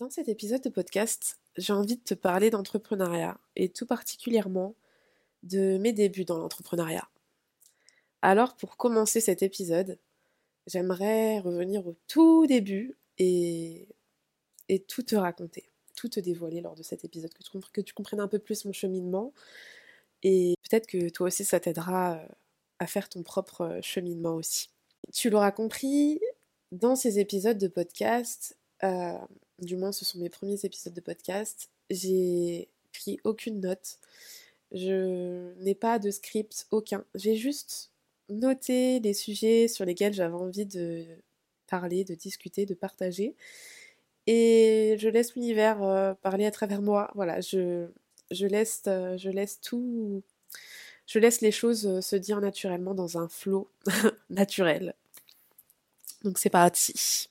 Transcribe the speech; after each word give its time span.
Dans 0.00 0.10
cet 0.10 0.28
épisode 0.28 0.60
de 0.60 0.70
podcast, 0.70 1.38
j'ai 1.56 1.72
envie 1.72 1.96
de 1.96 2.02
te 2.02 2.14
parler 2.14 2.50
d'entrepreneuriat 2.50 3.38
et 3.54 3.68
tout 3.68 3.86
particulièrement 3.86 4.74
de 5.44 5.78
mes 5.78 5.92
débuts 5.92 6.24
dans 6.24 6.36
l'entrepreneuriat. 6.36 7.08
Alors 8.20 8.56
pour 8.56 8.76
commencer 8.76 9.20
cet 9.20 9.44
épisode, 9.44 10.00
j'aimerais 10.66 11.38
revenir 11.38 11.86
au 11.86 11.94
tout 12.08 12.44
début 12.48 12.96
et, 13.18 13.86
et 14.68 14.80
tout 14.80 15.04
te 15.04 15.14
raconter, 15.14 15.70
tout 15.94 16.08
te 16.08 16.18
dévoiler 16.18 16.60
lors 16.60 16.74
de 16.74 16.82
cet 16.82 17.04
épisode, 17.04 17.32
que 17.32 17.44
tu, 17.44 17.50
que 17.72 17.80
tu 17.80 17.94
comprennes 17.94 18.20
un 18.20 18.28
peu 18.28 18.40
plus 18.40 18.64
mon 18.64 18.72
cheminement 18.72 19.32
et 20.24 20.56
peut-être 20.68 20.88
que 20.88 21.08
toi 21.10 21.28
aussi 21.28 21.44
ça 21.44 21.60
t'aidera 21.60 22.16
euh, 22.16 22.26
à 22.80 22.88
faire 22.88 23.08
ton 23.08 23.22
propre 23.22 23.60
euh, 23.60 23.80
cheminement 23.80 24.34
aussi. 24.34 24.70
Tu 25.12 25.30
l'auras 25.30 25.52
compris, 25.52 26.20
dans 26.72 26.96
ces 26.96 27.20
épisodes 27.20 27.58
de 27.58 27.68
podcast, 27.68 28.56
euh, 28.82 29.18
du 29.60 29.76
moins 29.76 29.92
ce 29.92 30.04
sont 30.04 30.18
mes 30.18 30.28
premiers 30.28 30.64
épisodes 30.64 30.94
de 30.94 31.00
podcast, 31.00 31.70
j'ai 31.90 32.68
pris 32.92 33.18
aucune 33.24 33.60
note. 33.60 33.98
Je 34.72 35.52
n'ai 35.62 35.74
pas 35.74 35.98
de 35.98 36.10
script, 36.10 36.66
aucun. 36.70 37.04
J'ai 37.14 37.36
juste 37.36 37.90
noté 38.28 39.00
les 39.00 39.14
sujets 39.14 39.68
sur 39.68 39.84
lesquels 39.84 40.12
j'avais 40.14 40.34
envie 40.34 40.66
de 40.66 41.04
parler, 41.68 42.04
de 42.04 42.14
discuter, 42.14 42.66
de 42.66 42.74
partager. 42.74 43.34
Et 44.26 44.96
je 44.98 45.08
laisse 45.08 45.34
l'univers 45.34 45.82
euh, 45.82 46.14
parler 46.14 46.46
à 46.46 46.50
travers 46.50 46.82
moi. 46.82 47.10
Voilà, 47.14 47.40
je, 47.40 47.88
laisse, 48.30 48.82
euh, 48.86 49.16
je 49.18 49.30
laisse 49.30 49.60
tout. 49.60 50.22
Je 51.06 51.18
laisse 51.18 51.40
les 51.42 51.52
choses 51.52 51.86
euh, 51.86 52.00
se 52.00 52.16
dire 52.16 52.40
naturellement 52.40 52.94
dans 52.94 53.18
un 53.18 53.28
flot 53.28 53.68
naturel. 54.30 54.94
Donc 56.22 56.38
c'est 56.38 56.50
parti 56.50 57.28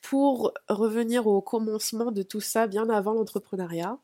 pour 0.00 0.52
revenir 0.68 1.26
au 1.26 1.40
commencement 1.40 2.12
de 2.12 2.22
tout 2.22 2.40
ça, 2.40 2.66
bien 2.66 2.88
avant 2.88 3.12
l'entrepreneuriat, 3.12 3.98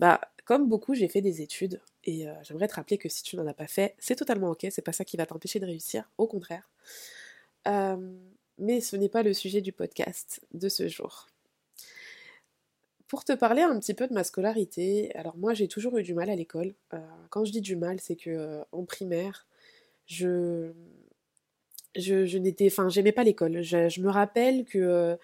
bah, 0.00 0.20
comme 0.44 0.68
beaucoup, 0.68 0.94
j'ai 0.94 1.08
fait 1.08 1.20
des 1.20 1.42
études. 1.42 1.80
Et 2.04 2.26
euh, 2.26 2.32
j'aimerais 2.42 2.68
te 2.68 2.74
rappeler 2.74 2.98
que 2.98 3.08
si 3.08 3.22
tu 3.22 3.36
n'en 3.36 3.46
as 3.46 3.54
pas 3.54 3.66
fait, 3.66 3.94
c'est 3.98 4.16
totalement 4.16 4.50
ok, 4.50 4.66
c'est 4.70 4.82
pas 4.82 4.92
ça 4.92 5.04
qui 5.04 5.16
va 5.16 5.26
t'empêcher 5.26 5.60
de 5.60 5.66
réussir, 5.66 6.10
au 6.16 6.26
contraire. 6.26 6.70
Euh, 7.66 8.16
mais 8.58 8.80
ce 8.80 8.96
n'est 8.96 9.08
pas 9.10 9.22
le 9.22 9.34
sujet 9.34 9.60
du 9.60 9.72
podcast 9.72 10.40
de 10.54 10.68
ce 10.68 10.88
jour. 10.88 11.26
Pour 13.08 13.24
te 13.24 13.32
parler 13.32 13.62
un 13.62 13.78
petit 13.78 13.94
peu 13.94 14.06
de 14.06 14.14
ma 14.14 14.24
scolarité, 14.24 15.14
alors 15.14 15.36
moi 15.36 15.54
j'ai 15.54 15.68
toujours 15.68 15.96
eu 15.98 16.02
du 16.02 16.14
mal 16.14 16.30
à 16.30 16.36
l'école. 16.36 16.74
Euh, 16.92 16.98
quand 17.30 17.44
je 17.44 17.52
dis 17.52 17.60
du 17.60 17.76
mal, 17.76 18.00
c'est 18.00 18.16
que 18.16 18.62
en 18.72 18.84
primaire, 18.84 19.46
je 20.06 20.72
je, 21.96 22.38
n'étais, 22.38 22.66
enfin, 22.66 22.88
j'aimais 22.88 23.12
pas 23.12 23.24
l'école. 23.24 23.62
Je, 23.62 24.00
me 24.00 24.10
rappelle 24.10 24.64
que 24.64 24.78
euh, 24.78 25.16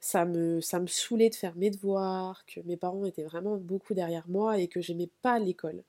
ça 0.00 0.24
me, 0.24 0.60
ça 0.60 0.80
me 0.80 0.86
saoulait 0.86 1.30
de 1.30 1.34
faire 1.34 1.56
mes 1.56 1.70
devoirs, 1.70 2.44
que 2.46 2.60
mes 2.60 2.76
parents 2.76 3.04
étaient 3.04 3.24
vraiment 3.24 3.56
beaucoup 3.56 3.94
derrière 3.94 4.28
moi 4.28 4.58
et 4.58 4.68
que 4.68 4.80
j'aimais 4.80 5.10
pas 5.22 5.38
l'école. 5.38 5.82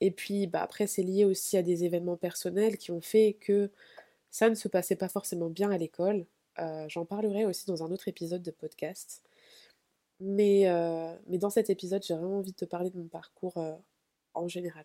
Et 0.00 0.10
puis, 0.10 0.46
bah, 0.46 0.62
après, 0.62 0.86
c'est 0.86 1.02
lié 1.02 1.24
aussi 1.24 1.56
à 1.56 1.62
des 1.62 1.84
événements 1.84 2.16
personnels 2.16 2.78
qui 2.78 2.90
ont 2.92 3.00
fait 3.00 3.34
que 3.40 3.70
ça 4.30 4.50
ne 4.50 4.54
se 4.54 4.68
passait 4.68 4.96
pas 4.96 5.08
forcément 5.08 5.50
bien 5.50 5.70
à 5.70 5.78
l'école. 5.78 6.26
Euh, 6.60 6.86
j'en 6.88 7.04
parlerai 7.04 7.46
aussi 7.46 7.66
dans 7.66 7.84
un 7.84 7.92
autre 7.92 8.08
épisode 8.08 8.42
de 8.42 8.50
podcast. 8.50 9.22
Mais, 10.20 10.68
euh, 10.68 11.14
mais 11.28 11.38
dans 11.38 11.50
cet 11.50 11.70
épisode, 11.70 12.02
j'ai 12.04 12.14
vraiment 12.14 12.38
envie 12.38 12.52
de 12.52 12.56
te 12.56 12.64
parler 12.64 12.90
de 12.90 12.98
mon 12.98 13.08
parcours 13.08 13.54
en 14.34 14.48
général. 14.48 14.84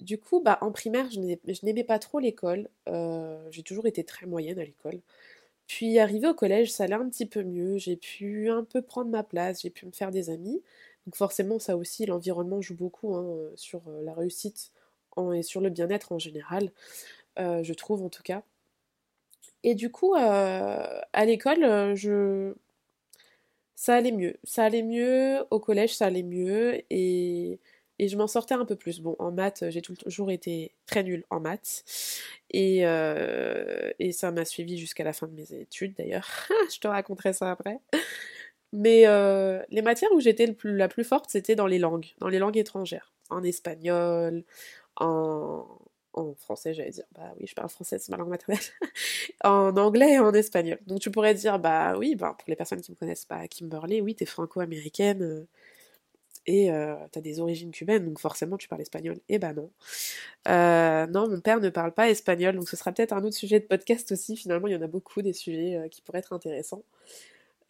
Du 0.00 0.18
coup, 0.18 0.40
bah, 0.40 0.58
en 0.62 0.72
primaire, 0.72 1.10
je 1.10 1.20
n'aimais 1.64 1.84
pas 1.84 1.98
trop 1.98 2.18
l'école. 2.20 2.68
Euh, 2.88 3.46
j'ai 3.50 3.62
toujours 3.62 3.86
été 3.86 4.04
très 4.04 4.26
moyenne 4.26 4.58
à 4.58 4.64
l'école. 4.64 5.00
Puis 5.66 5.98
arrivé 5.98 6.28
au 6.28 6.34
collège, 6.34 6.72
ça 6.72 6.84
allait 6.84 6.94
un 6.94 7.08
petit 7.08 7.26
peu 7.26 7.42
mieux. 7.44 7.78
J'ai 7.78 7.96
pu 7.96 8.50
un 8.50 8.64
peu 8.64 8.82
prendre 8.82 9.10
ma 9.10 9.22
place, 9.24 9.62
j'ai 9.62 9.70
pu 9.70 9.86
me 9.86 9.92
faire 9.92 10.10
des 10.10 10.30
amis. 10.30 10.62
Donc 11.06 11.16
forcément, 11.16 11.58
ça 11.58 11.76
aussi, 11.76 12.06
l'environnement 12.06 12.60
joue 12.62 12.76
beaucoup 12.76 13.14
hein, 13.16 13.50
sur 13.56 13.82
euh, 13.88 14.02
la 14.02 14.14
réussite 14.14 14.72
et 15.34 15.42
sur 15.42 15.60
le 15.60 15.70
bien-être 15.70 16.12
en 16.12 16.18
général, 16.18 16.72
euh, 17.38 17.62
je 17.64 17.74
trouve 17.74 18.02
en 18.02 18.08
tout 18.08 18.22
cas. 18.22 18.42
Et 19.62 19.74
du 19.74 19.90
coup, 19.90 20.14
à 20.14 21.24
l'école, 21.26 21.94
je... 21.96 22.54
ça 23.76 23.94
allait 23.96 24.12
mieux. 24.12 24.36
Ça 24.44 24.64
allait 24.64 24.82
mieux, 24.82 25.44
au 25.50 25.58
collège, 25.60 25.94
ça 25.96 26.06
allait 26.06 26.22
mieux. 26.22 26.82
Et 26.90 27.58
et 28.00 28.08
je 28.08 28.16
m'en 28.16 28.26
sortais 28.26 28.54
un 28.54 28.64
peu 28.64 28.76
plus. 28.76 29.00
Bon, 29.00 29.14
en 29.18 29.30
maths, 29.30 29.62
j'ai 29.68 29.82
toujours 29.82 30.30
été 30.30 30.72
très 30.86 31.02
nulle 31.02 31.22
en 31.28 31.38
maths. 31.38 31.84
Et, 32.48 32.86
euh, 32.86 33.90
et 33.98 34.12
ça 34.12 34.30
m'a 34.30 34.46
suivi 34.46 34.78
jusqu'à 34.78 35.04
la 35.04 35.12
fin 35.12 35.26
de 35.26 35.34
mes 35.34 35.52
études 35.52 35.94
d'ailleurs. 35.98 36.26
je 36.72 36.80
te 36.80 36.88
raconterai 36.88 37.34
ça 37.34 37.50
après. 37.50 37.78
Mais 38.72 39.06
euh, 39.06 39.62
les 39.68 39.82
matières 39.82 40.10
où 40.12 40.20
j'étais 40.20 40.56
la 40.64 40.88
plus 40.88 41.04
forte, 41.04 41.28
c'était 41.28 41.56
dans 41.56 41.66
les 41.66 41.78
langues, 41.78 42.06
dans 42.20 42.28
les 42.28 42.38
langues 42.38 42.56
étrangères. 42.56 43.12
En 43.28 43.42
espagnol, 43.42 44.44
en, 44.96 45.66
français, 46.38 46.72
j'allais 46.72 46.90
dire, 46.90 47.04
bah 47.12 47.34
oui, 47.38 47.46
je 47.46 47.54
parle 47.54 47.68
français, 47.68 47.98
c'est 47.98 48.10
ma 48.10 48.16
langue 48.16 48.30
maternelle, 48.30 48.58
en 49.44 49.76
anglais 49.76 50.14
et 50.14 50.18
en 50.18 50.32
espagnol. 50.32 50.78
Donc 50.86 51.00
tu 51.00 51.10
pourrais 51.10 51.34
dire, 51.34 51.58
bah 51.58 51.98
oui, 51.98 52.14
bah, 52.14 52.34
pour 52.38 52.48
les 52.48 52.56
personnes 52.56 52.80
qui 52.80 52.92
me 52.92 52.96
connaissent 52.96 53.26
pas, 53.26 53.46
Kimberley, 53.46 54.00
oui, 54.00 54.14
t'es 54.14 54.26
franco-américaine, 54.26 55.22
euh, 55.22 55.46
et 56.50 56.70
euh, 56.70 56.96
t'as 57.12 57.20
des 57.20 57.38
origines 57.38 57.70
cubaines, 57.70 58.04
donc 58.04 58.18
forcément 58.18 58.56
tu 58.56 58.66
parles 58.66 58.82
espagnol. 58.82 59.20
Eh 59.28 59.38
ben 59.38 59.52
non. 59.52 59.70
Euh, 60.48 61.06
non, 61.06 61.28
mon 61.28 61.40
père 61.40 61.60
ne 61.60 61.68
parle 61.68 61.92
pas 61.92 62.10
espagnol, 62.10 62.56
donc 62.56 62.68
ce 62.68 62.76
sera 62.76 62.90
peut-être 62.92 63.12
un 63.12 63.22
autre 63.22 63.36
sujet 63.36 63.60
de 63.60 63.66
podcast 63.66 64.10
aussi. 64.10 64.36
Finalement, 64.36 64.66
il 64.66 64.72
y 64.72 64.76
en 64.76 64.82
a 64.82 64.88
beaucoup 64.88 65.22
des 65.22 65.32
sujets 65.32 65.76
euh, 65.76 65.88
qui 65.88 66.02
pourraient 66.02 66.18
être 66.18 66.32
intéressants. 66.32 66.82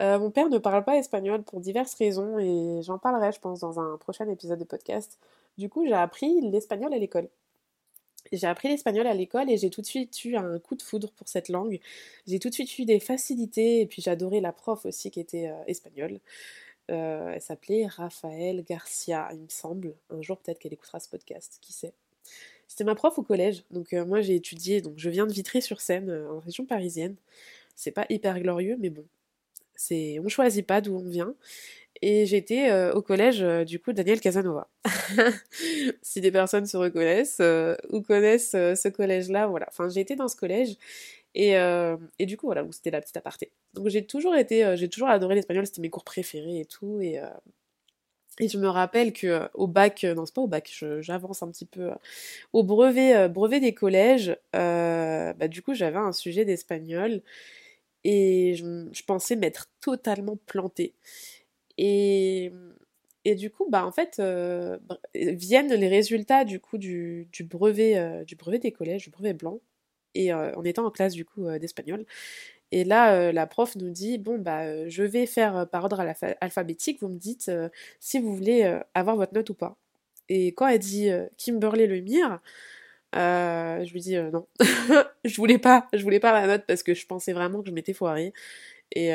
mon 0.01 0.31
père 0.31 0.49
ne 0.49 0.59
parle 0.59 0.85
pas 0.85 0.97
espagnol 0.97 1.43
pour 1.43 1.61
diverses 1.61 1.95
raisons 1.95 2.39
et 2.39 2.81
j'en 2.83 2.99
parlerai, 2.99 3.33
je 3.33 3.41
pense, 3.41 3.61
dans 3.61 3.79
un 3.81 3.99
prochain 3.99 4.29
épisode 4.31 4.59
de 4.59 4.65
podcast. 4.65 5.19
Du 5.59 5.69
coup, 5.69 5.87
j'ai 5.87 5.93
appris 5.93 6.41
l'espagnol 6.41 6.95
à 6.95 6.99
l'école. 6.99 7.29
J'ai 8.33 8.47
appris 8.47 8.69
l'espagnol 8.69 9.07
à 9.07 9.15
l'école 9.15 9.51
et 9.51 9.59
j'ai 9.59 9.71
tout 9.71 9.83
de 9.83 9.87
suite 9.87 10.25
eu 10.25 10.37
un 10.37 10.59
coup 10.59 10.75
de 10.75 10.83
foudre 10.83 11.11
pour 11.13 11.29
cette 11.29 11.49
langue. 11.51 11.81
J'ai 12.27 12.39
tout 12.39 12.49
de 12.49 12.55
suite 12.55 12.79
eu 12.79 12.85
des 12.87 13.01
facilités 13.01 13.81
et 13.83 13.87
puis 13.87 14.01
j'adorais 14.03 14.41
la 14.41 14.53
prof 14.53 14.87
aussi 14.87 15.11
qui 15.11 15.21
était 15.21 15.53
espagnole. 15.67 16.21
Euh, 16.91 17.33
elle 17.35 17.41
s'appelait 17.41 17.87
Raphaël 17.87 18.65
Garcia, 18.65 19.29
il 19.33 19.41
me 19.41 19.49
semble. 19.49 19.95
Un 20.11 20.23
jour, 20.23 20.39
peut-être 20.39 20.59
qu'elle 20.59 20.73
écoutera 20.73 21.01
ce 21.01 21.09
podcast, 21.09 21.59
qui 21.61 21.73
sait. 21.73 21.93
C'était 22.67 22.85
ma 22.85 22.95
prof 22.95 23.19
au 23.19 23.23
collège, 23.23 23.65
donc 23.71 23.93
euh, 23.93 24.05
moi 24.05 24.21
j'ai 24.21 24.37
étudié, 24.37 24.81
donc 24.81 24.95
je 24.97 25.11
viens 25.11 25.27
de 25.27 25.33
Vitry-sur-Seine, 25.33 26.09
euh, 26.09 26.31
en 26.31 26.39
région 26.39 26.65
parisienne. 26.65 27.17
C'est 27.75 27.91
pas 27.91 28.07
hyper 28.09 28.41
glorieux, 28.41 28.77
mais 28.79 28.91
bon, 28.91 29.05
c'est, 29.75 30.19
on 30.21 30.29
choisit 30.29 30.67
pas 30.67 30.81
d'où 30.81 30.97
on 30.97 31.09
vient. 31.09 31.35
Et 32.03 32.25
j'étais 32.25 32.73
au 32.93 33.03
collège, 33.03 33.41
du 33.67 33.79
coup, 33.79 33.93
Daniel 33.93 34.21
Casanova. 34.21 34.69
si 36.03 36.21
des 36.23 36.31
personnes 36.31 36.65
se 36.65 36.77
reconnaissent 36.77 37.43
ou 37.91 38.01
connaissent 38.01 38.53
ce 38.53 38.89
collège-là, 38.89 39.49
voilà. 39.49 39.67
Enfin, 39.69 39.89
j'ai 39.91 40.01
été 40.01 40.17
dans 40.17 40.29
ce 40.29 40.37
collège 40.37 40.77
et, 41.35 41.57
euh, 41.57 41.97
et, 42.19 42.27
du 42.27 42.37
coup, 42.37 42.47
voilà, 42.47 42.65
c'était 42.73 42.91
la 42.91 43.01
petite 43.01 43.17
aparté. 43.17 43.53
Donc 43.75 43.89
j'ai 43.89 44.05
toujours 44.05 44.35
été, 44.35 44.65
euh, 44.65 44.77
j'ai 44.77 44.89
toujours 44.89 45.09
adoré 45.09 45.37
l'espagnol, 45.37 45.65
c'était 45.67 45.81
mes 45.81 45.91
cours 45.91 46.05
préférés 46.05 46.61
et 46.61 46.65
tout. 46.65 47.01
Et, 47.01 47.21
euh, 47.21 47.27
je 48.41 48.59
me 48.59 48.69
rappelle 48.69 49.13
que 49.13 49.49
au 49.55 49.67
bac, 49.67 50.05
non 50.05 50.25
c'est 50.25 50.35
pas 50.35 50.41
au 50.41 50.47
bac, 50.47 50.73
j'avance 51.01 51.43
un 51.43 51.51
petit 51.51 51.67
peu, 51.67 51.91
au 52.55 52.63
brevet, 52.63 53.29
brevet 53.29 53.61
des 53.61 53.75
collèges, 53.75 54.35
bah, 54.55 55.49
du 55.49 55.61
coup 55.63 55.75
j'avais 55.75 55.99
un 55.99 56.13
sujet 56.13 56.47
d'espagnol 56.47 57.23
et 58.05 58.55
je, 58.57 58.89
je 58.93 59.03
pensais 59.05 59.37
m'être 59.37 59.69
totalement 59.83 60.39
plantée. 60.47 60.95
Et, 61.77 62.51
et 63.27 63.35
du 63.35 63.51
coup, 63.51 63.67
bah 63.69 63.85
en 63.85 63.93
fait, 63.93 64.23
viennent 65.15 65.75
les 65.75 65.89
résultats 65.89 66.45
du 66.47 66.61
coup 66.61 66.79
du, 66.79 67.29
du 67.33 67.45
brevet, 67.45 68.25
du 68.25 68.37
brevet 68.37 68.59
des 68.59 68.73
collèges, 68.73 69.05
du 69.05 69.11
brevet 69.11 69.35
blanc 69.35 69.61
et 70.15 70.33
euh, 70.33 70.53
on 70.57 70.65
était 70.65 70.81
en 70.81 70.91
classe 70.91 71.15
du 71.15 71.25
coup 71.25 71.47
euh, 71.47 71.59
d'espagnol. 71.59 72.05
Et 72.73 72.85
là, 72.85 73.15
euh, 73.15 73.33
la 73.33 73.47
prof 73.47 73.77
nous 73.77 73.91
dit 73.91 74.19
bon 74.19 74.39
bah 74.39 74.89
je 74.89 75.03
vais 75.03 75.27
faire 75.27 75.69
par 75.71 75.85
ordre 75.85 76.01
alphabétique. 76.41 77.01
Vous 77.01 77.09
me 77.09 77.19
dites 77.19 77.51
si 78.01 78.21
vous 78.21 78.35
voulez 78.35 78.79
avoir 78.95 79.17
votre 79.17 79.35
note 79.35 79.51
ou 79.51 79.55
pas. 79.55 79.77
Et 80.29 80.49
quand 80.49 80.69
elle 80.69 80.79
dit 80.79 81.11
Kimberly 81.37 81.87
Lemire, 81.89 82.41
je 83.15 83.93
lui 83.93 84.01
dis 84.01 84.17
non, 84.17 84.47
je 85.25 85.37
voulais 85.37 85.59
pas, 85.59 85.89
je 85.93 86.03
voulais 86.03 86.21
pas 86.21 86.33
la 86.33 86.47
note 86.47 86.65
parce 86.67 86.83
que 86.85 86.95
je 86.95 87.07
pensais 87.07 87.33
vraiment 87.33 87.63
que 87.63 87.69
je 87.71 87.75
m'étais 87.75 87.93
foirée 87.93 88.33
et, 88.93 89.11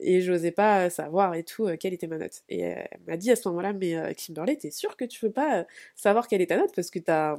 et 0.00 0.20
j'osais 0.22 0.52
pas 0.52 0.88
savoir 0.88 1.34
et 1.34 1.44
tout 1.44 1.68
quelle 1.78 1.92
était 1.92 2.06
ma 2.06 2.18
note. 2.18 2.42
Et 2.48 2.60
elle 2.60 2.88
m'a 3.06 3.18
dit 3.18 3.30
à 3.30 3.36
ce 3.36 3.46
moment-là, 3.50 3.74
mais 3.74 4.14
Kimberly, 4.14 4.56
t'es 4.56 4.70
sûre 4.70 4.96
que 4.96 5.04
tu 5.04 5.26
veux 5.26 5.32
pas 5.32 5.66
savoir 5.94 6.26
quelle 6.26 6.40
est 6.40 6.46
ta 6.46 6.56
note 6.56 6.74
parce 6.74 6.90
que 6.90 6.98
t'as 7.00 7.38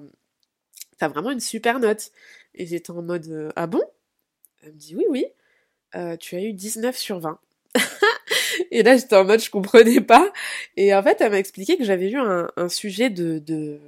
t'as 0.98 1.08
vraiment 1.08 1.31
une 1.31 1.40
super 1.40 1.80
note. 1.80 2.12
Et 2.56 2.66
j'étais 2.66 2.92
en 2.92 3.02
mode 3.02 3.28
euh, 3.28 3.52
Ah 3.56 3.68
bon? 3.68 3.82
Elle 4.62 4.74
me 4.74 4.78
dit 4.78 4.96
Oui, 4.96 5.06
oui, 5.10 5.26
euh, 5.96 6.18
tu 6.18 6.36
as 6.36 6.42
eu 6.42 6.54
19 6.54 6.98
sur 6.98 7.20
20. 7.20 7.40
et 8.72 8.84
là, 8.84 8.98
j'étais 8.98 9.16
en 9.16 9.26
mode 9.26 9.42
Je 9.42 9.50
comprenais 9.50 10.02
pas. 10.02 10.32
Et 10.78 10.94
en 10.94 11.04
fait, 11.04 11.22
elle 11.22 11.32
m'a 11.32 11.40
expliqué 11.40 11.78
que 11.78 11.84
j'avais 11.84 12.10
eu 12.10 12.18
un, 12.18 12.70
sujet 12.70 13.10
de, 13.10 13.40
de, 13.40 13.80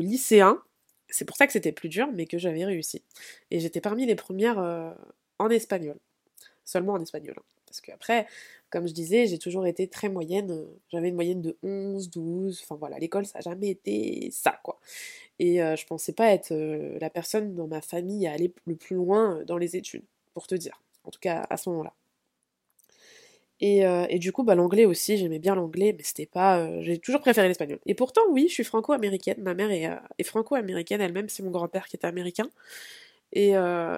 lycéen. 0.00 0.60
C'est 1.08 1.24
pour 1.24 1.36
ça 1.36 1.46
que 1.46 1.52
c'était 1.52 1.72
plus 1.72 1.88
dur, 1.88 2.08
mais 2.12 2.26
que 2.26 2.38
j'avais 2.38 2.64
réussi. 2.64 3.02
Et 3.50 3.60
j'étais 3.60 3.80
parmi 3.80 4.06
les 4.06 4.16
premières 4.16 4.58
euh, 4.58 4.90
en 5.38 5.48
espagnol. 5.50 5.96
Seulement 6.64 6.94
en 6.94 7.02
espagnol. 7.02 7.36
Hein 7.38 7.53
Parce 7.74 7.80
que 7.80 7.90
après, 7.90 8.28
comme 8.70 8.86
je 8.86 8.92
disais, 8.92 9.26
j'ai 9.26 9.38
toujours 9.38 9.66
été 9.66 9.88
très 9.88 10.08
moyenne. 10.08 10.64
J'avais 10.90 11.08
une 11.08 11.16
moyenne 11.16 11.42
de 11.42 11.56
11, 11.64 12.08
12. 12.08 12.60
Enfin 12.62 12.76
voilà, 12.76 13.00
l'école, 13.00 13.26
ça 13.26 13.38
n'a 13.38 13.42
jamais 13.42 13.70
été 13.70 14.28
ça, 14.30 14.60
quoi. 14.62 14.78
Et 15.40 15.56
je 15.56 15.86
pensais 15.86 16.12
pas 16.12 16.28
être 16.32 16.54
la 16.54 17.10
personne 17.10 17.56
dans 17.56 17.66
ma 17.66 17.80
famille 17.80 18.28
à 18.28 18.32
aller 18.32 18.54
le 18.66 18.76
plus 18.76 18.94
loin 18.94 19.42
dans 19.46 19.58
les 19.58 19.74
études, 19.74 20.04
pour 20.34 20.46
te 20.46 20.54
dire. 20.54 20.80
En 21.02 21.10
tout 21.10 21.18
cas, 21.18 21.44
à 21.50 21.56
ce 21.56 21.68
moment-là. 21.70 21.92
Et, 23.60 24.18
du 24.20 24.30
coup, 24.30 24.44
bah, 24.44 24.54
l'anglais 24.54 24.84
aussi, 24.84 25.16
j'aimais 25.16 25.40
bien 25.40 25.56
l'anglais, 25.56 25.92
mais 25.96 26.04
c'était 26.04 26.26
pas. 26.26 26.80
j'ai 26.82 26.98
toujours 26.98 27.22
préféré 27.22 27.48
l'espagnol. 27.48 27.80
Et 27.86 27.94
pourtant, 27.94 28.22
oui, 28.30 28.46
je 28.48 28.54
suis 28.54 28.64
franco-américaine. 28.64 29.42
Ma 29.42 29.54
mère 29.54 29.72
est, 29.72 29.90
est 30.18 30.24
franco-américaine 30.24 31.00
elle-même, 31.00 31.28
c'est 31.28 31.42
mon 31.42 31.50
grand-père 31.50 31.88
qui 31.88 31.96
était 31.96 32.06
américain. 32.06 32.48
Et, 33.34 33.54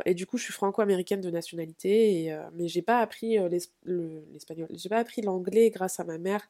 et, 0.07 0.15
du 0.15 0.27
coup, 0.27 0.39
je 0.39 0.45
suis 0.45 0.53
franco-américaine 0.53 1.21
de 1.21 1.31
nationalité, 1.31 2.25
et, 2.25 2.39
mais 2.55 2.69
j'ai 2.69 2.81
pas 2.81 3.01
appris 3.01 3.39
l'espagnol. 3.49 4.67
J'ai 4.71 4.89
pas 4.89 4.99
appris 4.99 5.21
l'anglais 5.21 5.69
grâce 5.69 6.01
à 6.01 6.05
ma 6.05 6.17
mère, 6.17 6.49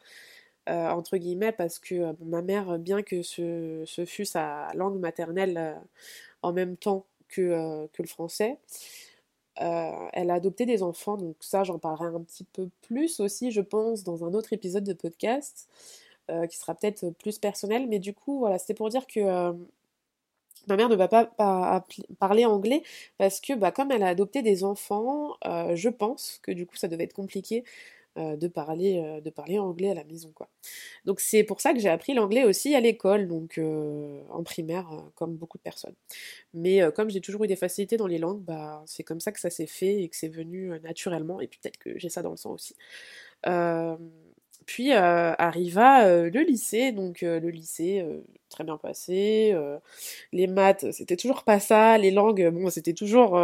entre 0.68 1.16
guillemets, 1.16 1.50
parce 1.50 1.80
que 1.80 2.14
ma 2.24 2.42
mère, 2.42 2.78
bien 2.78 3.02
que 3.02 3.22
ce, 3.22 3.84
fût 4.06 4.24
sa 4.24 4.68
langue 4.74 5.00
maternelle 5.00 5.76
en 6.42 6.52
même 6.52 6.76
temps 6.76 7.06
que, 7.28 7.88
que 7.92 8.02
le 8.02 8.08
français, 8.08 8.56
euh, 9.62 10.08
elle 10.12 10.30
a 10.30 10.34
adopté 10.34 10.66
des 10.66 10.82
enfants, 10.82 11.16
donc 11.16 11.36
ça 11.40 11.64
j'en 11.64 11.78
parlerai 11.78 12.14
un 12.14 12.22
petit 12.22 12.44
peu 12.44 12.68
plus 12.82 13.20
aussi, 13.20 13.50
je 13.50 13.62
pense, 13.62 14.04
dans 14.04 14.24
un 14.24 14.34
autre 14.34 14.52
épisode 14.52 14.84
de 14.84 14.92
podcast, 14.92 15.68
euh, 16.30 16.46
qui 16.46 16.58
sera 16.58 16.74
peut-être 16.74 17.10
plus 17.10 17.38
personnel, 17.38 17.86
mais 17.88 17.98
du 17.98 18.12
coup, 18.12 18.40
voilà, 18.40 18.58
c'était 18.58 18.74
pour 18.74 18.90
dire 18.90 19.06
que 19.06 19.20
euh, 19.20 19.52
ma 20.66 20.76
mère 20.76 20.88
ne 20.88 20.96
va 20.96 21.08
pas, 21.08 21.32
parler 22.18 22.44
anglais, 22.44 22.82
parce 23.18 23.40
que 23.40 23.52
bah, 23.54 23.72
comme 23.72 23.90
elle 23.92 24.02
a 24.02 24.08
adopté 24.08 24.42
des 24.42 24.64
enfants, 24.64 25.34
je 25.44 25.88
pense 25.88 26.40
que 26.42 26.52
du 26.52 26.66
coup 26.66 26.76
ça 26.76 26.88
devait 26.88 27.04
être 27.04 27.12
compliqué 27.12 27.64
euh, 28.18 28.36
de, 28.36 28.48
parler, 28.48 28.98
euh, 28.98 29.20
de 29.20 29.28
parler 29.28 29.58
anglais 29.58 29.90
à 29.90 29.94
la 29.94 30.04
maison. 30.04 30.32
Quoi. 30.34 30.48
Donc 31.04 31.20
c'est 31.20 31.44
pour 31.44 31.60
ça 31.60 31.74
que 31.74 31.80
j'ai 31.80 31.90
appris 31.90 32.14
l'anglais 32.14 32.44
aussi 32.44 32.74
à 32.74 32.80
l'école, 32.80 33.28
donc 33.28 33.58
euh, 33.58 34.22
en 34.30 34.42
primaire, 34.42 34.88
comme 35.16 35.36
beaucoup 35.36 35.58
de 35.58 35.62
personnes. 35.62 35.94
Mais 36.54 36.80
comme 36.94 37.10
j'ai 37.10 37.20
toujours 37.20 37.44
eu 37.44 37.46
des 37.46 37.56
facilités 37.56 37.98
dans 37.98 38.06
les 38.06 38.18
langues, 38.18 38.40
bah, 38.40 38.82
c'est 38.86 39.02
comme 39.04 39.20
ça 39.20 39.32
que 39.32 39.40
ça 39.40 39.50
s'est 39.50 39.66
fait 39.66 40.02
et 40.02 40.08
que 40.08 40.16
c'est 40.16 40.28
venu 40.28 40.70
naturellement, 40.80 41.40
et 41.42 41.46
puis 41.46 41.60
peut-être 41.62 41.76
que 41.78 41.98
j'ai 41.98 42.08
ça 42.08 42.22
dans 42.22 42.30
le 42.30 42.36
sang 42.38 42.52
aussi. 42.52 42.74
Puis 44.66 44.92
euh, 44.92 45.32
arriva 45.38 46.06
euh, 46.06 46.28
le 46.28 46.42
lycée, 46.42 46.90
donc 46.90 47.22
euh, 47.22 47.38
le 47.38 47.50
lycée 47.50 48.04
très 48.48 48.64
bien 48.64 48.76
passé. 48.76 49.54
les 50.32 50.46
maths, 50.46 50.90
c'était 50.92 51.16
toujours 51.16 51.44
pas 51.44 51.60
ça. 51.60 51.98
Les 51.98 52.10
langues, 52.10 52.50
bon, 52.50 52.70
c'était 52.70 52.92
toujours, 52.92 53.38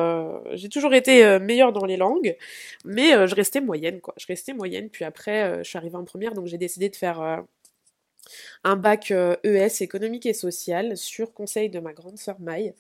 j'ai 0.52 0.68
toujours 0.68 0.94
été 0.94 1.38
meilleure 1.38 1.72
dans 1.72 1.84
les 1.84 1.96
langues, 1.96 2.36
mais 2.84 3.26
je 3.26 3.34
restais 3.34 3.60
moyenne, 3.60 4.00
quoi. 4.00 4.14
Je 4.18 4.26
restais 4.26 4.54
moyenne. 4.54 4.88
Puis 4.90 5.04
après, 5.04 5.62
je 5.64 5.68
suis 5.68 5.78
arrivée 5.78 5.96
en 5.96 6.04
première, 6.04 6.34
donc 6.34 6.46
j'ai 6.46 6.58
décidé 6.58 6.88
de 6.88 6.96
faire 6.96 7.44
un 8.64 8.76
bac 8.76 9.10
ES 9.10 9.82
économique 9.82 10.26
et 10.26 10.34
social 10.34 10.96
sur 10.96 11.32
conseil 11.32 11.70
de 11.70 11.80
ma 11.80 11.92
grande 11.92 12.18
sœur 12.18 12.40
Maï 12.40 12.74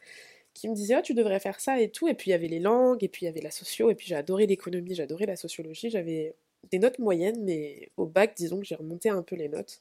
qui 0.54 0.68
me 0.68 0.74
disait 0.74 0.96
oh 0.98 1.02
tu 1.02 1.14
devrais 1.14 1.40
faire 1.40 1.60
ça 1.60 1.80
et 1.80 1.88
tout 1.90 2.08
et 2.08 2.14
puis 2.14 2.30
il 2.30 2.32
y 2.32 2.34
avait 2.34 2.46
les 2.46 2.60
langues 2.60 3.02
et 3.02 3.08
puis 3.08 3.22
il 3.22 3.26
y 3.26 3.28
avait 3.28 3.40
la 3.40 3.50
socio 3.50 3.90
et 3.90 3.94
puis 3.94 4.06
j'ai 4.06 4.14
adoré 4.14 4.46
l'économie 4.46 4.94
j'adorais 4.94 5.24
la 5.24 5.36
sociologie 5.36 5.88
j'avais 5.88 6.34
des 6.70 6.78
notes 6.78 6.98
moyennes, 6.98 7.42
mais 7.44 7.90
au 7.96 8.06
bac, 8.06 8.34
disons 8.36 8.60
que 8.60 8.66
j'ai 8.66 8.74
remonté 8.74 9.08
un 9.08 9.22
peu 9.22 9.36
les 9.36 9.48
notes. 9.48 9.80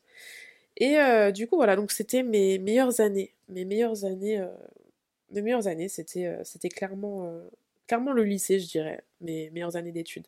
Et 0.77 0.97
euh, 0.97 1.31
du 1.31 1.47
coup, 1.47 1.57
voilà, 1.57 1.75
donc 1.75 1.91
c'était 1.91 2.23
mes 2.23 2.57
meilleures 2.59 2.99
années. 3.01 3.33
Mes 3.49 3.65
meilleures 3.65 4.05
années, 4.05 4.39
euh, 4.39 4.47
mes 5.31 5.41
meilleures 5.41 5.67
années, 5.67 5.89
c'était, 5.89 6.25
euh, 6.25 6.41
c'était 6.43 6.69
clairement, 6.69 7.31
clairement 7.87 8.13
le 8.13 8.23
lycée, 8.23 8.59
je 8.59 8.67
dirais, 8.67 9.03
mes 9.21 9.49
meilleures 9.51 9.75
années 9.75 9.91
d'études. 9.91 10.27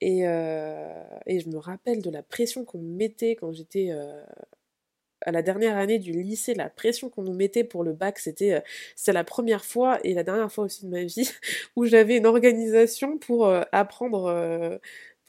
Et, 0.00 0.22
je 0.22 1.48
me 1.48 1.58
rappelle 1.58 2.02
de 2.02 2.10
la 2.10 2.22
pression 2.22 2.64
qu'on 2.64 2.78
me 2.78 2.96
mettait 2.96 3.36
quand 3.36 3.52
j'étais 3.52 3.92
à 5.24 5.30
la 5.30 5.42
dernière 5.42 5.76
année 5.76 6.00
du 6.00 6.10
lycée, 6.10 6.54
la 6.54 6.68
pression 6.68 7.08
qu'on 7.08 7.22
nous 7.22 7.32
mettait 7.34 7.62
pour 7.62 7.84
le 7.84 7.92
bac, 7.92 8.18
c'était 8.18 8.62
c'est 8.96 9.12
la 9.12 9.22
première 9.22 9.64
fois 9.64 10.00
et 10.02 10.14
la 10.14 10.24
dernière 10.24 10.50
fois 10.50 10.64
aussi 10.64 10.84
de 10.84 10.90
ma 10.90 11.04
vie 11.04 11.30
où 11.76 11.86
j'avais 11.86 12.16
une 12.16 12.26
organisation 12.26 13.18
pour 13.18 13.48
apprendre 13.70 14.80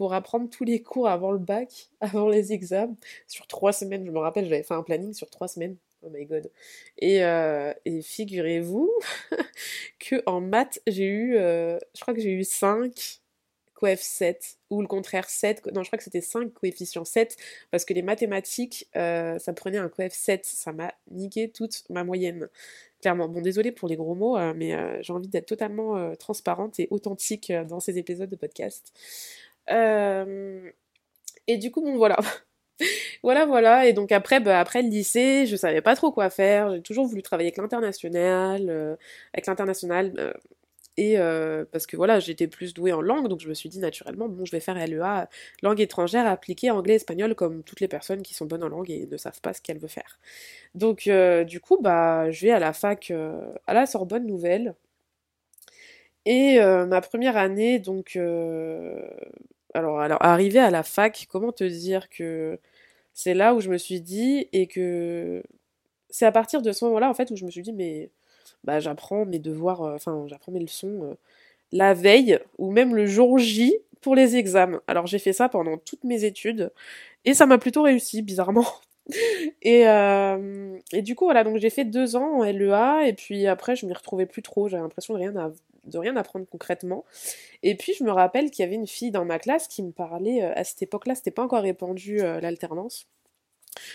pour 0.04 0.14
apprendre 0.14 0.50
tous 0.50 0.66
les 0.66 0.82
cours 0.82 1.08
avant 1.08 1.32
le 1.32 1.38
bac, 1.38 1.88
avant 2.02 2.28
les 2.28 2.52
examens, 2.52 2.98
sur 3.26 3.48
trois 3.48 3.72
semaines. 3.72 4.06
Je 4.06 4.12
me 4.12 4.20
rappelle, 4.20 4.50
j'avais 4.50 4.62
fait 4.62 4.74
un 4.74 4.84
planning 4.84 5.14
sur 5.14 5.30
trois 5.30 5.48
semaines. 5.48 5.78
Oh 6.02 6.10
my 6.10 6.26
god. 6.26 6.52
Et, 6.98 7.24
euh, 7.24 7.74
figurez-vous 8.02 8.92
que 10.00 10.22
en 10.26 10.42
maths, 10.42 10.82
j'ai 10.88 11.06
eu, 11.06 11.38
euh, 11.38 11.80
je 11.96 12.02
crois 12.02 12.14
que 12.14 12.20
j'ai 12.20 12.34
eu 12.34 12.44
5 12.44 13.22
coef 13.76 14.02
7, 14.02 14.58
ou 14.72 14.82
le 14.82 14.88
contraire 14.88 15.30
7, 15.30 15.68
non 15.74 15.84
je 15.84 15.88
crois 15.88 15.98
que 15.98 16.04
c'était 16.04 16.20
5 16.20 16.54
coefficients 16.54 17.06
7, 17.06 17.38
parce 17.72 17.86
que 17.86 17.94
les 17.94 18.02
mathématiques, 18.02 18.90
euh, 18.98 19.40
ça 19.40 19.54
prenait 19.54 19.78
un 19.78 19.88
coef 19.88 20.12
7, 20.12 20.46
ça 20.46 20.74
m'a 20.74 20.94
niqué 21.12 21.50
toute 21.50 21.86
ma 21.90 22.04
moyenne. 22.04 22.50
Clairement, 23.00 23.30
bon 23.30 23.40
désolé 23.40 23.72
pour 23.72 23.88
les 23.88 23.96
gros 23.96 24.16
mots, 24.16 24.38
mais 24.54 25.02
j'ai 25.02 25.14
envie 25.14 25.30
d'être 25.30 25.48
totalement 25.48 26.14
transparente 26.18 26.78
et 26.82 26.90
authentique 26.92 27.54
dans 27.70 27.80
ces 27.80 27.98
épisodes 27.98 28.30
de 28.30 28.36
podcast. 28.36 28.94
Euh, 29.70 30.72
et 31.48 31.58
du 31.58 31.72
coup, 31.72 31.82
bon, 31.82 31.96
voilà. 31.98 32.18
voilà, 33.24 33.46
voilà. 33.46 33.88
Et 33.88 33.94
donc 33.94 34.12
après, 34.12 34.40
bah, 34.40 34.60
après 34.60 34.82
le 34.82 34.90
lycée, 34.90 35.46
je 35.46 35.56
savais 35.56 35.82
pas 35.82 35.96
trop 35.96 36.12
quoi 36.12 36.30
faire. 36.30 36.74
J'ai 36.76 36.82
toujours 36.82 37.06
voulu 37.06 37.22
travailler 37.24 37.48
avec 37.50 37.58
l'international, 37.58 38.70
euh, 38.70 38.96
avec 39.34 39.48
l'international. 39.48 40.14
Euh, 40.18 40.34
et 40.98 41.18
parce 41.72 41.88
que 41.88 41.98
voilà, 41.98 42.20
j'étais 42.20 42.48
plus 42.48 42.74
douée 42.76 42.94
en 42.94 43.02
langue, 43.02 43.28
donc 43.28 43.40
je 43.40 43.50
me 43.50 43.56
suis 43.56 43.68
dit 43.68 43.80
naturellement, 43.80 44.30
bon, 44.30 44.46
je 44.46 44.52
vais 44.52 44.60
faire 44.60 44.76
LEA, 44.76 45.28
langue 45.64 45.82
étrangère 45.82 46.28
appliquée 46.28 46.70
anglais, 46.70 46.96
espagnol, 46.96 47.34
comme 47.34 47.64
toutes 47.64 47.80
les 47.80 47.88
personnes 47.88 48.22
qui 48.22 48.36
sont 48.36 48.46
bonnes 48.46 48.64
en 48.64 48.70
langue 48.70 48.92
et 48.92 49.08
ne 49.08 49.18
savent 49.18 49.42
pas 49.42 49.54
ce 49.54 49.62
qu'elles 49.62 49.80
veulent 49.80 49.90
faire. 49.90 50.20
Donc 50.76 51.10
du 51.48 51.60
coup, 51.62 51.80
bah, 51.82 52.30
je 52.30 52.46
vais 52.46 52.52
à 52.52 52.60
la 52.60 52.74
fac, 52.74 53.12
à 53.66 53.74
la 53.74 53.88
Sorbonne 53.88 54.28
Nouvelle. 54.28 54.76
Et 56.26 56.60
ma 56.60 57.02
première 57.02 57.38
année, 57.38 57.80
donc 57.80 58.18
alors, 59.74 60.00
alors, 60.00 60.20
arrivé 60.22 60.60
à 60.60 60.70
la 60.72 60.84
fac, 60.84 61.28
comment 61.32 61.52
te 61.52 61.64
dire 61.64 62.10
que 62.10 62.60
c'est 63.14 63.34
là 63.34 63.56
où 63.56 63.62
je 63.62 63.70
me 63.70 63.78
suis 63.78 64.02
dit 64.02 64.48
et 64.54 64.68
que 64.68 65.44
c'est 66.10 66.26
à 66.26 66.32
partir 66.32 66.62
de 66.62 66.72
ce 66.72 66.86
moment-là 66.86 67.10
en 67.10 67.14
fait 67.14 67.32
où 67.32 67.36
je 67.36 67.46
me 67.46 67.52
suis 67.52 67.62
dit 67.64 67.74
mais 67.74 68.12
bah 68.64 68.80
j'apprends 68.80 69.26
mes 69.26 69.40
devoirs, 69.40 69.84
euh, 69.84 69.96
enfin 69.96 70.26
j'apprends 70.28 70.52
mes 70.52 70.60
leçons 70.60 71.04
euh, 71.04 71.16
la 71.72 71.94
veille 71.94 72.40
ou 72.60 72.72
même 72.72 72.96
le 72.96 73.06
jour 73.08 73.40
J 73.40 73.76
pour 74.02 74.16
les 74.16 74.36
examens. 74.38 74.82
Alors 74.88 75.08
j'ai 75.08 75.20
fait 75.20 75.34
ça 75.34 75.50
pendant 75.50 75.78
toutes 75.78 76.04
mes 76.04 76.26
études 76.26 76.72
et 77.26 77.34
ça 77.34 77.46
m'a 77.48 77.58
plutôt 77.58 77.84
réussi 77.84 78.22
bizarrement. 78.22 78.68
et, 79.64 79.88
euh, 79.88 80.78
et 80.94 81.02
du 81.02 81.16
coup 81.16 81.26
voilà 81.26 81.44
donc 81.44 81.58
j'ai 81.58 81.70
fait 81.70 81.86
deux 81.86 82.16
ans 82.16 82.42
en 82.42 82.44
LEA 82.46 83.08
et 83.08 83.14
puis 83.14 83.48
après 83.48 83.76
je 83.76 83.86
m'y 83.86 83.94
retrouvais 83.94 84.26
plus 84.26 84.42
trop, 84.44 84.70
j'avais 84.70 84.84
l'impression 84.84 85.14
de 85.16 85.20
rien 85.20 85.36
à 85.36 85.52
de 85.86 85.98
rien 85.98 86.16
apprendre 86.16 86.46
concrètement. 86.50 87.06
Et 87.62 87.76
puis 87.76 87.94
je 87.98 88.04
me 88.04 88.12
rappelle 88.12 88.52
qu'il 88.52 88.64
y 88.64 88.68
avait 88.68 88.76
une 88.76 88.88
fille 88.88 89.12
dans 89.12 89.26
ma 89.26 89.40
classe 89.40 89.68
qui 89.68 89.84
me 89.84 89.92
parlait, 89.92 90.44
euh, 90.44 90.54
à 90.56 90.64
cette 90.64 90.82
époque-là, 90.82 91.16
c'était 91.16 91.32
pas 91.32 91.44
encore 91.44 91.64
répandu 91.64 92.22
euh, 92.22 92.40
l'alternance. 92.40 93.08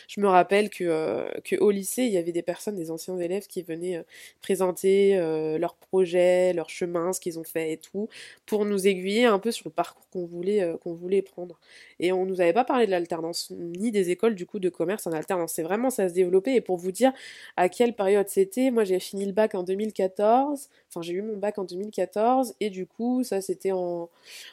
Je 0.09 0.21
me 0.21 0.29
rappelle 0.29 0.71
que, 0.71 0.85
euh, 0.85 1.71
lycée, 1.71 2.05
il 2.05 2.13
y 2.13 2.19
avait 2.19 2.33
des 2.33 2.43
personnes, 2.43 2.77
des 2.77 2.91
anciens 2.91 3.19
élèves 3.19 3.47
qui 3.47 3.63
venaient 3.63 3.99
euh, 3.99 4.03
présenter 4.41 5.17
euh, 5.17 5.59
leurs 5.59 5.75
projets, 5.75 6.53
leur 6.53 6.71
chemin, 6.71 7.13
ce 7.13 7.21
qu'ils 7.21 7.39
ont 7.39 7.45
fait 7.45 7.73
et 7.73 7.77
tout, 7.77 8.09
pour 8.47 8.65
nous 8.65 8.87
aiguiller 8.87 9.27
un 9.27 9.39
peu 9.39 9.51
sur 9.51 9.69
le 9.69 9.73
parcours 9.73 10.07
qu'on 10.11 10.25
voulait, 10.27 11.23
prendre. 11.23 11.59
Et 12.01 12.13
on 12.13 12.27
nous 12.27 12.41
avait 12.41 12.53
pas 12.53 12.65
parlé 12.65 12.87
de 12.87 12.91
l'alternance, 12.91 13.51
ni 13.51 13.91
des 13.91 14.11
écoles 14.11 14.35
du 14.35 14.47
coup 14.47 14.59
de 14.59 14.69
commerce 14.69 15.07
en 15.07 15.13
alternance. 15.13 15.53
C'est 15.55 15.63
vraiment 15.63 15.91
ça 15.91 16.09
se 16.09 16.15
développait. 16.15 16.55
Et 16.55 16.61
pour 16.61 16.77
vous 16.77 16.93
dire 16.93 17.13
à 17.57 17.69
quelle 17.69 17.95
période 17.95 18.29
c'était, 18.29 18.71
moi 18.71 18.85
j'ai 18.85 19.01
fini 19.01 19.27
le 19.27 19.33
bac 19.33 19.55
en 19.55 19.63
2014, 19.63 20.69
enfin 20.89 21.03
j'ai 21.03 21.15
eu 21.15 21.23
mon 21.23 21.37
bac 21.37 21.59
en 21.59 21.65
2014, 21.65 22.55
et 22.61 22.71
du 22.71 22.87
coup 22.87 23.25
ça 23.25 23.41
c'était 23.41 23.73
en, 23.73 24.09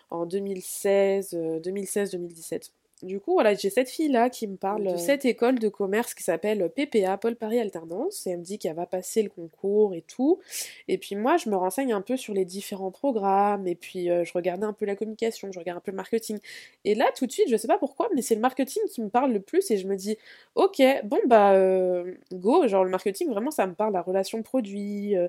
en 0.10 0.26
2016, 0.26 1.34
2016-2017. 1.64 2.72
Du 3.06 3.20
coup, 3.20 3.34
voilà, 3.34 3.54
j'ai 3.54 3.70
cette 3.70 3.90
fille-là 3.90 4.32
qui 4.32 4.48
me 4.48 4.56
parle 4.56 4.92
de 4.94 4.98
cette 4.98 5.26
école 5.26 5.60
de 5.60 5.70
commerce 5.70 6.16
qui 6.16 6.24
s'appelle 6.24 6.72
PPA, 6.76 7.18
Paul 7.18 7.36
Paris 7.36 7.60
Alternance, 7.60 8.26
et 8.26 8.32
elle 8.32 8.40
me 8.40 8.44
dit 8.44 8.58
qu'elle 8.58 8.76
va 8.76 8.88
passer 8.88 9.22
le 9.22 9.30
concours 9.30 9.94
et 9.94 10.02
tout. 10.02 10.40
Et 10.88 10.98
puis 10.98 11.16
moi, 11.16 11.38
je 11.38 11.50
me 11.50 11.56
renseigne 11.56 11.94
un 11.94 12.02
peu 12.02 12.18
sur 12.18 12.34
les 12.34 12.46
différents 12.46 12.90
programmes, 12.90 13.68
et 13.68 13.76
puis 13.76 14.10
euh, 14.10 14.24
je 14.24 14.34
regardais 14.34 14.66
un 14.66 14.74
peu 14.74 14.86
la 14.86 14.96
communication, 14.96 15.52
je 15.52 15.60
regarde 15.60 15.78
un 15.78 15.82
peu 15.82 15.92
le 15.92 15.98
marketing. 15.98 16.40
Et 16.84 16.96
là, 16.96 17.06
tout 17.16 17.28
de 17.28 17.32
suite, 17.32 17.48
je 17.48 17.56
sais 17.56 17.68
pas 17.68 17.78
pourquoi, 17.78 18.10
mais 18.16 18.24
c'est 18.24 18.36
le 18.36 18.42
marketing 18.42 18.82
qui 18.90 19.02
me 19.02 19.10
parle 19.10 19.32
le 19.32 19.40
plus, 19.40 19.70
et 19.70 19.78
je 19.78 19.88
me 19.88 19.96
dis, 19.96 20.18
ok, 20.56 20.82
bon 21.04 21.20
bah, 21.28 21.54
euh, 21.54 22.16
go, 22.34 22.68
genre 22.68 22.84
le 22.84 22.90
marketing, 22.90 23.30
vraiment, 23.30 23.52
ça 23.52 23.68
me 23.68 23.76
parle, 23.76 23.94
la 23.94 24.02
relation 24.02 24.42
produit. 24.42 25.16
Euh, 25.16 25.28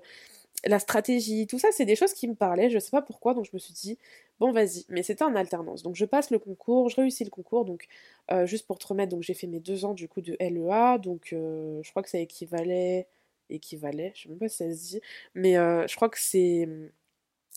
la 0.64 0.78
stratégie, 0.78 1.46
tout 1.46 1.58
ça, 1.58 1.68
c'est 1.72 1.84
des 1.84 1.96
choses 1.96 2.12
qui 2.12 2.28
me 2.28 2.34
parlaient, 2.34 2.70
je 2.70 2.78
sais 2.78 2.90
pas 2.90 3.02
pourquoi, 3.02 3.34
donc 3.34 3.44
je 3.44 3.50
me 3.52 3.58
suis 3.58 3.74
dit, 3.74 3.98
bon 4.40 4.52
vas-y, 4.52 4.84
mais 4.88 5.02
c'était 5.02 5.24
en 5.24 5.34
alternance. 5.34 5.82
Donc 5.82 5.96
je 5.96 6.04
passe 6.04 6.30
le 6.30 6.38
concours, 6.38 6.88
je 6.88 6.96
réussis 6.96 7.24
le 7.24 7.30
concours, 7.30 7.64
donc 7.64 7.86
euh, 8.32 8.46
juste 8.46 8.66
pour 8.66 8.78
te 8.78 8.86
remettre, 8.86 9.10
donc 9.10 9.22
j'ai 9.22 9.34
fait 9.34 9.46
mes 9.46 9.60
deux 9.60 9.84
ans 9.84 9.94
du 9.94 10.08
coup 10.08 10.20
de 10.20 10.36
LEA, 10.40 10.98
donc 10.98 11.32
euh, 11.32 11.80
je 11.82 11.90
crois 11.90 12.02
que 12.02 12.10
ça 12.10 12.18
équivalait, 12.18 13.06
équivalait, 13.50 14.12
je 14.14 14.22
sais 14.24 14.28
même 14.28 14.38
pas 14.38 14.48
si 14.48 14.56
ça 14.56 14.72
se 14.72 14.82
dit, 14.82 15.00
mais 15.34 15.56
euh, 15.58 15.86
je 15.86 15.96
crois 15.96 16.08
que 16.08 16.18
c'est 16.18 16.68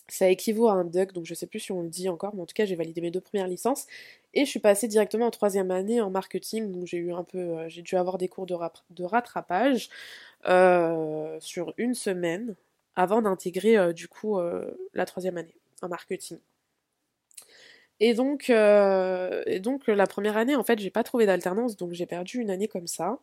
Ça 0.08 0.28
équivaut 0.28 0.68
à 0.68 0.72
un 0.74 0.84
DUC, 0.84 1.12
donc 1.12 1.24
je 1.26 1.34
sais 1.34 1.46
plus 1.46 1.60
si 1.60 1.72
on 1.72 1.82
le 1.82 1.88
dit 1.88 2.08
encore, 2.08 2.34
mais 2.34 2.42
en 2.42 2.46
tout 2.46 2.54
cas 2.54 2.64
j'ai 2.66 2.76
validé 2.76 3.00
mes 3.00 3.10
deux 3.10 3.20
premières 3.20 3.48
licences. 3.48 3.86
Et 4.34 4.44
je 4.44 4.50
suis 4.50 4.60
passée 4.60 4.88
directement 4.88 5.26
en 5.26 5.30
troisième 5.30 5.70
année 5.70 6.00
en 6.00 6.10
marketing, 6.10 6.72
donc 6.72 6.86
j'ai 6.86 6.98
eu 6.98 7.12
un 7.12 7.24
peu, 7.24 7.68
j'ai 7.68 7.82
dû 7.82 7.96
avoir 7.96 8.18
des 8.18 8.28
cours 8.28 8.46
de, 8.46 9.04
rattrapage 9.04 9.88
sur 11.40 11.74
une 11.78 11.94
semaine 11.94 12.56
avant 13.00 13.22
d'intégrer 13.22 13.76
euh, 13.76 13.92
du 13.92 14.08
coup 14.08 14.38
la 14.94 15.06
troisième 15.06 15.36
année 15.36 15.54
en 15.82 15.88
marketing. 15.88 16.38
Et 18.02 18.14
donc, 18.14 18.48
et 18.50 19.60
donc 19.60 19.86
la 19.86 20.06
première 20.06 20.36
année, 20.36 20.56
en 20.56 20.64
fait, 20.64 20.78
j'ai 20.78 20.90
pas 20.90 21.04
trouvé 21.04 21.26
d'alternance, 21.26 21.76
donc 21.76 21.92
j'ai 21.92 22.06
perdu 22.06 22.40
une 22.40 22.50
année 22.50 22.68
comme 22.68 22.86
ça 22.86 23.18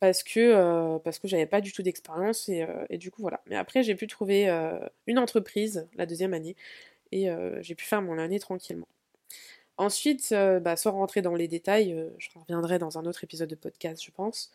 parce 0.00 0.22
que 0.22 0.98
parce 0.98 1.18
que 1.18 1.26
j'avais 1.28 1.46
pas 1.46 1.60
du 1.60 1.72
tout 1.72 1.82
d'expérience 1.82 2.48
et, 2.48 2.98
du 2.98 3.10
coup 3.10 3.22
voilà. 3.22 3.40
Mais 3.46 3.56
après 3.56 3.82
j'ai 3.82 3.94
pu 3.96 4.06
trouver 4.06 4.48
une 5.06 5.18
entreprise 5.18 5.88
la 5.96 6.06
deuxième 6.06 6.34
année 6.34 6.56
et 7.12 7.28
j'ai 7.60 7.74
pu 7.74 7.84
faire 7.84 8.02
mon 8.02 8.18
année 8.18 8.38
tranquillement. 8.38 8.86
Ensuite, 9.78 10.30
euh, 10.32 10.58
bah, 10.58 10.76
sans 10.76 10.92
rentrer 10.92 11.20
dans 11.22 11.34
les 11.34 11.48
détails, 11.48 11.92
euh, 11.92 12.08
je 12.18 12.30
reviendrai 12.34 12.78
dans 12.78 12.98
un 12.98 13.04
autre 13.04 13.24
épisode 13.24 13.50
de 13.50 13.54
podcast, 13.54 14.02
je 14.02 14.10
pense. 14.10 14.50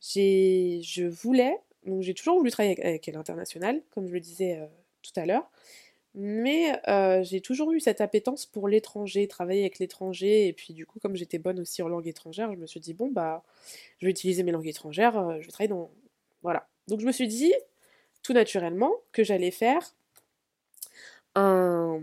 Je 0.00 1.06
voulais, 1.06 1.56
donc 1.84 2.02
j'ai 2.02 2.14
toujours 2.14 2.38
voulu 2.38 2.50
travailler 2.50 2.80
avec, 2.84 3.06
l'international, 3.06 3.82
comme 3.90 4.06
je 4.06 4.12
le 4.12 4.20
disais 4.20 4.58
euh, 4.58 4.66
tout 5.02 5.12
à 5.16 5.26
l'heure, 5.26 5.50
mais 6.14 6.80
j'ai 7.24 7.40
toujours 7.40 7.72
eu 7.72 7.80
cette 7.80 8.00
appétence 8.00 8.46
pour 8.46 8.68
l'étranger, 8.68 9.26
travailler 9.26 9.62
avec 9.62 9.80
l'étranger, 9.80 10.46
et 10.46 10.52
puis 10.52 10.72
du 10.72 10.86
coup, 10.86 11.00
comme 11.00 11.16
j'étais 11.16 11.38
bonne 11.38 11.58
aussi 11.58 11.82
en 11.82 11.88
langue 11.88 12.06
étrangère, 12.06 12.52
je 12.52 12.56
me 12.56 12.66
suis 12.66 12.78
dit, 12.78 12.94
bon, 12.94 13.10
bah, 13.10 13.42
je 13.98 14.06
vais 14.06 14.12
utiliser 14.12 14.44
mes 14.44 14.52
langues 14.52 14.68
étrangères, 14.68 15.14
je 15.40 15.46
vais 15.46 15.50
travailler 15.50 15.70
dans... 15.70 15.90
Voilà. 16.42 16.68
Donc 16.86 17.00
je 17.00 17.06
me 17.06 17.10
suis 17.10 17.26
dit, 17.26 17.52
tout 18.22 18.32
naturellement, 18.32 18.92
que 19.10 19.24
j'allais 19.24 19.50
faire 19.50 19.92
un 21.34 22.00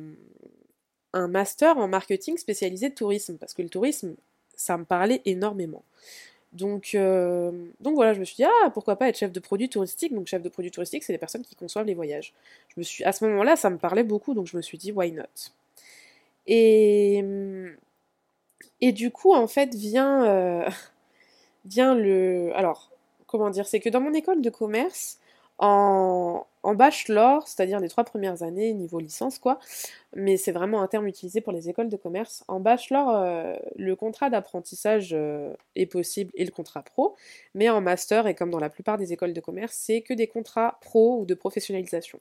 un 1.13 1.27
master 1.27 1.77
en 1.77 1.87
marketing 1.87 2.37
spécialisé 2.37 2.89
de 2.89 2.95
tourisme, 2.95 3.37
parce 3.37 3.53
que 3.53 3.61
le 3.61 3.69
tourisme, 3.69 4.15
ça 4.55 4.77
me 4.77 4.85
parlait 4.85 5.21
énormément. 5.25 5.83
Donc, 6.53 6.95
euh, 6.95 7.51
donc 7.79 7.95
voilà, 7.95 8.13
je 8.13 8.19
me 8.19 8.25
suis 8.25 8.35
dit, 8.35 8.43
ah, 8.43 8.69
pourquoi 8.73 8.97
pas 8.97 9.07
être 9.07 9.17
chef 9.17 9.31
de 9.31 9.39
produit 9.39 9.69
touristique 9.69 10.13
Donc 10.13 10.27
chef 10.27 10.41
de 10.41 10.49
produit 10.49 10.71
touristique, 10.71 11.03
c'est 11.03 11.13
les 11.13 11.19
personnes 11.19 11.43
qui 11.43 11.55
conçoivent 11.55 11.85
les 11.85 11.93
voyages. 11.93 12.33
Je 12.69 12.79
me 12.79 12.83
suis, 12.83 13.03
à 13.03 13.11
ce 13.13 13.25
moment-là, 13.25 13.55
ça 13.55 13.69
me 13.69 13.77
parlait 13.77 14.03
beaucoup, 14.03 14.33
donc 14.33 14.47
je 14.47 14.57
me 14.57 14.61
suis 14.61 14.77
dit, 14.77 14.91
why 14.91 15.11
not? 15.11 15.23
Et, 16.47 17.23
et 18.81 18.91
du 18.91 19.11
coup, 19.11 19.33
en 19.33 19.47
fait, 19.47 19.73
vient, 19.73 20.25
euh, 20.25 20.69
vient 21.65 21.95
le... 21.95 22.51
Alors, 22.55 22.91
comment 23.27 23.49
dire 23.49 23.67
C'est 23.67 23.79
que 23.79 23.89
dans 23.89 24.01
mon 24.01 24.13
école 24.13 24.41
de 24.41 24.49
commerce, 24.49 25.19
en, 25.57 26.45
en 26.63 26.75
bachelor, 26.75 27.47
c'est-à-dire 27.47 27.79
les 27.79 27.89
trois 27.89 28.03
premières 28.03 28.43
années, 28.43 28.73
niveau 28.73 28.99
licence 28.99 29.39
quoi, 29.39 29.59
mais 30.15 30.37
c'est 30.37 30.51
vraiment 30.51 30.81
un 30.81 30.87
terme 30.87 31.07
utilisé 31.07 31.41
pour 31.41 31.53
les 31.53 31.69
écoles 31.69 31.89
de 31.89 31.97
commerce. 31.97 32.43
En 32.47 32.59
bachelor, 32.59 33.09
euh, 33.09 33.55
le 33.75 33.95
contrat 33.95 34.29
d'apprentissage 34.29 35.11
euh, 35.13 35.53
est 35.75 35.87
possible 35.87 36.31
et 36.35 36.45
le 36.45 36.51
contrat 36.51 36.83
pro, 36.83 37.15
mais 37.55 37.69
en 37.69 37.81
master, 37.81 38.27
et 38.27 38.35
comme 38.35 38.51
dans 38.51 38.59
la 38.59 38.69
plupart 38.69 38.97
des 38.97 39.13
écoles 39.13 39.33
de 39.33 39.41
commerce, 39.41 39.75
c'est 39.75 40.01
que 40.01 40.13
des 40.13 40.27
contrats 40.27 40.77
pro 40.81 41.19
ou 41.19 41.25
de 41.25 41.33
professionnalisation. 41.33 42.19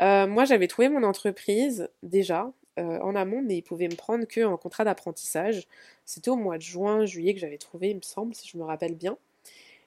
Euh, 0.00 0.26
moi, 0.26 0.44
j'avais 0.44 0.68
trouvé 0.68 0.88
mon 0.88 1.02
entreprise 1.02 1.88
déjà 2.02 2.50
en 2.78 3.14
amont, 3.14 3.42
mais 3.42 3.58
ils 3.58 3.62
pouvaient 3.62 3.88
me 3.88 3.96
prendre 3.96 4.24
qu'en 4.24 4.56
contrat 4.56 4.84
d'apprentissage. 4.84 5.68
C'était 6.06 6.30
au 6.30 6.36
mois 6.36 6.56
de 6.56 6.62
juin, 6.62 7.04
juillet 7.04 7.34
que 7.34 7.40
j'avais 7.40 7.58
trouvé, 7.58 7.90
il 7.90 7.96
me 7.96 8.02
semble, 8.02 8.34
si 8.34 8.48
je 8.48 8.56
me 8.56 8.64
rappelle 8.64 8.94
bien. 8.94 9.18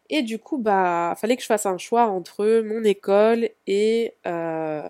Et 0.09 0.21
du 0.21 0.39
coup, 0.39 0.57
bah, 0.57 1.15
fallait 1.19 1.35
que 1.35 1.41
je 1.41 1.47
fasse 1.47 1.65
un 1.65 1.77
choix 1.77 2.07
entre 2.07 2.61
mon 2.61 2.83
école 2.83 3.49
et, 3.67 4.13
euh, 4.27 4.87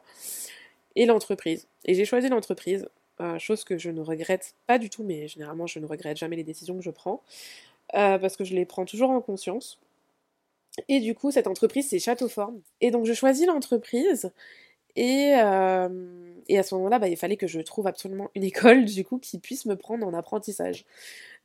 et 0.96 1.06
l'entreprise. 1.06 1.68
Et 1.86 1.94
j'ai 1.94 2.06
choisi 2.06 2.30
l'entreprise, 2.30 2.88
euh, 3.22 3.40
chose 3.40 3.64
que 3.64 3.78
je 3.78 3.90
ne 3.90 4.02
regrette 4.02 4.56
pas 4.68 4.78
du 4.78 4.90
tout, 4.90 5.04
mais 5.04 5.28
généralement 5.28 5.68
je 5.68 5.80
ne 5.80 5.86
regrette 5.86 6.18
jamais 6.18 6.36
les 6.36 6.44
décisions 6.44 6.76
que 6.76 6.84
je 6.84 6.90
prends, 6.90 7.22
euh, 7.96 8.18
parce 8.20 8.36
que 8.38 8.44
je 8.44 8.56
les 8.56 8.66
prends 8.66 8.86
toujours 8.86 9.12
en 9.12 9.22
conscience. 9.22 9.80
Et 10.90 11.00
du 11.00 11.16
coup, 11.16 11.32
cette 11.32 11.48
entreprise, 11.48 11.90
c'est 11.90 12.00
Châteauforme. 12.00 12.62
Et 12.82 12.92
donc, 12.92 13.06
je 13.06 13.14
choisis 13.14 13.48
l'entreprise. 13.48 14.32
Et, 14.96 15.34
et, 16.48 16.58
à 16.58 16.64
ce 16.64 16.76
moment-là, 16.76 17.00
bah, 17.00 17.08
il 17.08 17.18
fallait 17.18 17.38
que 17.38 17.48
je 17.48 17.60
trouve 17.60 17.88
absolument 17.88 18.30
une 18.36 18.44
école, 18.44 18.86
du 18.86 19.04
coup, 19.04 19.18
qui 19.18 19.40
puisse 19.40 19.66
me 19.66 19.76
prendre 19.76 20.06
en 20.08 20.14
apprentissage. 20.14 20.86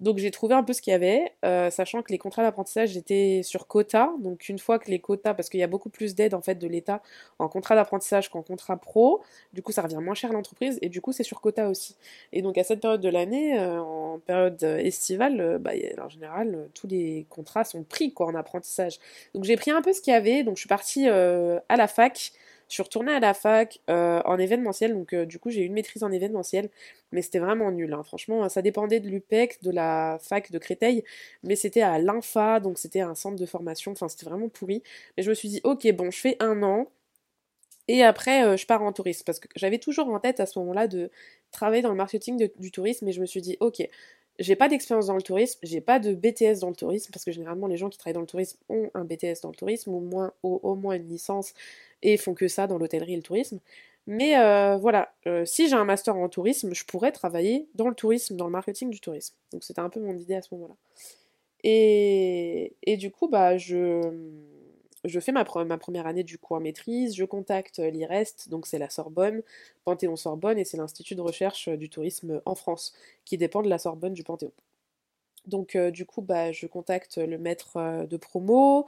Donc 0.00 0.16
j'ai 0.16 0.30
trouvé 0.30 0.54
un 0.54 0.62
peu 0.62 0.72
ce 0.72 0.80
qu'il 0.80 0.92
y 0.92 0.94
avait, 0.94 1.32
euh, 1.44 1.68
sachant 1.70 2.02
que 2.02 2.10
les 2.10 2.16
contrats 2.16 2.42
d'apprentissage 2.42 2.96
étaient 2.96 3.42
sur 3.44 3.66
quota. 3.66 4.12
Donc 4.20 4.48
une 4.48 4.58
fois 4.58 4.78
que 4.78 4.90
les 4.90 4.98
quotas, 4.98 5.34
parce 5.34 5.50
qu'il 5.50 5.60
y 5.60 5.62
a 5.62 5.66
beaucoup 5.66 5.90
plus 5.90 6.14
d'aide 6.14 6.32
en 6.32 6.40
fait 6.40 6.54
de 6.54 6.66
l'État 6.66 7.02
en 7.38 7.48
contrat 7.48 7.74
d'apprentissage 7.74 8.30
qu'en 8.30 8.42
contrat 8.42 8.78
pro, 8.78 9.22
du 9.52 9.62
coup 9.62 9.72
ça 9.72 9.82
revient 9.82 9.98
moins 10.00 10.14
cher 10.14 10.30
à 10.30 10.32
l'entreprise 10.32 10.78
et 10.80 10.88
du 10.88 11.02
coup 11.02 11.12
c'est 11.12 11.22
sur 11.22 11.42
quota 11.42 11.68
aussi. 11.68 11.96
Et 12.32 12.40
donc 12.40 12.56
à 12.56 12.64
cette 12.64 12.80
période 12.80 13.02
de 13.02 13.10
l'année, 13.10 13.58
euh, 13.60 13.78
en 13.82 14.18
période 14.18 14.62
estivale, 14.62 15.38
euh, 15.40 15.58
bah, 15.58 15.72
en 16.02 16.08
général 16.08 16.68
tous 16.72 16.86
les 16.86 17.26
contrats 17.28 17.64
sont 17.64 17.82
pris 17.82 18.14
quoi 18.14 18.26
en 18.26 18.34
apprentissage. 18.34 18.98
Donc 19.34 19.44
j'ai 19.44 19.56
pris 19.56 19.70
un 19.70 19.82
peu 19.82 19.92
ce 19.92 20.00
qu'il 20.00 20.14
y 20.14 20.16
avait, 20.16 20.44
donc 20.44 20.56
je 20.56 20.60
suis 20.60 20.68
partie 20.68 21.08
à 21.08 21.76
la 21.76 21.88
fac. 21.88 22.32
Je 22.70 22.74
suis 22.76 22.82
retournée 22.82 23.12
à 23.12 23.20
la 23.20 23.34
fac 23.34 23.80
euh, 23.90 24.22
en 24.24 24.38
événementiel, 24.38 24.94
donc 24.94 25.12
euh, 25.12 25.26
du 25.26 25.38
coup 25.38 25.50
j'ai 25.50 25.62
eu 25.62 25.66
une 25.66 25.74
maîtrise 25.74 26.02
en 26.04 26.12
événementiel, 26.12 26.70
mais 27.12 27.20
c'était 27.20 27.40
vraiment 27.40 27.70
nul. 27.72 27.92
Hein. 27.92 28.02
Franchement, 28.04 28.48
ça 28.48 28.62
dépendait 28.62 29.00
de 29.00 29.08
l'UPEC, 29.08 29.62
de 29.62 29.70
la 29.72 30.18
fac 30.22 30.50
de 30.52 30.58
Créteil, 30.58 31.04
mais 31.42 31.56
c'était 31.56 31.82
à 31.82 31.98
l'INFA, 31.98 32.60
donc 32.60 32.78
c'était 32.78 33.00
un 33.00 33.14
centre 33.14 33.36
de 33.36 33.46
formation, 33.46 33.92
enfin 33.92 34.08
c'était 34.08 34.26
vraiment 34.26 34.48
pourri. 34.48 34.82
Mais 35.16 35.22
je 35.24 35.30
me 35.30 35.34
suis 35.34 35.48
dit, 35.48 35.60
ok, 35.64 35.90
bon, 35.92 36.10
je 36.10 36.20
fais 36.20 36.36
un 36.40 36.62
an, 36.62 36.86
et 37.88 38.04
après, 38.04 38.44
euh, 38.44 38.56
je 38.56 38.66
pars 38.66 38.82
en 38.82 38.92
tourisme 38.92 39.24
parce 39.26 39.40
que 39.40 39.48
j'avais 39.56 39.78
toujours 39.78 40.08
en 40.08 40.20
tête 40.20 40.38
à 40.38 40.46
ce 40.46 40.58
moment-là 40.60 40.86
de 40.86 41.10
travailler 41.50 41.82
dans 41.82 41.90
le 41.90 41.96
marketing 41.96 42.48
du 42.58 42.70
tourisme 42.70 43.08
et 43.08 43.12
je 43.12 43.20
me 43.20 43.26
suis 43.26 43.42
dit, 43.42 43.56
ok, 43.58 43.82
j'ai 44.40 44.56
pas 44.56 44.68
d'expérience 44.68 45.06
dans 45.06 45.14
le 45.14 45.22
tourisme, 45.22 45.60
j'ai 45.62 45.80
pas 45.80 45.98
de 45.98 46.14
BTS 46.14 46.60
dans 46.60 46.70
le 46.70 46.74
tourisme 46.74 47.10
parce 47.12 47.24
que 47.24 47.30
généralement 47.30 47.66
les 47.66 47.76
gens 47.76 47.88
qui 47.88 47.98
travaillent 47.98 48.14
dans 48.14 48.20
le 48.20 48.26
tourisme 48.26 48.58
ont 48.68 48.90
un 48.94 49.04
BTS 49.04 49.42
dans 49.42 49.50
le 49.50 49.54
tourisme 49.54 49.92
ou 49.92 50.32
au 50.42 50.74
moins 50.74 50.96
une 50.96 51.06
licence 51.06 51.54
et 52.02 52.16
font 52.16 52.34
que 52.34 52.48
ça 52.48 52.66
dans 52.66 52.78
l'hôtellerie 52.78 53.12
et 53.12 53.16
le 53.16 53.22
tourisme. 53.22 53.60
Mais 54.06 54.38
euh, 54.38 54.76
voilà, 54.76 55.12
euh, 55.26 55.44
si 55.44 55.68
j'ai 55.68 55.76
un 55.76 55.84
master 55.84 56.16
en 56.16 56.28
tourisme, 56.28 56.74
je 56.74 56.84
pourrais 56.84 57.12
travailler 57.12 57.68
dans 57.74 57.88
le 57.88 57.94
tourisme, 57.94 58.36
dans 58.36 58.46
le 58.46 58.50
marketing 58.50 58.90
du 58.90 59.00
tourisme. 59.00 59.36
Donc 59.52 59.62
c'était 59.62 59.80
un 59.80 59.90
peu 59.90 60.00
mon 60.00 60.16
idée 60.16 60.34
à 60.34 60.42
ce 60.42 60.54
moment-là. 60.54 60.74
Et, 61.62 62.74
et, 62.82 62.96
du 62.96 63.10
coup, 63.10 63.28
bah, 63.28 63.58
je, 63.58 64.00
je 65.04 65.20
fais 65.20 65.32
ma, 65.32 65.44
première 65.44 66.06
année 66.06 66.24
du 66.24 66.38
coup 66.38 66.54
en 66.54 66.60
maîtrise, 66.60 67.14
je 67.16 67.24
contacte 67.24 67.78
l'IREST, 67.78 68.48
donc 68.48 68.66
c'est 68.66 68.78
la 68.78 68.90
Sorbonne, 68.90 69.42
Panthéon-Sorbonne, 69.84 70.58
et 70.58 70.64
c'est 70.64 70.76
l'Institut 70.76 71.14
de 71.14 71.22
recherche 71.22 71.68
du 71.68 71.88
tourisme 71.88 72.42
en 72.44 72.54
France, 72.54 72.94
qui 73.24 73.38
dépend 73.38 73.62
de 73.62 73.68
la 73.68 73.78
Sorbonne 73.78 74.14
du 74.14 74.24
Panthéon. 74.24 74.52
Donc 75.46 75.74
euh, 75.76 75.90
du 75.90 76.06
coup, 76.06 76.22
bah, 76.22 76.52
je 76.52 76.66
contacte 76.66 77.18
le 77.18 77.38
maître 77.38 77.76
euh, 77.76 78.06
de 78.06 78.16
promo, 78.16 78.86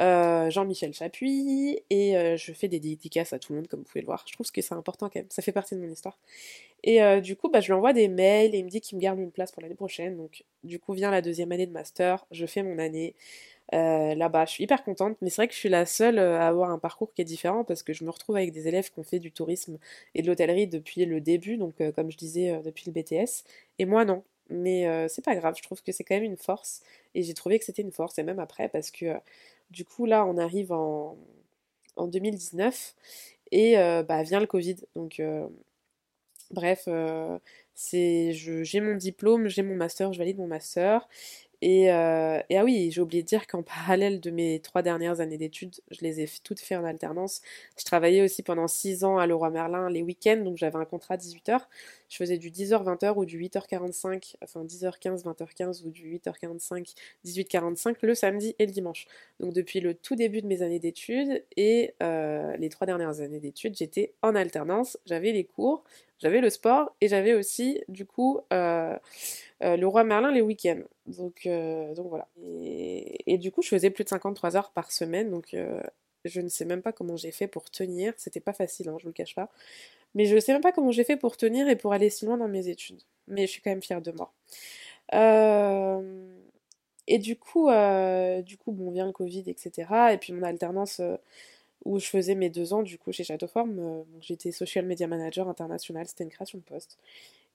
euh, 0.00 0.50
Jean-Michel 0.50 0.92
Chapuis, 0.92 1.80
et 1.90 2.36
je 2.36 2.52
fais 2.52 2.68
des 2.68 2.80
dédicaces 2.80 3.32
à 3.32 3.38
tout 3.38 3.52
le 3.52 3.58
monde, 3.60 3.68
comme 3.68 3.80
vous 3.80 3.86
pouvez 3.86 4.00
le 4.00 4.06
voir. 4.06 4.24
Je 4.26 4.32
trouve 4.32 4.50
que 4.50 4.60
c'est 4.62 4.74
important 4.74 5.08
quand 5.08 5.20
même, 5.20 5.30
ça 5.30 5.42
fait 5.42 5.52
partie 5.52 5.74
de 5.74 5.80
mon 5.80 5.90
histoire. 5.90 6.18
Et 6.84 7.00
du 7.20 7.36
coup, 7.36 7.48
bah, 7.48 7.60
je 7.60 7.66
lui 7.66 7.74
envoie 7.74 7.92
des 7.92 8.08
mails 8.08 8.54
et 8.54 8.58
il 8.58 8.64
me 8.64 8.70
dit 8.70 8.80
qu'il 8.80 8.96
me 8.98 9.02
garde 9.02 9.18
une 9.18 9.30
place 9.30 9.52
pour 9.52 9.62
l'année 9.62 9.74
prochaine. 9.74 10.16
Donc 10.16 10.44
du 10.64 10.78
coup, 10.78 10.92
vient 10.94 11.10
la 11.10 11.22
deuxième 11.22 11.52
année 11.52 11.66
de 11.66 11.72
master, 11.72 12.26
je 12.30 12.46
fais 12.46 12.62
mon 12.62 12.78
année. 12.78 13.14
Là-bas, 13.70 14.44
je 14.46 14.50
suis 14.52 14.64
hyper 14.64 14.84
contente, 14.84 15.16
mais 15.22 15.30
c'est 15.30 15.36
vrai 15.36 15.48
que 15.48 15.54
je 15.54 15.58
suis 15.58 15.68
la 15.70 15.86
seule 15.86 16.18
à 16.18 16.46
avoir 16.46 16.70
un 16.70 16.78
parcours 16.78 17.12
qui 17.14 17.22
est 17.22 17.24
différent 17.24 17.64
parce 17.64 17.82
que 17.82 17.92
je 17.94 18.04
me 18.04 18.10
retrouve 18.10 18.36
avec 18.36 18.52
des 18.52 18.68
élèves 18.68 18.90
qui 18.90 18.98
ont 18.98 19.02
fait 19.04 19.18
du 19.18 19.32
tourisme 19.32 19.78
et 20.14 20.22
de 20.22 20.26
l'hôtellerie 20.26 20.66
depuis 20.66 21.04
le 21.06 21.20
début, 21.20 21.56
donc 21.56 21.74
comme 21.94 22.10
je 22.10 22.16
disais, 22.18 22.60
depuis 22.64 22.84
le 22.86 22.92
BTS, 22.92 23.44
et 23.78 23.84
moi 23.86 24.04
non. 24.04 24.24
Mais 24.50 24.86
euh, 24.86 25.08
c'est 25.08 25.24
pas 25.24 25.34
grave, 25.34 25.54
je 25.56 25.62
trouve 25.62 25.82
que 25.82 25.92
c'est 25.92 26.04
quand 26.04 26.14
même 26.14 26.24
une 26.24 26.36
force. 26.36 26.82
Et 27.14 27.22
j'ai 27.22 27.34
trouvé 27.34 27.58
que 27.58 27.64
c'était 27.64 27.82
une 27.82 27.92
force, 27.92 28.18
et 28.18 28.22
même 28.22 28.38
après, 28.38 28.68
parce 28.68 28.90
que 28.90 29.06
euh, 29.06 29.18
du 29.70 29.84
coup, 29.84 30.04
là, 30.06 30.26
on 30.26 30.36
arrive 30.38 30.72
en, 30.72 31.16
en 31.96 32.06
2019, 32.06 32.94
et 33.52 33.78
euh, 33.78 34.02
bah, 34.02 34.22
vient 34.22 34.40
le 34.40 34.46
Covid. 34.46 34.76
Donc, 34.96 35.20
bref, 36.50 36.88
j'ai 37.90 38.80
mon 38.80 38.96
diplôme, 38.96 39.48
j'ai 39.48 39.62
mon 39.62 39.74
master, 39.74 40.12
je 40.12 40.18
valide 40.18 40.38
mon 40.38 40.46
master. 40.46 41.08
Et, 41.62 41.92
euh, 41.92 42.40
et, 42.50 42.58
ah 42.58 42.64
oui, 42.64 42.90
j'ai 42.90 43.00
oublié 43.00 43.22
de 43.22 43.28
dire 43.28 43.46
qu'en 43.46 43.62
parallèle 43.62 44.20
de 44.20 44.30
mes 44.30 44.58
trois 44.60 44.82
dernières 44.82 45.20
années 45.20 45.38
d'études, 45.38 45.76
je 45.92 46.00
les 46.00 46.20
ai 46.20 46.28
toutes 46.42 46.58
fait 46.58 46.74
en 46.74 46.84
alternance. 46.84 47.40
Je 47.78 47.84
travaillais 47.84 48.20
aussi 48.20 48.42
pendant 48.42 48.66
six 48.66 49.04
ans 49.04 49.16
à 49.18 49.26
Leroy 49.28 49.50
Merlin 49.50 49.88
les 49.88 50.02
week-ends, 50.02 50.42
donc 50.44 50.56
j'avais 50.56 50.76
un 50.76 50.84
contrat 50.84 51.16
18h. 51.16 51.60
Je 52.08 52.16
faisais 52.16 52.36
du 52.36 52.50
10h-20h 52.50 53.14
ou 53.16 53.24
du 53.24 53.38
8h45, 53.38 54.34
enfin 54.42 54.64
10h15, 54.64 55.22
20h15 55.22 55.86
ou 55.86 55.90
du 55.90 56.18
8h45, 56.18 56.94
18h45 57.24 57.94
le 58.02 58.14
samedi 58.14 58.56
et 58.58 58.66
le 58.66 58.72
dimanche. 58.72 59.06
Donc 59.38 59.54
depuis 59.54 59.80
le 59.80 59.94
tout 59.94 60.16
début 60.16 60.42
de 60.42 60.48
mes 60.48 60.62
années 60.62 60.80
d'études 60.80 61.44
et 61.56 61.94
euh, 62.02 62.56
les 62.56 62.68
trois 62.70 62.88
dernières 62.88 63.20
années 63.20 63.40
d'études, 63.40 63.76
j'étais 63.76 64.14
en 64.20 64.34
alternance, 64.34 64.98
j'avais 65.06 65.30
les 65.30 65.44
cours, 65.44 65.84
j'avais 66.18 66.40
le 66.40 66.50
sport 66.50 66.94
et 67.00 67.08
j'avais 67.08 67.34
aussi 67.34 67.82
du 67.88 68.04
coup 68.04 68.40
euh, 68.52 68.96
euh, 69.62 69.76
le 69.76 69.86
roi 69.86 70.04
Merlin 70.04 70.32
les 70.32 70.42
week-ends. 70.42 70.82
Donc, 71.06 71.46
euh, 71.46 71.94
donc 71.94 72.08
voilà. 72.08 72.28
Et, 72.44 73.38
du 73.38 73.50
coup, 73.50 73.62
je 73.62 73.68
faisais 73.68 73.90
plus 73.90 74.04
de 74.04 74.08
53 74.10 74.56
heures 74.56 74.70
par 74.72 74.92
semaine, 74.92 75.30
donc 75.30 75.56
je 76.24 76.40
ne 76.40 76.48
sais 76.48 76.64
même 76.64 76.82
pas 76.82 76.92
comment 76.92 77.16
j'ai 77.16 77.32
fait 77.32 77.46
pour 77.48 77.70
tenir. 77.70 78.12
C'était 78.16 78.40
pas 78.40 78.52
facile, 78.52 78.88
hein, 78.88 78.96
je 78.98 79.04
vous 79.04 79.10
le 79.10 79.14
cache 79.14 79.34
pas. 79.34 79.50
Mais 80.14 80.26
je 80.26 80.38
sais 80.38 80.52
même 80.52 80.62
pas 80.62 80.72
comment 80.72 80.90
j'ai 80.92 81.04
fait 81.04 81.16
pour 81.16 81.36
tenir 81.36 81.68
et 81.68 81.76
pour 81.76 81.92
aller 81.92 82.10
si 82.10 82.26
loin 82.26 82.36
dans 82.36 82.48
mes 82.48 82.68
études. 82.68 83.02
Mais 83.28 83.46
je 83.46 83.52
suis 83.52 83.62
quand 83.62 83.70
même 83.70 83.82
fière 83.82 84.02
de 84.02 84.12
moi. 84.12 84.32
Euh, 85.14 86.02
et 87.06 87.18
du 87.18 87.36
coup, 87.36 87.68
euh, 87.68 88.42
du 88.42 88.56
coup, 88.58 88.72
bon, 88.72 88.90
vient 88.90 89.06
le 89.06 89.12
Covid, 89.12 89.44
etc. 89.46 90.12
Et 90.12 90.18
puis 90.18 90.32
mon 90.32 90.42
alternance 90.42 91.00
euh, 91.00 91.16
où 91.84 91.98
je 91.98 92.06
faisais 92.06 92.34
mes 92.34 92.50
deux 92.50 92.72
ans, 92.74 92.82
du 92.82 92.98
coup, 92.98 93.12
chez 93.12 93.24
Châteauforme, 93.24 94.04
j'étais 94.20 94.52
social 94.52 94.86
media 94.86 95.06
manager 95.06 95.48
international, 95.48 96.06
c'était 96.06 96.24
une 96.24 96.30
création 96.30 96.58
de 96.58 96.64
poste. 96.64 96.98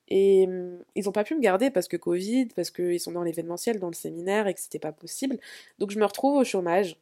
Et 0.10 0.48
ils 0.96 1.04
n'ont 1.06 1.12
pas 1.12 1.24
pu 1.24 1.36
me 1.36 1.42
garder 1.42 1.70
parce 1.70 1.88
que 1.88 1.98
Covid, 1.98 2.48
parce 2.56 2.72
qu'ils 2.72 3.00
sont 3.00 3.12
dans 3.12 3.24
l'événementiel, 3.24 3.80
dans 3.80 3.90
le 3.90 3.94
séminaire 3.94 4.48
et 4.48 4.54
que 4.54 4.60
c'était 4.60 4.80
pas 4.80 4.92
possible. 4.94 5.38
Donc 5.80 5.92
je 5.92 6.00
me 6.00 6.06
retrouve 6.06 6.38
au 6.38 6.44
chômage. 6.44 6.98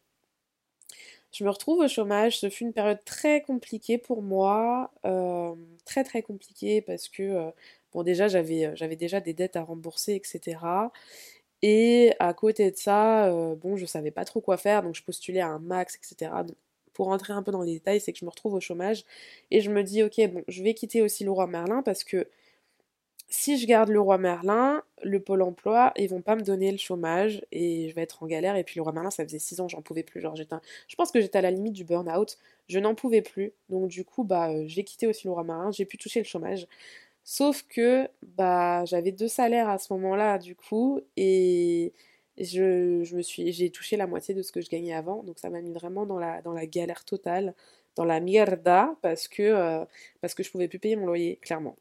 Je 1.37 1.43
me 1.43 1.49
retrouve 1.49 1.79
au 1.79 1.87
chômage, 1.89 2.39
ce 2.39 2.49
fut 2.49 2.63
une 2.63 2.71
période 2.71 3.03
très 3.03 3.41
compliquée 3.41 3.97
pour 3.97 4.21
moi, 4.21 4.91
euh, 5.05 5.53
très 5.83 6.05
très 6.05 6.21
compliquée 6.21 6.81
parce 6.81 7.09
que, 7.09 7.23
euh, 7.23 7.51
bon 7.91 8.03
déjà 8.03 8.29
j'avais, 8.29 8.67
euh, 8.67 8.71
j'avais 8.75 8.95
déjà 8.95 9.19
des 9.19 9.33
dettes 9.33 9.57
à 9.57 9.61
rembourser, 9.63 10.15
etc. 10.15 10.57
Et 11.61 12.13
à 12.19 12.33
côté 12.33 12.71
de 12.71 12.77
ça, 12.77 13.29
bon 13.55 13.75
je 13.75 13.85
savais 13.85 14.11
pas 14.11 14.23
trop 14.25 14.39
quoi 14.41 14.55
faire, 14.57 14.81
donc 14.83 14.95
je 14.95 15.03
postulais 15.03 15.41
à 15.41 15.47
un 15.47 15.59
max, 15.59 15.97
etc. 15.97 16.31
pour 16.93 17.07
rentrer 17.07 17.33
un 17.33 17.43
peu 17.43 17.51
dans 17.51 17.63
les 17.63 17.73
détails, 17.73 17.99
c'est 17.99 18.13
que 18.13 18.19
je 18.19 18.25
me 18.25 18.29
retrouve 18.29 18.53
au 18.53 18.61
chômage 18.61 19.03
et 19.51 19.61
je 19.61 19.71
me 19.71 19.83
dis 19.83 20.03
ok 20.03 20.21
bon 20.31 20.43
je 20.47 20.63
vais 20.63 20.73
quitter 20.73 21.01
aussi 21.01 21.25
le 21.25 21.31
roi 21.31 21.47
Merlin 21.47 21.81
parce 21.83 22.03
que 22.05 22.29
si 23.27 23.57
je 23.57 23.65
garde 23.65 23.89
le 23.89 23.99
roi 23.99 24.17
Merlin, 24.17 24.83
le 25.03 25.19
pôle 25.19 25.41
emploi, 25.41 25.93
ils 25.97 26.09
vont 26.09 26.21
pas 26.21 26.35
me 26.35 26.41
donner 26.41 26.71
le 26.71 26.77
chômage 26.77 27.43
et 27.51 27.89
je 27.89 27.95
vais 27.95 28.03
être 28.03 28.23
en 28.23 28.27
galère. 28.27 28.55
Et 28.55 28.63
puis 28.63 28.77
le 28.77 28.83
roi 28.83 28.91
Merlin, 28.91 29.11
ça 29.11 29.23
faisait 29.23 29.39
6 29.39 29.61
ans, 29.61 29.67
j'en 29.67 29.81
pouvais 29.81 30.03
plus. 30.03 30.21
Genre, 30.21 30.35
j'étais, 30.35 30.55
je 30.87 30.95
pense 30.95 31.11
que 31.11 31.19
j'étais 31.21 31.37
à 31.37 31.41
la 31.41 31.51
limite 31.51 31.73
du 31.73 31.83
burn-out. 31.83 32.37
Je 32.67 32.79
n'en 32.79 32.95
pouvais 32.95 33.21
plus. 33.21 33.53
Donc 33.69 33.87
du 33.89 34.05
coup, 34.05 34.23
bah, 34.23 34.49
euh, 34.51 34.63
j'ai 34.67 34.83
quitté 34.83 35.07
aussi 35.07 35.27
le 35.27 35.33
roi 35.33 35.43
Merlin. 35.43 35.71
J'ai 35.71 35.85
pu 35.85 35.97
toucher 35.97 36.19
le 36.19 36.25
chômage. 36.25 36.67
Sauf 37.23 37.63
que, 37.63 38.07
bah, 38.37 38.85
j'avais 38.85 39.11
deux 39.11 39.27
salaires 39.27 39.69
à 39.69 39.79
ce 39.79 39.91
moment-là, 39.93 40.37
du 40.37 40.55
coup, 40.55 41.01
et 41.17 41.93
je, 42.37 43.15
me 43.15 43.21
suis, 43.23 43.51
j'ai 43.51 43.71
touché 43.71 43.97
la 43.97 44.07
moitié 44.07 44.35
de 44.35 44.41
ce 44.43 44.51
que 44.51 44.61
je 44.61 44.69
gagnais 44.69 44.93
avant. 44.93 45.23
Donc 45.23 45.39
ça 45.39 45.49
m'a 45.49 45.61
mis 45.61 45.73
vraiment 45.73 46.05
dans 46.05 46.19
la, 46.19 46.41
galère 46.67 47.05
totale, 47.05 47.55
dans 47.95 48.05
la 48.05 48.19
mierda, 48.19 48.95
parce 49.01 49.27
que, 49.27 49.43
euh, 49.43 49.85
parce 50.21 50.35
que 50.35 50.43
je 50.43 50.51
pouvais 50.51 50.67
plus 50.67 50.79
payer 50.79 50.95
mon 50.95 51.07
loyer, 51.07 51.37
clairement. 51.41 51.75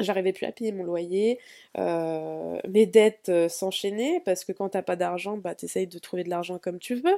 J'arrivais 0.00 0.32
plus 0.32 0.46
à 0.46 0.52
payer 0.52 0.72
mon 0.72 0.84
loyer, 0.84 1.38
euh, 1.78 2.58
mes 2.68 2.86
dettes 2.86 3.28
euh, 3.28 3.48
s'enchaînaient 3.48 4.20
parce 4.24 4.44
que 4.44 4.52
quand 4.52 4.70
t'as 4.70 4.82
pas 4.82 4.96
d'argent, 4.96 5.36
bah 5.36 5.54
t'essayes 5.54 5.86
de 5.86 5.98
trouver 5.98 6.24
de 6.24 6.30
l'argent 6.30 6.58
comme 6.58 6.78
tu 6.78 6.94
veux. 6.96 7.16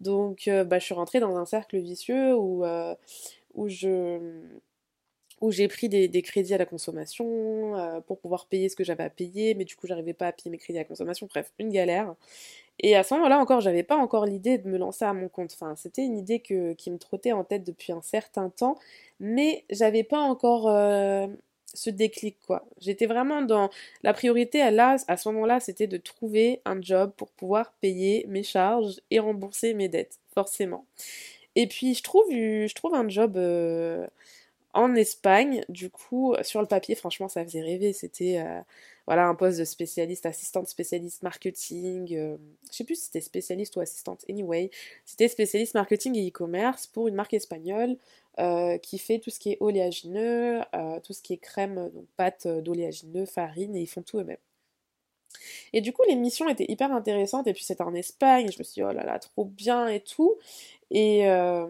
Donc 0.00 0.48
euh, 0.48 0.64
bah 0.64 0.78
je 0.78 0.84
suis 0.84 0.94
rentrée 0.94 1.20
dans 1.20 1.36
un 1.36 1.46
cercle 1.46 1.78
vicieux 1.78 2.34
où, 2.36 2.64
où 3.54 3.68
je 3.68 4.18
où 5.40 5.50
j'ai 5.50 5.68
pris 5.68 5.88
des, 5.88 6.22
crédits 6.22 6.54
à 6.54 6.58
la 6.58 6.64
consommation 6.64 8.02
pour 8.06 8.18
pouvoir 8.18 8.46
payer 8.46 8.68
ce 8.68 8.76
que 8.76 8.84
j'avais 8.84 9.04
à 9.04 9.10
payer, 9.10 9.54
mais 9.54 9.64
du 9.64 9.76
coup 9.76 9.86
j'arrivais 9.86 10.14
pas 10.14 10.28
à 10.28 10.32
payer 10.32 10.50
mes 10.50 10.58
crédits 10.58 10.78
à 10.78 10.82
la 10.82 10.88
consommation, 10.88 11.26
bref, 11.30 11.52
une 11.58 11.70
galère. 11.70 12.14
Et 12.80 12.96
à 12.96 13.02
ce 13.02 13.14
moment-là 13.14 13.38
encore, 13.38 13.60
j'avais 13.60 13.82
pas 13.82 13.96
encore 13.96 14.26
l'idée 14.26 14.58
de 14.58 14.68
me 14.68 14.78
lancer 14.78 15.04
à 15.04 15.12
mon 15.12 15.28
compte. 15.28 15.52
Enfin, 15.54 15.76
c'était 15.76 16.04
une 16.04 16.16
idée 16.18 16.40
que, 16.40 16.72
qui 16.72 16.90
me 16.90 16.98
trottait 16.98 17.32
en 17.32 17.44
tête 17.44 17.64
depuis 17.64 17.92
un 17.92 18.02
certain 18.02 18.50
temps, 18.50 18.76
mais 19.20 19.64
j'avais 19.70 20.02
pas 20.02 20.20
encore 20.20 20.68
ce 21.74 21.90
déclic 21.90 22.36
quoi. 22.46 22.64
J'étais 22.80 23.06
vraiment 23.06 23.42
dans 23.42 23.70
la 24.02 24.14
priorité 24.14 24.62
à 24.62 24.70
là 24.70 24.96
ce 24.98 25.28
moment-là, 25.28 25.60
c'était 25.60 25.86
de 25.86 25.96
trouver 25.96 26.60
un 26.64 26.80
job 26.80 27.12
pour 27.16 27.28
pouvoir 27.30 27.72
payer 27.80 28.24
mes 28.28 28.42
charges 28.42 29.00
et 29.10 29.18
rembourser 29.18 29.74
mes 29.74 29.88
dettes, 29.88 30.18
forcément. 30.34 30.86
Et 31.56 31.66
puis 31.66 31.94
je 31.94 32.02
trouve 32.02 32.30
je 32.30 32.74
trouve 32.74 32.94
un 32.94 33.08
job 33.08 33.36
euh, 33.36 34.06
en 34.74 34.94
Espagne, 34.96 35.64
du 35.68 35.88
coup, 35.90 36.34
sur 36.42 36.60
le 36.60 36.66
papier, 36.66 36.94
franchement, 36.96 37.28
ça 37.28 37.44
faisait 37.44 37.62
rêver. 37.62 37.92
C'était 37.92 38.38
euh, 38.44 38.60
voilà 39.06 39.26
un 39.26 39.34
poste 39.34 39.58
de 39.58 39.64
spécialiste, 39.64 40.26
assistante 40.26 40.68
spécialiste 40.68 41.22
marketing. 41.22 42.14
Euh, 42.16 42.36
je 42.70 42.76
sais 42.76 42.84
plus 42.84 42.96
si 42.96 43.04
c'était 43.06 43.20
spécialiste 43.20 43.76
ou 43.76 43.80
assistante. 43.80 44.24
Anyway, 44.28 44.70
c'était 45.04 45.28
spécialiste 45.28 45.74
marketing 45.74 46.16
et 46.16 46.28
e-commerce 46.28 46.86
pour 46.86 47.08
une 47.08 47.14
marque 47.14 47.34
espagnole 47.34 47.96
euh, 48.38 48.78
qui 48.78 48.98
fait 48.98 49.18
tout 49.18 49.30
ce 49.30 49.38
qui 49.38 49.52
est 49.52 49.58
oléagineux, 49.60 50.60
euh, 50.74 51.00
tout 51.00 51.12
ce 51.12 51.22
qui 51.22 51.34
est 51.34 51.38
crème, 51.38 51.90
donc 51.94 52.06
pâte 52.16 52.46
d'oléagineux, 52.48 53.26
farine, 53.26 53.76
et 53.76 53.82
ils 53.82 53.86
font 53.86 54.02
tout 54.02 54.18
eux-mêmes. 54.18 54.36
Et 55.72 55.80
du 55.80 55.92
coup, 55.92 56.02
l'émission 56.08 56.48
était 56.48 56.66
hyper 56.68 56.92
intéressante, 56.92 57.46
et 57.46 57.52
puis 57.52 57.64
c'était 57.64 57.82
en 57.82 57.94
Espagne, 57.94 58.50
je 58.52 58.58
me 58.58 58.64
suis 58.64 58.74
dit, 58.74 58.82
oh 58.82 58.92
là 58.92 59.04
là, 59.04 59.18
trop 59.18 59.44
bien 59.44 59.88
et 59.88 60.00
tout. 60.00 60.36
Et, 60.90 61.28
euh, 61.28 61.66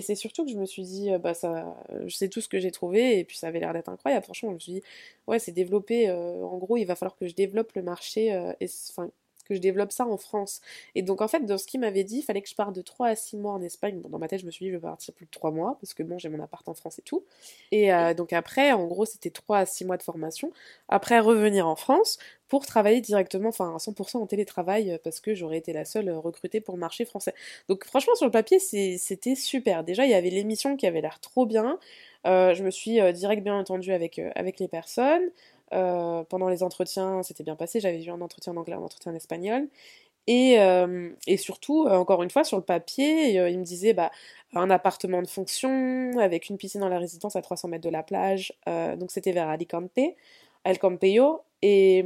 c'est 0.00 0.14
surtout 0.14 0.44
que 0.44 0.50
je 0.50 0.56
me 0.56 0.66
suis 0.66 0.82
dit, 0.82 1.10
bah 1.20 1.34
ça, 1.34 1.76
je 2.06 2.14
sais 2.14 2.28
tout 2.28 2.40
ce 2.40 2.48
que 2.48 2.58
j'ai 2.60 2.70
trouvé, 2.70 3.18
et 3.18 3.24
puis 3.24 3.36
ça 3.36 3.48
avait 3.48 3.60
l'air 3.60 3.72
d'être 3.72 3.88
incroyable. 3.88 4.24
Franchement, 4.24 4.50
je 4.50 4.54
me 4.54 4.60
suis 4.60 4.72
dit, 4.72 4.82
ouais, 5.26 5.38
c'est 5.38 5.52
développé, 5.52 6.10
en 6.10 6.58
gros, 6.58 6.76
il 6.76 6.84
va 6.84 6.96
falloir 6.96 7.16
que 7.16 7.26
je 7.28 7.34
développe 7.34 7.72
le 7.74 7.82
marché, 7.82 8.26
et, 8.60 8.68
enfin, 8.90 9.10
que 9.52 9.56
je 9.56 9.60
développe 9.60 9.92
ça 9.92 10.06
en 10.06 10.16
France. 10.16 10.60
Et 10.94 11.02
donc 11.02 11.20
en 11.20 11.28
fait, 11.28 11.44
dans 11.44 11.58
ce 11.58 11.66
qu'il 11.66 11.80
m'avait 11.80 12.04
dit, 12.04 12.18
il 12.18 12.22
fallait 12.22 12.42
que 12.42 12.48
je 12.48 12.54
parte 12.54 12.74
de 12.74 12.82
3 12.82 13.08
à 13.08 13.16
6 13.16 13.36
mois 13.36 13.52
en 13.52 13.62
Espagne. 13.62 14.00
Bon, 14.00 14.08
dans 14.08 14.18
ma 14.18 14.28
tête, 14.28 14.40
je 14.40 14.46
me 14.46 14.50
suis 14.50 14.64
dit, 14.66 14.70
je 14.70 14.76
vais 14.76 14.82
partir 14.82 15.14
plus 15.14 15.26
de 15.26 15.30
3 15.30 15.50
mois, 15.50 15.76
parce 15.80 15.94
que 15.94 16.02
bon, 16.02 16.18
j'ai 16.18 16.28
mon 16.28 16.42
appart 16.42 16.66
en 16.68 16.74
France 16.74 16.98
et 16.98 17.02
tout. 17.02 17.24
Et 17.70 17.92
euh, 17.92 18.14
donc 18.14 18.32
après, 18.32 18.72
en 18.72 18.86
gros, 18.86 19.04
c'était 19.04 19.30
3 19.30 19.58
à 19.58 19.66
6 19.66 19.84
mois 19.84 19.96
de 19.96 20.02
formation. 20.02 20.52
Après, 20.88 21.18
revenir 21.18 21.66
en 21.68 21.76
France 21.76 22.18
pour 22.48 22.66
travailler 22.66 23.00
directement, 23.00 23.48
enfin 23.48 23.74
à 23.74 23.78
100% 23.78 24.18
en 24.18 24.26
télétravail, 24.26 24.98
parce 25.02 25.20
que 25.20 25.34
j'aurais 25.34 25.56
été 25.58 25.72
la 25.72 25.84
seule 25.86 26.10
recrutée 26.10 26.60
pour 26.60 26.74
le 26.74 26.80
marché 26.80 27.04
français. 27.04 27.34
Donc 27.68 27.84
franchement, 27.84 28.14
sur 28.14 28.26
le 28.26 28.32
papier, 28.32 28.58
c'était 28.58 29.34
super. 29.34 29.84
Déjà, 29.84 30.04
il 30.04 30.10
y 30.10 30.14
avait 30.14 30.30
l'émission 30.30 30.76
qui 30.76 30.86
avait 30.86 31.00
l'air 31.00 31.18
trop 31.20 31.46
bien. 31.46 31.78
Euh, 32.26 32.54
je 32.54 32.62
me 32.62 32.70
suis 32.70 33.00
euh, 33.00 33.12
direct 33.12 33.42
bien 33.42 33.58
entendue 33.58 33.92
avec, 33.92 34.20
avec 34.34 34.60
les 34.60 34.68
personnes. 34.68 35.30
Euh, 35.72 36.24
pendant 36.24 36.48
les 36.48 36.62
entretiens, 36.62 37.22
c'était 37.22 37.44
bien 37.44 37.56
passé. 37.56 37.80
J'avais 37.80 38.02
eu 38.02 38.10
un 38.10 38.20
entretien 38.20 38.52
en 38.52 38.56
anglais, 38.58 38.74
un 38.74 38.82
entretien 38.82 39.12
en 39.12 39.14
espagnol. 39.14 39.68
Et, 40.28 40.60
euh, 40.60 41.10
et 41.26 41.36
surtout, 41.36 41.86
euh, 41.86 41.96
encore 41.96 42.22
une 42.22 42.30
fois, 42.30 42.44
sur 42.44 42.56
le 42.56 42.62
papier, 42.62 43.32
il 43.50 43.58
me 43.58 43.64
disait 43.64 43.92
bah, 43.94 44.10
un 44.54 44.70
appartement 44.70 45.22
de 45.22 45.26
fonction 45.26 46.18
avec 46.18 46.48
une 46.48 46.58
piscine 46.58 46.80
dans 46.80 46.88
la 46.88 46.98
résidence 46.98 47.36
à 47.36 47.42
300 47.42 47.68
mètres 47.68 47.84
de 47.84 47.90
la 47.90 48.02
plage. 48.02 48.52
donc 48.66 49.10
c'était 49.10 49.32
vers 49.32 49.48
Alicante, 49.48 49.98
El 50.64 50.78
Campello. 50.78 51.42
Et 51.62 52.04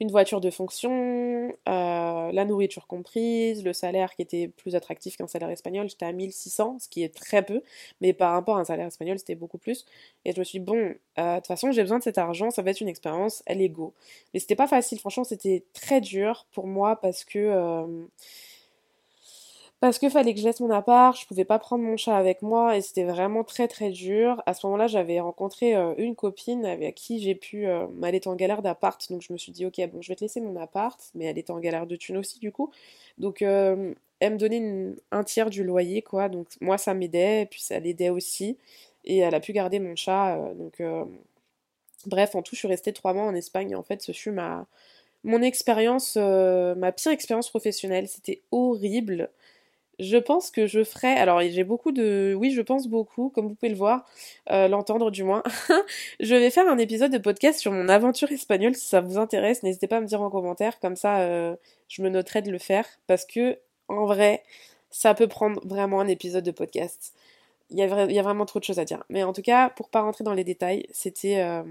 une 0.00 0.10
voiture 0.10 0.40
de 0.40 0.50
fonction, 0.50 1.52
euh, 1.68 2.32
la 2.32 2.44
nourriture 2.44 2.86
comprise, 2.86 3.64
le 3.64 3.72
salaire 3.72 4.14
qui 4.14 4.22
était 4.22 4.48
plus 4.48 4.74
attractif 4.74 5.16
qu'un 5.16 5.26
salaire 5.26 5.50
espagnol, 5.50 5.88
j'étais 5.88 6.04
à 6.06 6.12
1600, 6.12 6.78
ce 6.80 6.88
qui 6.88 7.02
est 7.02 7.14
très 7.14 7.42
peu, 7.42 7.62
mais 8.00 8.12
par 8.12 8.32
rapport 8.32 8.56
à 8.58 8.60
un 8.60 8.64
salaire 8.64 8.86
espagnol, 8.86 9.18
c'était 9.18 9.34
beaucoup 9.34 9.58
plus. 9.58 9.86
Et 10.24 10.32
je 10.32 10.38
me 10.38 10.44
suis 10.44 10.58
dit, 10.58 10.64
bon, 10.64 10.94
euh, 11.18 11.34
de 11.34 11.36
toute 11.36 11.46
façon, 11.46 11.72
j'ai 11.72 11.82
besoin 11.82 11.98
de 11.98 12.04
cet 12.04 12.18
argent, 12.18 12.50
ça 12.50 12.62
va 12.62 12.70
être 12.70 12.80
une 12.80 12.88
expérience, 12.88 13.42
elle 13.46 13.62
est 13.62 13.68
go. 13.70 13.94
Mais 14.34 14.40
c'était 14.40 14.56
pas 14.56 14.68
facile, 14.68 14.98
franchement, 14.98 15.24
c'était 15.24 15.64
très 15.72 16.00
dur 16.00 16.46
pour 16.52 16.66
moi 16.66 16.96
parce 17.00 17.24
que. 17.24 17.38
Euh, 17.38 18.06
parce 19.80 19.98
que 19.98 20.08
fallait 20.08 20.32
que 20.32 20.40
je 20.40 20.44
laisse 20.46 20.60
mon 20.60 20.70
appart, 20.70 21.18
je 21.20 21.26
pouvais 21.26 21.44
pas 21.44 21.58
prendre 21.58 21.84
mon 21.84 21.98
chat 21.98 22.16
avec 22.16 22.40
moi 22.40 22.76
et 22.76 22.80
c'était 22.80 23.04
vraiment 23.04 23.44
très 23.44 23.68
très 23.68 23.90
dur. 23.90 24.42
À 24.46 24.54
ce 24.54 24.66
moment-là, 24.66 24.86
j'avais 24.86 25.20
rencontré 25.20 25.76
euh, 25.76 25.94
une 25.98 26.14
copine 26.14 26.64
avec 26.64 26.94
qui 26.94 27.20
j'ai 27.20 27.34
pu. 27.34 27.66
Euh, 27.66 27.86
elle 28.02 28.20
en 28.26 28.36
galère 28.36 28.62
d'appart, 28.62 28.98
donc 29.10 29.20
je 29.22 29.32
me 29.32 29.38
suis 29.38 29.52
dit, 29.52 29.66
ok, 29.66 29.78
bon, 29.92 30.00
je 30.00 30.08
vais 30.08 30.16
te 30.16 30.24
laisser 30.24 30.40
mon 30.40 30.56
appart, 30.56 30.98
mais 31.14 31.26
elle 31.26 31.36
était 31.38 31.50
en 31.50 31.60
galère 31.60 31.86
de 31.86 31.96
thunes 31.96 32.16
aussi 32.16 32.38
du 32.38 32.52
coup. 32.52 32.70
Donc 33.18 33.42
euh, 33.42 33.94
elle 34.20 34.34
me 34.34 34.38
donnait 34.38 34.94
un 35.12 35.24
tiers 35.24 35.50
du 35.50 35.62
loyer, 35.62 36.00
quoi. 36.02 36.28
Donc 36.30 36.48
moi, 36.62 36.78
ça 36.78 36.94
m'aidait, 36.94 37.42
et 37.42 37.46
puis 37.46 37.60
ça 37.60 37.78
l'aidait 37.78 38.10
aussi. 38.10 38.56
Et 39.04 39.18
elle 39.18 39.34
a 39.34 39.40
pu 39.40 39.52
garder 39.52 39.78
mon 39.78 39.94
chat. 39.96 40.38
donc 40.54 40.82
bref, 42.06 42.34
en 42.34 42.42
tout, 42.42 42.54
je 42.54 42.60
suis 42.60 42.68
restée 42.68 42.92
trois 42.92 43.12
mois 43.14 43.24
en 43.24 43.34
Espagne. 43.34 43.76
En 43.76 43.82
fait, 43.82 44.02
ce 44.02 44.12
fut 44.12 44.30
ma 44.30 44.66
mon 45.24 45.42
expérience, 45.42 46.16
ma 46.16 46.92
pire 46.92 47.12
expérience 47.12 47.50
professionnelle. 47.50 48.08
C'était 48.08 48.42
horrible. 48.52 49.30
Je 49.98 50.18
pense 50.18 50.50
que 50.50 50.66
je 50.66 50.84
ferai. 50.84 51.08
Alors, 51.08 51.40
j'ai 51.40 51.64
beaucoup 51.64 51.90
de. 51.90 52.34
Oui, 52.38 52.50
je 52.50 52.60
pense 52.60 52.86
beaucoup, 52.86 53.30
comme 53.30 53.48
vous 53.48 53.54
pouvez 53.54 53.70
le 53.70 53.76
voir, 53.76 54.04
euh, 54.50 54.68
l'entendre 54.68 55.10
du 55.10 55.24
moins. 55.24 55.42
je 56.20 56.34
vais 56.34 56.50
faire 56.50 56.68
un 56.68 56.76
épisode 56.78 57.12
de 57.12 57.18
podcast 57.18 57.58
sur 57.58 57.72
mon 57.72 57.88
aventure 57.88 58.30
espagnole 58.30 58.74
si 58.74 58.86
ça 58.86 59.00
vous 59.00 59.16
intéresse. 59.18 59.62
N'hésitez 59.62 59.86
pas 59.86 59.96
à 59.96 60.00
me 60.00 60.06
dire 60.06 60.20
en 60.20 60.30
commentaire, 60.30 60.78
comme 60.80 60.96
ça, 60.96 61.20
euh, 61.20 61.56
je 61.88 62.02
me 62.02 62.10
noterai 62.10 62.42
de 62.42 62.50
le 62.50 62.58
faire. 62.58 62.86
Parce 63.06 63.24
que, 63.24 63.58
en 63.88 64.04
vrai, 64.04 64.42
ça 64.90 65.14
peut 65.14 65.28
prendre 65.28 65.60
vraiment 65.66 66.00
un 66.00 66.08
épisode 66.08 66.44
de 66.44 66.50
podcast. 66.50 67.14
Il 67.70 67.78
y, 67.78 67.82
a 67.82 68.22
vraiment 68.22 68.46
trop 68.46 68.60
de 68.60 68.64
choses 68.64 68.78
à 68.78 68.84
dire. 68.84 69.02
Mais 69.08 69.24
en 69.24 69.32
tout 69.32 69.42
cas, 69.42 69.70
pour 69.70 69.88
pas 69.88 70.02
rentrer 70.02 70.24
dans 70.24 70.34
les 70.34 70.44
détails, 70.44 70.86
c'était. 70.92 71.40
Euh, 71.42 71.62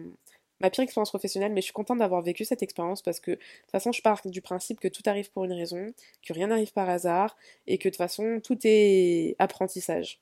ma 0.62 0.70
pire 0.70 0.84
expérience 0.84 1.10
professionnelle, 1.10 1.52
mais 1.52 1.62
je 1.62 1.66
suis 1.66 1.74
contente 1.74 2.00
d'avoir 2.00 2.22
vécu 2.22 2.46
cette 2.46 2.64
expérience 2.64 3.02
parce 3.02 3.20
que 3.20 3.32
de 3.32 3.36
toute 3.36 3.72
façon, 3.72 3.92
je 3.92 4.02
pars 4.02 4.22
du 4.26 4.42
principe 4.42 4.80
que 4.80 4.88
tout 4.88 5.04
arrive 5.06 5.32
pour 5.32 5.44
une 5.46 5.54
raison, 5.54 5.94
que 6.26 6.34
rien 6.34 6.48
n'arrive 6.48 6.72
par 6.72 6.90
hasard 6.90 7.36
et 7.68 7.78
que 7.78 7.90
de 7.90 7.94
toute 7.94 7.98
façon, 7.98 8.40
tout 8.44 8.58
est 8.64 9.36
apprentissage. 9.40 10.20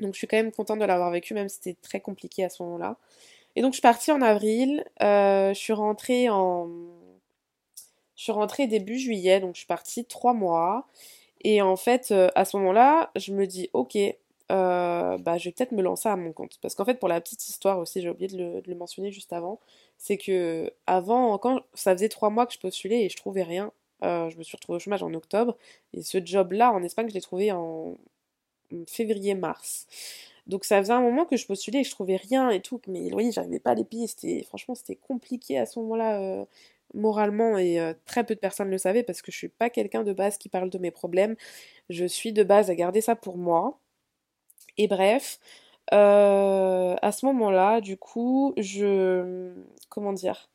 Donc 0.00 0.14
je 0.14 0.18
suis 0.18 0.26
quand 0.26 0.36
même 0.36 0.52
contente 0.52 0.80
de 0.80 0.84
l'avoir 0.84 1.10
vécu, 1.10 1.34
même 1.34 1.48
si 1.48 1.56
c'était 1.56 1.78
très 1.80 2.00
compliqué 2.00 2.44
à 2.44 2.48
ce 2.48 2.62
moment-là. 2.62 2.96
Et 3.56 3.62
donc 3.62 3.72
je 3.72 3.76
suis 3.76 3.82
partie 3.82 4.10
en 4.10 4.22
avril, 4.22 4.84
euh, 5.02 5.54
je 5.54 5.58
suis 5.58 5.72
rentrée 5.72 6.28
en. 6.28 6.68
Je 8.16 8.22
suis 8.24 8.32
rentrée 8.32 8.66
début 8.66 8.98
juillet, 8.98 9.40
donc 9.40 9.54
je 9.54 9.58
suis 9.60 9.66
partie 9.66 10.04
trois 10.04 10.34
mois. 10.34 10.86
Et 11.42 11.60
en 11.62 11.76
fait, 11.76 12.10
euh, 12.10 12.28
à 12.34 12.44
ce 12.44 12.56
moment-là, 12.56 13.10
je 13.16 13.32
me 13.32 13.46
dis, 13.46 13.68
ok, 13.74 13.98
euh, 14.52 15.16
bah, 15.18 15.38
je 15.38 15.46
vais 15.48 15.52
peut-être 15.52 15.72
me 15.72 15.82
lancer 15.82 16.08
à 16.08 16.16
mon 16.16 16.32
compte. 16.32 16.58
Parce 16.60 16.74
qu'en 16.74 16.84
fait, 16.84 16.98
pour 16.98 17.08
la 17.08 17.20
petite 17.20 17.48
histoire 17.48 17.78
aussi, 17.78 18.02
j'ai 18.02 18.10
oublié 18.10 18.28
de 18.28 18.62
le, 18.66 18.74
mentionner 18.74 19.10
juste 19.10 19.32
avant, 19.32 19.60
c'est 19.98 20.18
que 20.18 20.72
avant, 20.86 21.38
quand 21.38 21.62
ça 21.74 21.94
faisait 21.94 22.08
trois 22.08 22.30
mois 22.30 22.46
que 22.46 22.52
je 22.52 22.58
postulais 22.58 23.04
et 23.04 23.08
je 23.08 23.16
trouvais 23.16 23.42
rien, 23.42 23.72
euh, 24.04 24.28
je 24.30 24.36
me 24.38 24.42
suis 24.42 24.56
retrouvée 24.56 24.76
au 24.76 24.80
chômage 24.80 25.02
en 25.02 25.14
octobre, 25.14 25.56
et 25.94 26.02
ce 26.02 26.18
job-là 26.24 26.72
en 26.72 26.82
Espagne, 26.82 27.08
je 27.08 27.14
l'ai 27.14 27.20
trouvé 27.20 27.52
en 27.52 27.96
février-mars. 28.88 29.86
Donc 30.46 30.64
ça 30.64 30.78
faisait 30.80 30.92
un 30.92 31.00
moment 31.00 31.24
que 31.24 31.36
je 31.36 31.46
postulais 31.46 31.80
et 31.80 31.84
je 31.84 31.90
trouvais 31.90 32.16
rien 32.16 32.50
et 32.50 32.60
tout, 32.60 32.80
mais 32.88 33.12
oui, 33.14 33.32
j'arrivais 33.32 33.60
pas 33.60 33.70
à 33.72 33.74
les 33.74 33.84
payer, 33.84 34.06
c'était, 34.06 34.42
franchement, 34.44 34.74
c'était 34.74 34.96
compliqué 34.96 35.58
à 35.58 35.66
ce 35.66 35.78
moment-là, 35.80 36.20
euh, 36.20 36.44
moralement, 36.94 37.58
et 37.58 37.78
très 38.06 38.24
peu 38.24 38.34
de 38.34 38.40
personnes 38.40 38.70
le 38.70 38.78
savaient 38.78 39.02
parce 39.02 39.22
que 39.22 39.32
je 39.32 39.38
suis 39.38 39.48
pas 39.48 39.70
quelqu'un 39.70 40.04
de 40.04 40.12
base 40.12 40.38
qui 40.38 40.48
parle 40.48 40.70
de 40.70 40.78
mes 40.78 40.90
problèmes, 40.90 41.36
je 41.90 42.04
suis 42.04 42.32
de 42.32 42.42
base 42.44 42.70
à 42.70 42.74
garder 42.74 43.00
ça 43.00 43.16
pour 43.16 43.38
moi. 43.38 43.78
Et 44.78 44.88
bref, 44.88 45.38
euh, 45.92 46.96
à 47.00 47.12
ce 47.12 47.26
moment-là, 47.26 47.80
du 47.80 47.96
coup, 47.96 48.54
je... 48.56 49.52
Comment 49.88 50.12
dire 50.12 50.48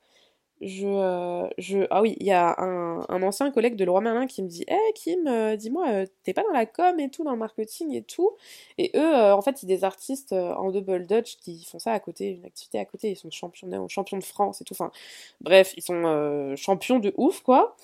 je, 0.62 0.86
euh, 0.88 1.48
je, 1.58 1.88
ah 1.90 2.02
oui, 2.02 2.18
il 2.20 2.28
y 2.28 2.32
a 2.34 2.54
un, 2.60 3.24
ancien 3.24 3.50
collègue 3.50 3.78
de 3.78 3.86
Leroy 3.86 4.02
Merlin 4.02 4.28
qui 4.28 4.44
me 4.44 4.50
dit 4.50 4.66
Eh 4.68 4.94
Kim, 4.94 5.26
euh, 5.26 5.56
dis-moi, 5.56 6.06
t'es 6.24 6.34
pas 6.34 6.44
dans 6.44 6.52
la 6.52 6.66
com 6.66 7.00
et 7.00 7.10
tout, 7.10 7.24
dans 7.24 7.32
le 7.32 7.38
marketing 7.38 7.94
et 7.96 8.02
tout? 8.04 8.32
Et 8.78 8.92
eux, 8.96 9.16
en 9.34 9.42
fait, 9.42 9.58
c'est 9.58 9.68
des 9.68 9.86
artistes 9.86 10.34
en 10.34 10.70
double 10.72 11.08
Dutch 11.08 11.38
qui 11.38 11.64
font 11.64 11.80
ça 11.80 11.94
à 11.94 12.00
côté, 12.02 12.32
une 12.32 12.46
activité 12.46 12.78
à 12.78 12.84
côté. 12.84 13.12
Ils 13.12 13.16
sont 13.16 13.32
champions, 13.32 13.88
champions 13.88 14.18
de 14.18 14.24
France 14.24 14.60
et 14.60 14.66
tout. 14.66 14.74
Enfin, 14.74 14.92
bref, 15.40 15.74
ils 15.78 15.84
sont 15.84 16.56
champions 16.58 17.00
de 17.00 17.14
ouf, 17.16 17.40
quoi. 17.42 17.78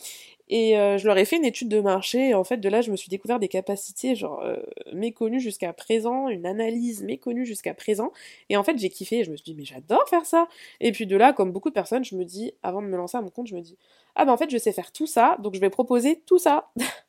Et 0.48 0.78
euh, 0.78 0.98
je 0.98 1.08
leur 1.08 1.18
ai 1.18 1.26
fait 1.26 1.38
une 1.38 1.46
étude 1.46 1.70
de 1.70 1.82
marché, 1.82 2.30
et 2.30 2.34
en 2.36 2.44
fait, 2.44 2.58
de 2.58 2.70
là, 2.70 2.82
je 2.82 2.92
me 2.92 2.96
suis 2.96 3.10
découvert 3.10 3.40
des 3.40 3.48
capacités, 3.48 4.16
genre, 4.16 4.42
euh, 4.44 4.58
méconnues 4.94 5.40
jusqu'à 5.40 5.74
présent, 5.74 6.30
une 6.30 6.46
analyse 6.46 7.04
méconnue 7.04 7.46
jusqu'à 7.46 7.74
présent, 7.74 8.12
et 8.50 8.58
en 8.58 8.64
fait, 8.64 8.78
j'ai 8.78 8.90
kiffé, 8.90 9.20
et 9.20 9.24
je 9.24 9.32
me 9.32 9.38
suis 9.38 9.44
dit, 9.44 9.56
mais 9.56 9.66
j'adore 9.66 10.08
faire 10.08 10.26
ça 10.26 10.48
Et 10.82 10.92
puis 10.92 11.08
de 11.08 11.18
là, 11.18 11.34
comme 11.34 11.52
beaucoup 11.52 11.70
de 11.70 11.74
personnes, 11.74 12.06
je 12.06 12.16
me 12.16 12.26
dis, 12.26 12.54
avant 12.64 12.82
de 12.82 12.88
me 12.88 12.98
lancer 12.98 13.18
à 13.18 13.22
mon 13.22 13.30
compte, 13.30 13.48
je 13.48 13.56
me 13.56 13.62
dis, 13.62 13.78
ah 14.16 14.26
ben 14.26 14.32
en 14.34 14.38
fait, 14.38 14.50
je 14.50 14.58
sais 14.58 14.72
faire 14.72 14.92
tout 14.92 15.08
ça, 15.08 15.38
donc 15.42 15.56
je 15.56 15.60
vais 15.60 15.70
proposer 15.70 16.22
tout 16.26 16.38
ça 16.40 16.70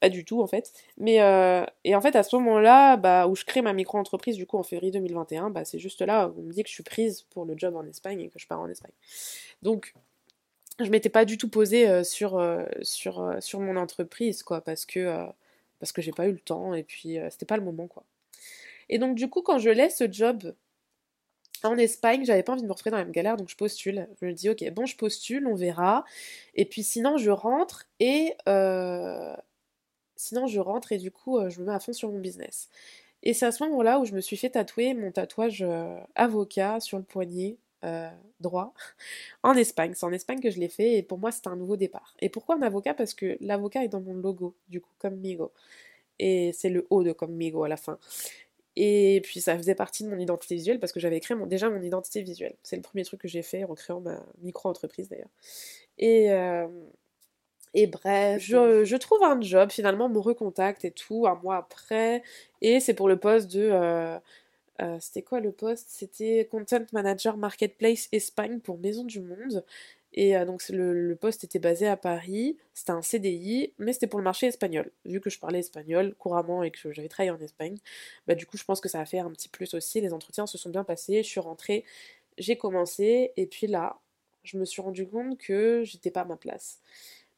Pas 0.00 0.08
du 0.08 0.24
tout, 0.24 0.42
en 0.42 0.46
fait. 0.46 0.72
Mais, 0.96 1.20
euh, 1.20 1.64
et 1.84 1.96
en 1.96 2.00
fait, 2.00 2.14
à 2.16 2.22
ce 2.22 2.36
moment-là, 2.36 2.96
bah, 2.96 3.26
où 3.26 3.34
je 3.34 3.44
crée 3.44 3.62
ma 3.62 3.72
micro-entreprise, 3.72 4.36
du 4.36 4.46
coup, 4.46 4.56
en 4.58 4.62
février 4.62 4.92
2021, 4.92 5.50
bah, 5.50 5.64
c'est 5.64 5.78
juste 5.78 6.02
là 6.02 6.28
où 6.28 6.40
on 6.40 6.42
me 6.42 6.52
dit 6.52 6.62
que 6.62 6.68
je 6.68 6.74
suis 6.74 6.82
prise 6.84 7.22
pour 7.30 7.44
le 7.44 7.54
job 7.56 7.74
en 7.76 7.84
Espagne 7.84 8.20
et 8.20 8.28
que 8.28 8.38
je 8.38 8.46
pars 8.46 8.60
en 8.60 8.68
Espagne. 8.68 8.92
Donc, 9.62 9.94
je 10.84 10.90
m'étais 10.90 11.08
pas 11.08 11.24
du 11.24 11.38
tout 11.38 11.48
posée 11.48 11.88
euh, 11.88 12.04
sur, 12.04 12.38
euh, 12.38 12.64
sur, 12.82 13.20
euh, 13.20 13.40
sur 13.40 13.60
mon 13.60 13.76
entreprise, 13.76 14.42
quoi, 14.42 14.60
parce 14.60 14.86
que, 14.86 15.26
parce 15.80 15.92
que 15.92 16.02
j'ai 16.02 16.12
pas 16.12 16.26
eu 16.28 16.32
le 16.32 16.40
temps 16.40 16.74
et 16.74 16.82
puis 16.82 17.18
c'était 17.30 17.46
pas 17.46 17.56
le 17.56 17.64
moment, 17.64 17.86
quoi. 17.86 18.04
Et 18.88 18.98
donc, 18.98 19.16
du 19.16 19.28
coup, 19.28 19.42
quand 19.42 19.58
je 19.58 19.70
laisse 19.70 19.98
ce 19.98 20.10
job 20.10 20.54
en 21.62 21.76
Espagne, 21.76 22.24
j'avais 22.24 22.42
pas 22.42 22.52
envie 22.52 22.62
de 22.62 22.66
me 22.66 22.72
retrouver 22.72 22.92
dans 22.92 22.98
la 22.98 23.04
même 23.04 23.12
galère, 23.12 23.36
donc 23.36 23.48
je 23.48 23.56
postule. 23.56 24.08
Je 24.20 24.26
me 24.26 24.32
dis, 24.32 24.48
ok, 24.48 24.64
bon, 24.72 24.86
je 24.86 24.96
postule, 24.96 25.46
on 25.46 25.54
verra. 25.54 26.04
Et 26.54 26.64
puis 26.64 26.82
sinon, 26.82 27.16
je 27.18 27.30
rentre 27.30 27.86
et. 28.00 28.34
Sinon, 30.16 30.46
je 30.48 30.58
rentre 30.58 30.90
et 30.92 30.98
du 30.98 31.12
coup, 31.12 31.38
je 31.48 31.60
me 31.60 31.66
mets 31.66 31.72
à 31.72 31.78
fond 31.80 31.92
sur 31.92 32.10
mon 32.10 32.18
business. 32.18 32.68
Et 33.22 33.34
c'est 33.34 33.46
à 33.46 33.52
ce 33.52 33.62
moment-là 33.64 34.00
où 34.00 34.04
je 34.04 34.14
me 34.14 34.20
suis 34.20 34.36
fait 34.36 34.50
tatouer 34.50 34.94
mon 34.94 35.12
tatouage 35.12 35.64
avocat 36.14 36.80
sur 36.80 36.98
le 36.98 37.04
poignet 37.04 37.56
euh, 37.84 38.10
droit 38.40 38.74
en 39.42 39.54
Espagne. 39.54 39.92
C'est 39.94 40.06
en 40.06 40.12
Espagne 40.12 40.40
que 40.40 40.50
je 40.50 40.58
l'ai 40.58 40.68
fait 40.68 40.98
et 40.98 41.02
pour 41.02 41.18
moi 41.18 41.30
c'était 41.30 41.48
un 41.48 41.56
nouveau 41.56 41.76
départ. 41.76 42.14
Et 42.20 42.28
pourquoi 42.28 42.56
un 42.56 42.62
avocat? 42.62 42.94
Parce 42.94 43.14
que 43.14 43.36
l'avocat 43.40 43.84
est 43.84 43.88
dans 43.88 44.00
mon 44.00 44.14
logo, 44.14 44.54
du 44.68 44.80
coup, 44.80 44.92
comme 44.98 45.16
Migo. 45.16 45.52
Et 46.18 46.52
c'est 46.52 46.70
le 46.70 46.86
haut 46.90 47.04
de 47.04 47.12
comme 47.12 47.32
Migo 47.32 47.64
à 47.64 47.68
la 47.68 47.76
fin. 47.76 47.98
Et 48.76 49.20
puis 49.24 49.40
ça 49.40 49.56
faisait 49.56 49.74
partie 49.74 50.04
de 50.04 50.08
mon 50.08 50.18
identité 50.18 50.54
visuelle 50.54 50.78
parce 50.78 50.92
que 50.92 51.00
j'avais 51.00 51.18
créé 51.20 51.36
déjà 51.46 51.68
mon 51.68 51.82
identité 51.82 52.22
visuelle. 52.22 52.54
C'est 52.62 52.76
le 52.76 52.82
premier 52.82 53.04
truc 53.04 53.20
que 53.20 53.28
j'ai 53.28 53.42
fait 53.42 53.64
en 53.64 53.74
créant 53.74 54.00
ma 54.00 54.24
micro-entreprise 54.40 55.08
d'ailleurs. 55.08 55.30
Et, 55.98 56.30
euh, 56.30 56.68
et 57.74 57.86
bref, 57.88 58.40
je, 58.40 58.84
je, 58.84 58.96
trouve 58.96 59.22
un 59.24 59.40
job, 59.40 59.70
finalement, 59.70 60.06
on 60.06 60.10
me 60.10 60.18
recontacte 60.20 60.84
et 60.84 60.92
tout, 60.92 61.26
un 61.26 61.34
mois 61.42 61.56
après. 61.56 62.22
Et 62.60 62.80
c'est 62.80 62.94
pour 62.94 63.08
le 63.08 63.18
poste 63.18 63.50
de 63.52 63.68
euh, 63.72 64.18
euh, 64.80 64.98
c'était 65.00 65.22
quoi 65.22 65.40
le 65.40 65.52
poste? 65.52 65.88
C'était 65.90 66.46
Content 66.50 66.84
Manager 66.92 67.36
Marketplace 67.36 68.08
Espagne 68.12 68.60
pour 68.60 68.78
Maison 68.78 69.04
du 69.04 69.20
Monde. 69.20 69.64
Et 70.14 70.36
euh, 70.36 70.44
donc 70.46 70.66
le, 70.70 71.14
poste 71.16 71.44
était 71.44 71.58
basé 71.58 71.86
à 71.86 71.96
Paris, 71.96 72.56
c'était 72.72 72.92
un 72.92 73.02
CDI, 73.02 73.74
mais 73.78 73.92
c'était 73.92 74.06
pour 74.06 74.18
le 74.18 74.24
marché 74.24 74.46
espagnol. 74.46 74.90
Vu 75.04 75.20
que 75.20 75.30
je 75.30 75.38
parlais 75.38 75.58
espagnol 75.58 76.14
couramment 76.14 76.62
et 76.62 76.70
que 76.70 76.92
j'avais 76.92 77.08
travaillé 77.08 77.30
en 77.30 77.40
Espagne, 77.40 77.76
bah 78.26 78.34
du 78.34 78.46
coup 78.46 78.56
je 78.56 78.64
pense 78.64 78.80
que 78.80 78.88
ça 78.88 79.00
a 79.00 79.04
fait 79.04 79.18
un 79.18 79.30
petit 79.30 79.48
plus 79.48 79.74
aussi. 79.74 80.00
Les 80.00 80.12
entretiens 80.12 80.46
se 80.46 80.56
sont 80.56 80.70
bien 80.70 80.84
passés, 80.84 81.22
je 81.22 81.28
suis 81.28 81.40
rentrée, 81.40 81.84
j'ai 82.38 82.56
commencé, 82.56 83.32
et 83.36 83.46
puis 83.46 83.66
là, 83.66 84.00
je 84.44 84.58
me 84.58 84.64
suis 84.64 84.80
rendu 84.82 85.06
compte 85.06 85.38
que 85.38 85.82
j'étais 85.84 86.10
pas 86.10 86.22
à 86.22 86.24
ma 86.24 86.36
place. 86.36 86.80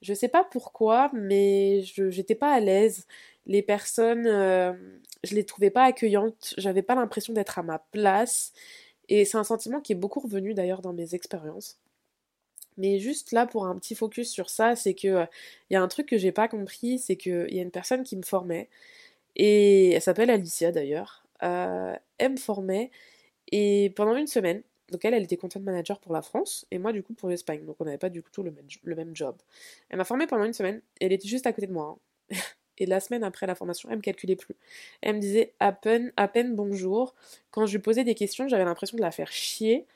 Je 0.03 0.15
sais 0.15 0.29
pas 0.29 0.45
pourquoi, 0.45 1.11
mais 1.13 1.83
j'étais 1.83 2.35
pas 2.35 2.53
à 2.53 2.61
l'aise. 2.61 3.07
Les 3.51 3.63
personnes, 3.63 4.29
euh, 4.29 4.73
je 5.25 5.35
les 5.35 5.45
trouvais 5.45 5.71
pas 5.71 5.85
accueillantes, 5.85 6.55
j'avais 6.57 6.83
pas 6.83 6.95
l'impression 6.95 7.33
d'être 7.33 7.59
à 7.59 7.65
ma 7.65 7.81
place. 7.91 8.53
Et 9.09 9.25
c'est 9.25 9.39
un 9.39 9.45
sentiment 9.45 9.81
qui 9.81 9.93
est 9.93 9.97
beaucoup 9.97 10.21
revenu 10.21 10.55
d'ailleurs 10.55 10.83
dans 10.83 10.93
mes 10.93 11.17
expériences. 11.17 11.81
Mais 12.77 13.01
juste 13.01 13.33
là 13.33 13.47
pour 13.47 13.67
un 13.67 13.77
petit 13.77 13.97
focus 13.97 14.31
sur 14.31 14.51
ça, 14.51 14.77
c'est 14.77 14.95
que 14.95 15.09
il 15.09 15.17
euh, 15.17 15.27
y 15.71 15.77
a 15.77 15.83
un 15.83 15.89
truc 15.89 16.07
que 16.07 16.17
j'ai 16.17 16.33
pas 16.33 16.49
compris, 16.49 17.01
c'est 17.01 17.17
qu'il 17.17 17.53
y 17.53 17.59
a 17.59 17.63
une 17.63 17.73
personne 17.73 18.05
qui 18.05 18.17
me 18.17 18.23
formait, 18.23 18.69
et 19.37 19.93
elle 19.93 20.03
s'appelle 20.03 20.31
Alicia 20.31 20.73
d'ailleurs. 20.73 21.25
Euh, 21.43 21.95
elle 22.19 22.33
me 22.33 22.37
formait, 22.39 22.91
et 23.53 23.93
pendant 23.97 24.17
une 24.17 24.29
semaine, 24.29 24.63
donc 24.93 25.05
elle, 25.05 25.15
elle 25.15 25.25
était 25.25 25.37
content 25.37 25.61
manager 25.61 26.01
pour 26.01 26.13
la 26.13 26.23
France, 26.23 26.67
et 26.71 26.79
moi 26.79 26.93
du 26.93 27.03
coup 27.03 27.15
pour 27.15 27.29
l'Espagne, 27.29 27.65
donc 27.67 27.77
on 27.81 27.85
n'avait 27.87 27.99
pas 27.99 28.11
du 28.11 28.23
tout 28.33 28.43
le 28.45 28.53
même, 28.53 28.67
le 28.85 28.97
même 28.97 29.17
job. 29.17 29.37
Elle 29.91 29.99
m'a 29.99 30.05
formée 30.05 30.27
pendant 30.29 30.45
une 30.45 30.55
semaine, 30.55 30.83
et 31.01 31.07
elle 31.07 31.13
était 31.13 31.29
juste 31.29 31.47
à 31.47 31.53
côté 31.53 31.67
de 31.67 31.73
moi. 31.73 31.99
Hein. 32.31 32.37
Et 32.81 32.87
la 32.87 32.99
semaine 32.99 33.23
après 33.23 33.47
la 33.47 33.55
formation, 33.55 33.89
elle 33.91 33.99
me 33.99 34.03
calculait 34.03 34.37
plus. 34.37 34.57
Elle 35.03 35.17
me 35.17 35.21
disait 35.21 35.53
à 35.61 35.71
peine, 35.71 36.13
à 36.17 36.27
peine 36.27 36.57
bonjour. 36.57 37.15
Quand 37.53 37.67
je 37.67 37.73
lui 37.73 37.79
posais 37.83 38.05
des 38.05 38.15
questions, 38.15 38.49
j'avais 38.49 38.65
l'impression 38.65 38.97
de 38.97 39.03
la 39.03 39.13
faire 39.13 39.31
chier. 39.31 39.87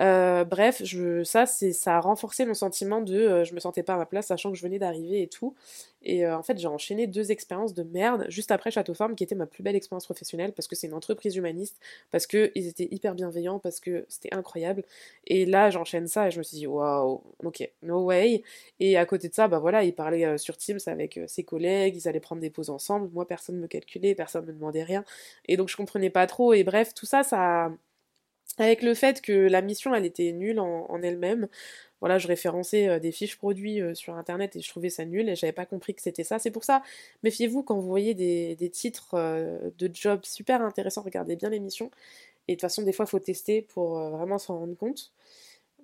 Euh, 0.00 0.44
bref, 0.44 0.82
ça, 1.24 1.46
c'est, 1.46 1.72
ça 1.72 1.96
a 1.96 2.00
renforcé 2.00 2.44
mon 2.44 2.52
sentiment 2.54 3.00
de 3.00 3.14
euh, 3.14 3.44
je 3.44 3.54
me 3.54 3.60
sentais 3.60 3.82
pas 3.82 3.94
à 3.94 3.96
ma 3.96 4.06
place, 4.06 4.26
sachant 4.26 4.50
que 4.52 4.56
je 4.58 4.62
venais 4.62 4.78
d'arriver 4.78 5.22
et 5.22 5.28
tout. 5.28 5.54
Et 6.02 6.26
euh, 6.26 6.36
en 6.36 6.42
fait, 6.42 6.58
j'ai 6.58 6.68
enchaîné 6.68 7.06
deux 7.06 7.30
expériences 7.32 7.72
de 7.74 7.82
merde 7.82 8.26
juste 8.28 8.50
après 8.50 8.70
Château 8.70 8.92
Forme, 8.94 9.14
qui 9.16 9.24
était 9.24 9.34
ma 9.34 9.46
plus 9.46 9.62
belle 9.62 9.74
expérience 9.74 10.04
professionnelle, 10.04 10.52
parce 10.52 10.68
que 10.68 10.76
c'est 10.76 10.86
une 10.86 10.94
entreprise 10.94 11.34
humaniste, 11.36 11.80
parce 12.10 12.26
qu'ils 12.26 12.50
étaient 12.54 12.88
hyper 12.90 13.14
bienveillants, 13.14 13.58
parce 13.58 13.80
que 13.80 14.04
c'était 14.08 14.34
incroyable. 14.34 14.84
Et 15.26 15.46
là, 15.46 15.70
j'enchaîne 15.70 16.06
ça 16.08 16.28
et 16.28 16.30
je 16.30 16.38
me 16.38 16.42
suis 16.42 16.58
dit 16.58 16.66
waouh, 16.66 17.22
ok, 17.42 17.68
no 17.82 18.04
way. 18.04 18.42
Et 18.80 18.96
à 18.98 19.06
côté 19.06 19.28
de 19.28 19.34
ça, 19.34 19.48
bah 19.48 19.58
voilà, 19.58 19.82
ils 19.82 19.94
parlaient 19.94 20.36
sur 20.38 20.56
Teams 20.58 20.78
avec 20.86 21.18
ses 21.26 21.42
collègues, 21.44 21.96
ils 21.96 22.06
allaient 22.08 22.20
prendre 22.20 22.40
des 22.42 22.50
pauses 22.50 22.70
ensemble. 22.70 23.08
Moi, 23.14 23.26
personne 23.26 23.56
ne 23.56 23.62
me 23.62 23.66
calculait, 23.66 24.14
personne 24.14 24.42
ne 24.44 24.48
me 24.48 24.52
demandait 24.52 24.82
rien. 24.84 25.04
Et 25.46 25.56
donc, 25.56 25.68
je 25.68 25.76
comprenais 25.76 26.10
pas 26.10 26.26
trop. 26.26 26.52
Et 26.52 26.64
bref, 26.64 26.92
tout 26.94 27.06
ça, 27.06 27.22
ça 27.22 27.70
avec 28.58 28.82
le 28.82 28.94
fait 28.94 29.20
que 29.20 29.32
la 29.32 29.62
mission 29.62 29.94
elle 29.94 30.04
était 30.04 30.32
nulle 30.32 30.58
en, 30.60 31.02
elle-même. 31.02 31.48
Voilà, 32.00 32.18
je 32.18 32.28
référençais 32.28 32.88
euh, 32.88 32.98
des 32.98 33.10
fiches 33.10 33.36
produits 33.38 33.80
euh, 33.80 33.94
sur 33.94 34.14
internet 34.14 34.54
et 34.56 34.60
je 34.60 34.68
trouvais 34.68 34.90
ça 34.90 35.04
nul 35.06 35.28
et 35.30 35.34
j'avais 35.34 35.52
pas 35.52 35.64
compris 35.66 35.94
que 35.94 36.02
c'était 36.02 36.24
ça. 36.24 36.38
C'est 36.38 36.50
pour 36.50 36.64
ça, 36.64 36.82
méfiez-vous 37.22 37.62
quand 37.62 37.76
vous 37.78 37.88
voyez 37.88 38.14
des, 38.14 38.70
titres 38.70 39.14
euh, 39.14 39.70
de 39.78 39.90
jobs 39.92 40.24
super 40.24 40.62
intéressants, 40.62 41.02
regardez 41.02 41.36
bien 41.36 41.48
l'émission. 41.50 41.90
Et 42.48 42.52
de 42.52 42.56
toute 42.56 42.62
façon, 42.62 42.82
des 42.82 42.92
fois, 42.92 43.06
il 43.06 43.10
faut 43.10 43.18
tester 43.18 43.62
pour 43.62 43.98
vraiment 43.98 44.38
s'en 44.38 44.58
rendre 44.58 44.76
compte 44.76 45.12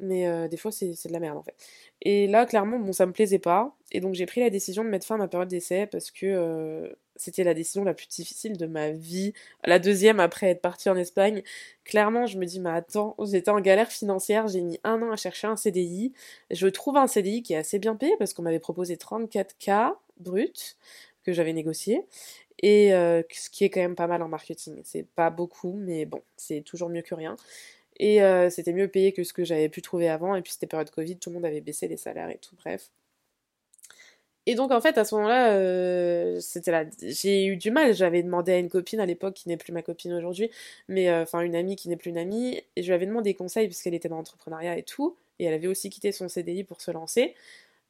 mais 0.02 0.48
des 0.48 0.56
fois 0.56 0.70
c'est 0.72 0.90
de 0.90 1.12
la 1.12 1.20
merde 1.20 1.38
en 1.38 1.42
fait. 1.42 1.54
Et 2.02 2.26
là 2.26 2.44
clairement 2.44 2.78
bon 2.78 2.92
ça 2.92 3.06
me 3.06 3.12
plaisait 3.12 3.38
pas 3.38 3.74
et 3.92 4.00
donc 4.00 4.14
j'ai 4.14 4.26
pris 4.26 4.40
la 4.40 4.50
décision 4.50 4.84
de 4.84 4.88
mettre 4.88 5.06
fin 5.06 5.14
à 5.14 5.18
ma 5.18 5.28
période 5.28 5.48
d'essai 5.48 5.86
parce 5.86 6.10
que 6.10 6.94
c'était 7.16 7.44
la 7.44 7.54
décision 7.54 7.84
la 7.84 7.94
plus 7.94 8.08
difficile 8.08 8.56
de 8.56 8.66
ma 8.66 8.90
vie, 8.90 9.32
la 9.64 9.78
deuxième 9.78 10.18
après 10.18 10.48
être 10.48 10.60
partie 10.60 10.88
en 10.88 10.96
Espagne. 10.96 11.42
Clairement 11.84 12.26
je 12.26 12.38
me 12.38 12.44
dis 12.44 12.58
mais 12.60 12.70
attends 12.70 13.16
j'étais 13.24 13.50
en 13.50 13.60
galère 13.60 13.90
financière, 13.92 14.48
j'ai 14.48 14.60
mis 14.60 14.80
un 14.84 15.00
an 15.02 15.12
à 15.12 15.16
chercher 15.16 15.46
un 15.46 15.56
CDI, 15.56 16.12
je 16.50 16.66
trouve 16.66 16.96
un 16.96 17.06
CDI 17.06 17.42
qui 17.42 17.52
est 17.52 17.58
assez 17.58 17.78
bien 17.78 17.94
payé 17.96 18.14
parce 18.18 18.34
qu'on 18.34 18.42
m'avait 18.42 18.58
proposé 18.60 18.96
34K 18.96 19.94
brut 20.18 20.76
que 21.24 21.32
j'avais 21.32 21.52
négocié 21.52 22.04
et 22.62 22.90
ce 22.90 23.50
qui 23.50 23.64
est 23.64 23.70
quand 23.70 23.80
même 23.80 23.94
pas 23.94 24.06
mal 24.06 24.22
en 24.22 24.28
marketing. 24.28 24.80
C'est 24.84 25.06
pas 25.14 25.30
beaucoup 25.30 25.74
mais 25.78 26.06
bon 26.06 26.22
c'est 26.36 26.62
toujours 26.62 26.88
mieux 26.88 27.02
que 27.02 27.14
rien. 27.14 27.36
Et 27.98 28.22
euh, 28.22 28.50
c'était 28.50 28.72
mieux 28.72 28.88
payé 28.88 29.12
que 29.12 29.24
ce 29.24 29.32
que 29.32 29.44
j'avais 29.44 29.68
pu 29.68 29.82
trouver 29.82 30.08
avant. 30.08 30.34
Et 30.34 30.42
puis 30.42 30.52
c'était 30.52 30.66
période 30.66 30.90
Covid, 30.90 31.18
tout 31.18 31.30
le 31.30 31.34
monde 31.34 31.44
avait 31.44 31.60
baissé 31.60 31.88
les 31.88 31.96
salaires 31.96 32.30
et 32.30 32.38
tout, 32.38 32.56
bref. 32.56 32.90
Et 34.46 34.56
donc 34.56 34.72
en 34.72 34.80
fait 34.80 34.98
à 34.98 35.04
ce 35.04 35.14
moment-là, 35.14 35.52
euh, 35.52 36.40
c'était 36.40 36.72
là, 36.72 36.84
j'ai 37.00 37.46
eu 37.46 37.56
du 37.56 37.70
mal. 37.70 37.94
J'avais 37.94 38.22
demandé 38.22 38.52
à 38.52 38.58
une 38.58 38.68
copine 38.68 38.98
à 39.00 39.06
l'époque 39.06 39.34
qui 39.34 39.48
n'est 39.48 39.56
plus 39.56 39.72
ma 39.72 39.82
copine 39.82 40.12
aujourd'hui, 40.12 40.50
mais 40.88 41.08
euh, 41.10 41.22
enfin 41.22 41.40
une 41.42 41.54
amie 41.54 41.76
qui 41.76 41.88
n'est 41.88 41.96
plus 41.96 42.10
une 42.10 42.18
amie, 42.18 42.60
et 42.76 42.82
je 42.82 42.88
lui 42.88 42.94
avais 42.94 43.06
demandé 43.06 43.30
des 43.30 43.34
conseils 43.34 43.68
puisqu'elle 43.68 43.94
était 43.94 44.08
dans 44.08 44.16
l'entrepreneuriat 44.16 44.76
et 44.78 44.82
tout, 44.82 45.16
et 45.38 45.44
elle 45.44 45.54
avait 45.54 45.68
aussi 45.68 45.90
quitté 45.90 46.10
son 46.10 46.28
CDI 46.28 46.64
pour 46.64 46.80
se 46.80 46.90
lancer. 46.90 47.34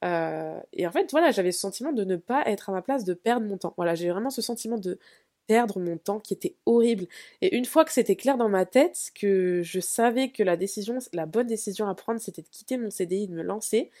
et 0.03 0.87
en 0.87 0.91
fait 0.91 1.09
voilà, 1.11 1.31
j'avais 1.31 1.51
ce 1.51 1.59
sentiment 1.59 1.93
de 1.93 2.03
ne 2.03 2.17
pas 2.17 2.43
être 2.45 2.69
à 2.69 2.73
ma 2.73 2.81
place, 2.83 3.03
de 3.03 3.13
perdre 3.15 3.47
mon 3.47 3.57
temps. 3.57 3.73
Voilà, 3.77 3.95
j'ai 3.95 4.09
vraiment 4.11 4.29
ce 4.29 4.41
sentiment 4.43 4.77
de 4.77 4.99
perdre 5.47 5.79
mon 5.79 5.97
temps 5.97 6.19
qui 6.19 6.33
était 6.33 6.55
horrible. 6.65 7.07
Et 7.41 7.55
une 7.55 7.65
fois 7.65 7.85
que 7.85 7.91
c'était 7.91 8.15
clair 8.15 8.37
dans 8.37 8.49
ma 8.49 8.65
tête, 8.65 9.11
que 9.15 9.61
je 9.63 9.79
savais 9.79 10.29
que 10.29 10.43
la 10.43 10.57
décision, 10.57 10.99
la 11.11 11.25
bonne 11.25 11.47
décision 11.47 11.87
à 11.87 11.95
prendre, 11.95 12.19
c'était 12.19 12.41
de 12.41 12.47
quitter 12.49 12.77
mon 12.77 12.89
CDI, 12.89 13.27
de 13.27 13.33
me 13.33 13.43
lancer, 13.43 13.91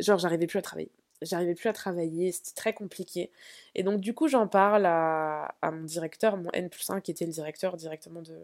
genre 0.00 0.18
j'arrivais 0.18 0.46
plus 0.46 0.58
à 0.58 0.62
travailler. 0.62 0.90
J'arrivais 1.22 1.54
plus 1.54 1.68
à 1.68 1.72
travailler, 1.72 2.32
c'était 2.32 2.54
très 2.54 2.72
compliqué. 2.74 3.30
Et 3.74 3.82
donc 3.82 4.00
du 4.00 4.14
coup 4.14 4.28
j'en 4.28 4.48
parle 4.48 4.86
à, 4.86 5.54
mon 5.62 5.84
directeur, 5.84 6.36
mon 6.36 6.50
N 6.52 6.68
plus 6.68 6.88
1 6.90 7.00
qui 7.00 7.10
était 7.10 7.26
le 7.26 7.32
directeur 7.32 7.76
directement 7.76 8.22
de... 8.22 8.38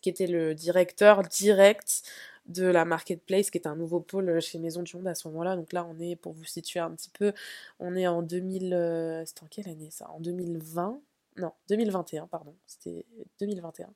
qui 0.00 0.08
était 0.08 0.26
le 0.26 0.54
directeur 0.54 1.22
direct 1.22 2.02
de 2.46 2.64
la 2.64 2.84
marketplace, 2.84 3.50
qui 3.50 3.58
est 3.58 3.66
un 3.66 3.76
nouveau 3.76 4.00
pôle 4.00 4.40
chez 4.40 4.58
Maison 4.58 4.82
du 4.82 4.96
Monde 4.96 5.08
à 5.08 5.14
ce 5.14 5.28
moment-là. 5.28 5.56
Donc 5.56 5.72
là, 5.72 5.86
on 5.88 5.98
est, 5.98 6.16
pour 6.16 6.32
vous 6.32 6.44
situer 6.44 6.80
un 6.80 6.90
petit 6.90 7.10
peu, 7.10 7.32
on 7.80 7.96
est 7.96 8.06
en 8.06 8.22
2000. 8.22 8.74
Euh, 8.74 9.24
c'était 9.24 9.42
en 9.44 9.46
quelle 9.46 9.68
année 9.68 9.90
ça? 9.90 10.10
En 10.10 10.20
2020 10.20 11.00
Non, 11.38 11.52
2021, 11.68 12.26
pardon. 12.26 12.54
C'était 12.66 13.06
2021. 13.40 13.88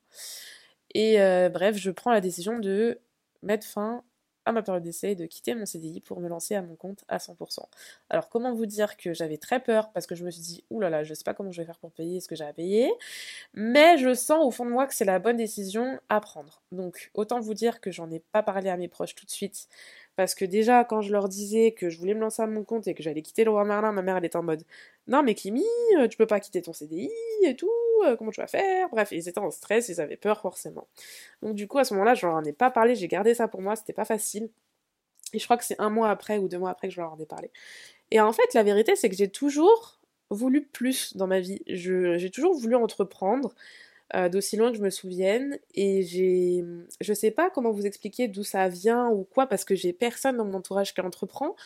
Et 0.94 1.20
euh, 1.20 1.48
bref, 1.50 1.76
je 1.76 1.90
prends 1.90 2.12
la 2.12 2.20
décision 2.20 2.58
de 2.58 2.98
mettre 3.42 3.66
fin 3.66 4.02
à 4.48 4.52
ma 4.52 4.62
période 4.62 4.82
d'essai 4.82 5.14
de 5.14 5.26
quitter 5.26 5.54
mon 5.54 5.66
CDI 5.66 6.00
pour 6.00 6.20
me 6.20 6.28
lancer 6.28 6.54
à 6.54 6.62
mon 6.62 6.74
compte 6.74 7.04
à 7.08 7.18
100%. 7.18 7.60
Alors 8.08 8.30
comment 8.30 8.54
vous 8.54 8.64
dire 8.64 8.96
que 8.96 9.12
j'avais 9.12 9.36
très 9.36 9.60
peur 9.60 9.90
parce 9.92 10.06
que 10.06 10.14
je 10.14 10.24
me 10.24 10.30
suis 10.30 10.40
dit 10.40 10.64
oulala, 10.70 10.90
là 10.90 10.98
là, 10.98 11.04
je 11.04 11.12
sais 11.12 11.24
pas 11.24 11.34
comment 11.34 11.52
je 11.52 11.60
vais 11.60 11.66
faire 11.66 11.78
pour 11.78 11.92
payer 11.92 12.20
ce 12.20 12.28
que 12.28 12.34
j'ai 12.34 12.44
à 12.44 12.52
payer, 12.54 12.90
mais 13.52 13.98
je 13.98 14.14
sens 14.14 14.44
au 14.44 14.50
fond 14.50 14.64
de 14.64 14.70
moi 14.70 14.86
que 14.86 14.94
c'est 14.94 15.04
la 15.04 15.18
bonne 15.18 15.36
décision 15.36 16.00
à 16.08 16.20
prendre. 16.20 16.62
Donc 16.72 17.10
autant 17.12 17.40
vous 17.40 17.52
dire 17.52 17.80
que 17.80 17.90
j'en 17.90 18.10
ai 18.10 18.20
pas 18.20 18.42
parlé 18.42 18.70
à 18.70 18.76
mes 18.78 18.88
proches 18.88 19.14
tout 19.14 19.26
de 19.26 19.30
suite 19.30 19.68
parce 20.18 20.34
que 20.34 20.44
déjà, 20.44 20.82
quand 20.82 21.00
je 21.00 21.12
leur 21.12 21.28
disais 21.28 21.70
que 21.70 21.90
je 21.90 21.96
voulais 21.96 22.12
me 22.12 22.18
lancer 22.18 22.42
à 22.42 22.48
mon 22.48 22.64
compte 22.64 22.88
et 22.88 22.94
que 22.94 23.04
j'allais 23.04 23.22
quitter 23.22 23.44
le 23.44 23.52
roi 23.52 23.64
Merlin, 23.64 23.92
ma 23.92 24.02
mère, 24.02 24.16
elle 24.16 24.24
était 24.24 24.34
en 24.34 24.42
mode 24.42 24.64
Non, 25.06 25.22
mais 25.22 25.36
Kimi, 25.36 25.64
euh, 25.96 26.08
tu 26.08 26.16
peux 26.16 26.26
pas 26.26 26.40
quitter 26.40 26.60
ton 26.60 26.72
CDI 26.72 27.08
et 27.44 27.54
tout, 27.54 27.70
euh, 28.04 28.16
comment 28.16 28.32
tu 28.32 28.40
vas 28.40 28.48
faire? 28.48 28.88
Bref, 28.88 29.12
ils 29.12 29.28
étaient 29.28 29.38
en 29.38 29.52
stress, 29.52 29.88
ils 29.88 30.00
avaient 30.00 30.16
peur 30.16 30.40
forcément. 30.40 30.88
Donc, 31.40 31.54
du 31.54 31.68
coup, 31.68 31.78
à 31.78 31.84
ce 31.84 31.94
moment-là, 31.94 32.14
je 32.14 32.26
leur 32.26 32.34
en 32.34 32.42
ai 32.42 32.52
pas 32.52 32.68
parlé, 32.72 32.96
j'ai 32.96 33.06
gardé 33.06 33.32
ça 33.32 33.46
pour 33.46 33.62
moi, 33.62 33.76
c'était 33.76 33.92
pas 33.92 34.04
facile. 34.04 34.50
Et 35.34 35.38
je 35.38 35.44
crois 35.44 35.56
que 35.56 35.64
c'est 35.64 35.80
un 35.80 35.88
mois 35.88 36.10
après 36.10 36.38
ou 36.38 36.48
deux 36.48 36.58
mois 36.58 36.70
après 36.70 36.88
que 36.88 36.94
je 36.94 37.00
leur 37.00 37.12
en 37.12 37.18
ai 37.20 37.26
parlé. 37.26 37.52
Et 38.10 38.18
en 38.20 38.32
fait, 38.32 38.54
la 38.54 38.64
vérité, 38.64 38.96
c'est 38.96 39.08
que 39.08 39.14
j'ai 39.14 39.28
toujours 39.30 40.00
voulu 40.30 40.64
plus 40.64 41.16
dans 41.16 41.28
ma 41.28 41.38
vie. 41.38 41.62
J'ai 41.68 42.30
toujours 42.32 42.58
voulu 42.58 42.74
entreprendre. 42.74 43.54
Euh, 44.16 44.30
d'aussi 44.30 44.56
loin 44.56 44.70
que 44.70 44.78
je 44.78 44.82
me 44.82 44.90
souvienne. 44.90 45.58
Et 45.74 46.02
j'ai. 46.02 46.64
Je 47.00 47.12
sais 47.12 47.30
pas 47.30 47.50
comment 47.50 47.70
vous 47.70 47.86
expliquer 47.86 48.28
d'où 48.28 48.42
ça 48.42 48.68
vient 48.68 49.08
ou 49.08 49.24
quoi, 49.24 49.46
parce 49.46 49.64
que 49.64 49.74
j'ai 49.74 49.92
personne 49.92 50.36
dans 50.36 50.44
mon 50.46 50.54
entourage 50.54 50.94
qui 50.94 51.00
entreprend, 51.00 51.56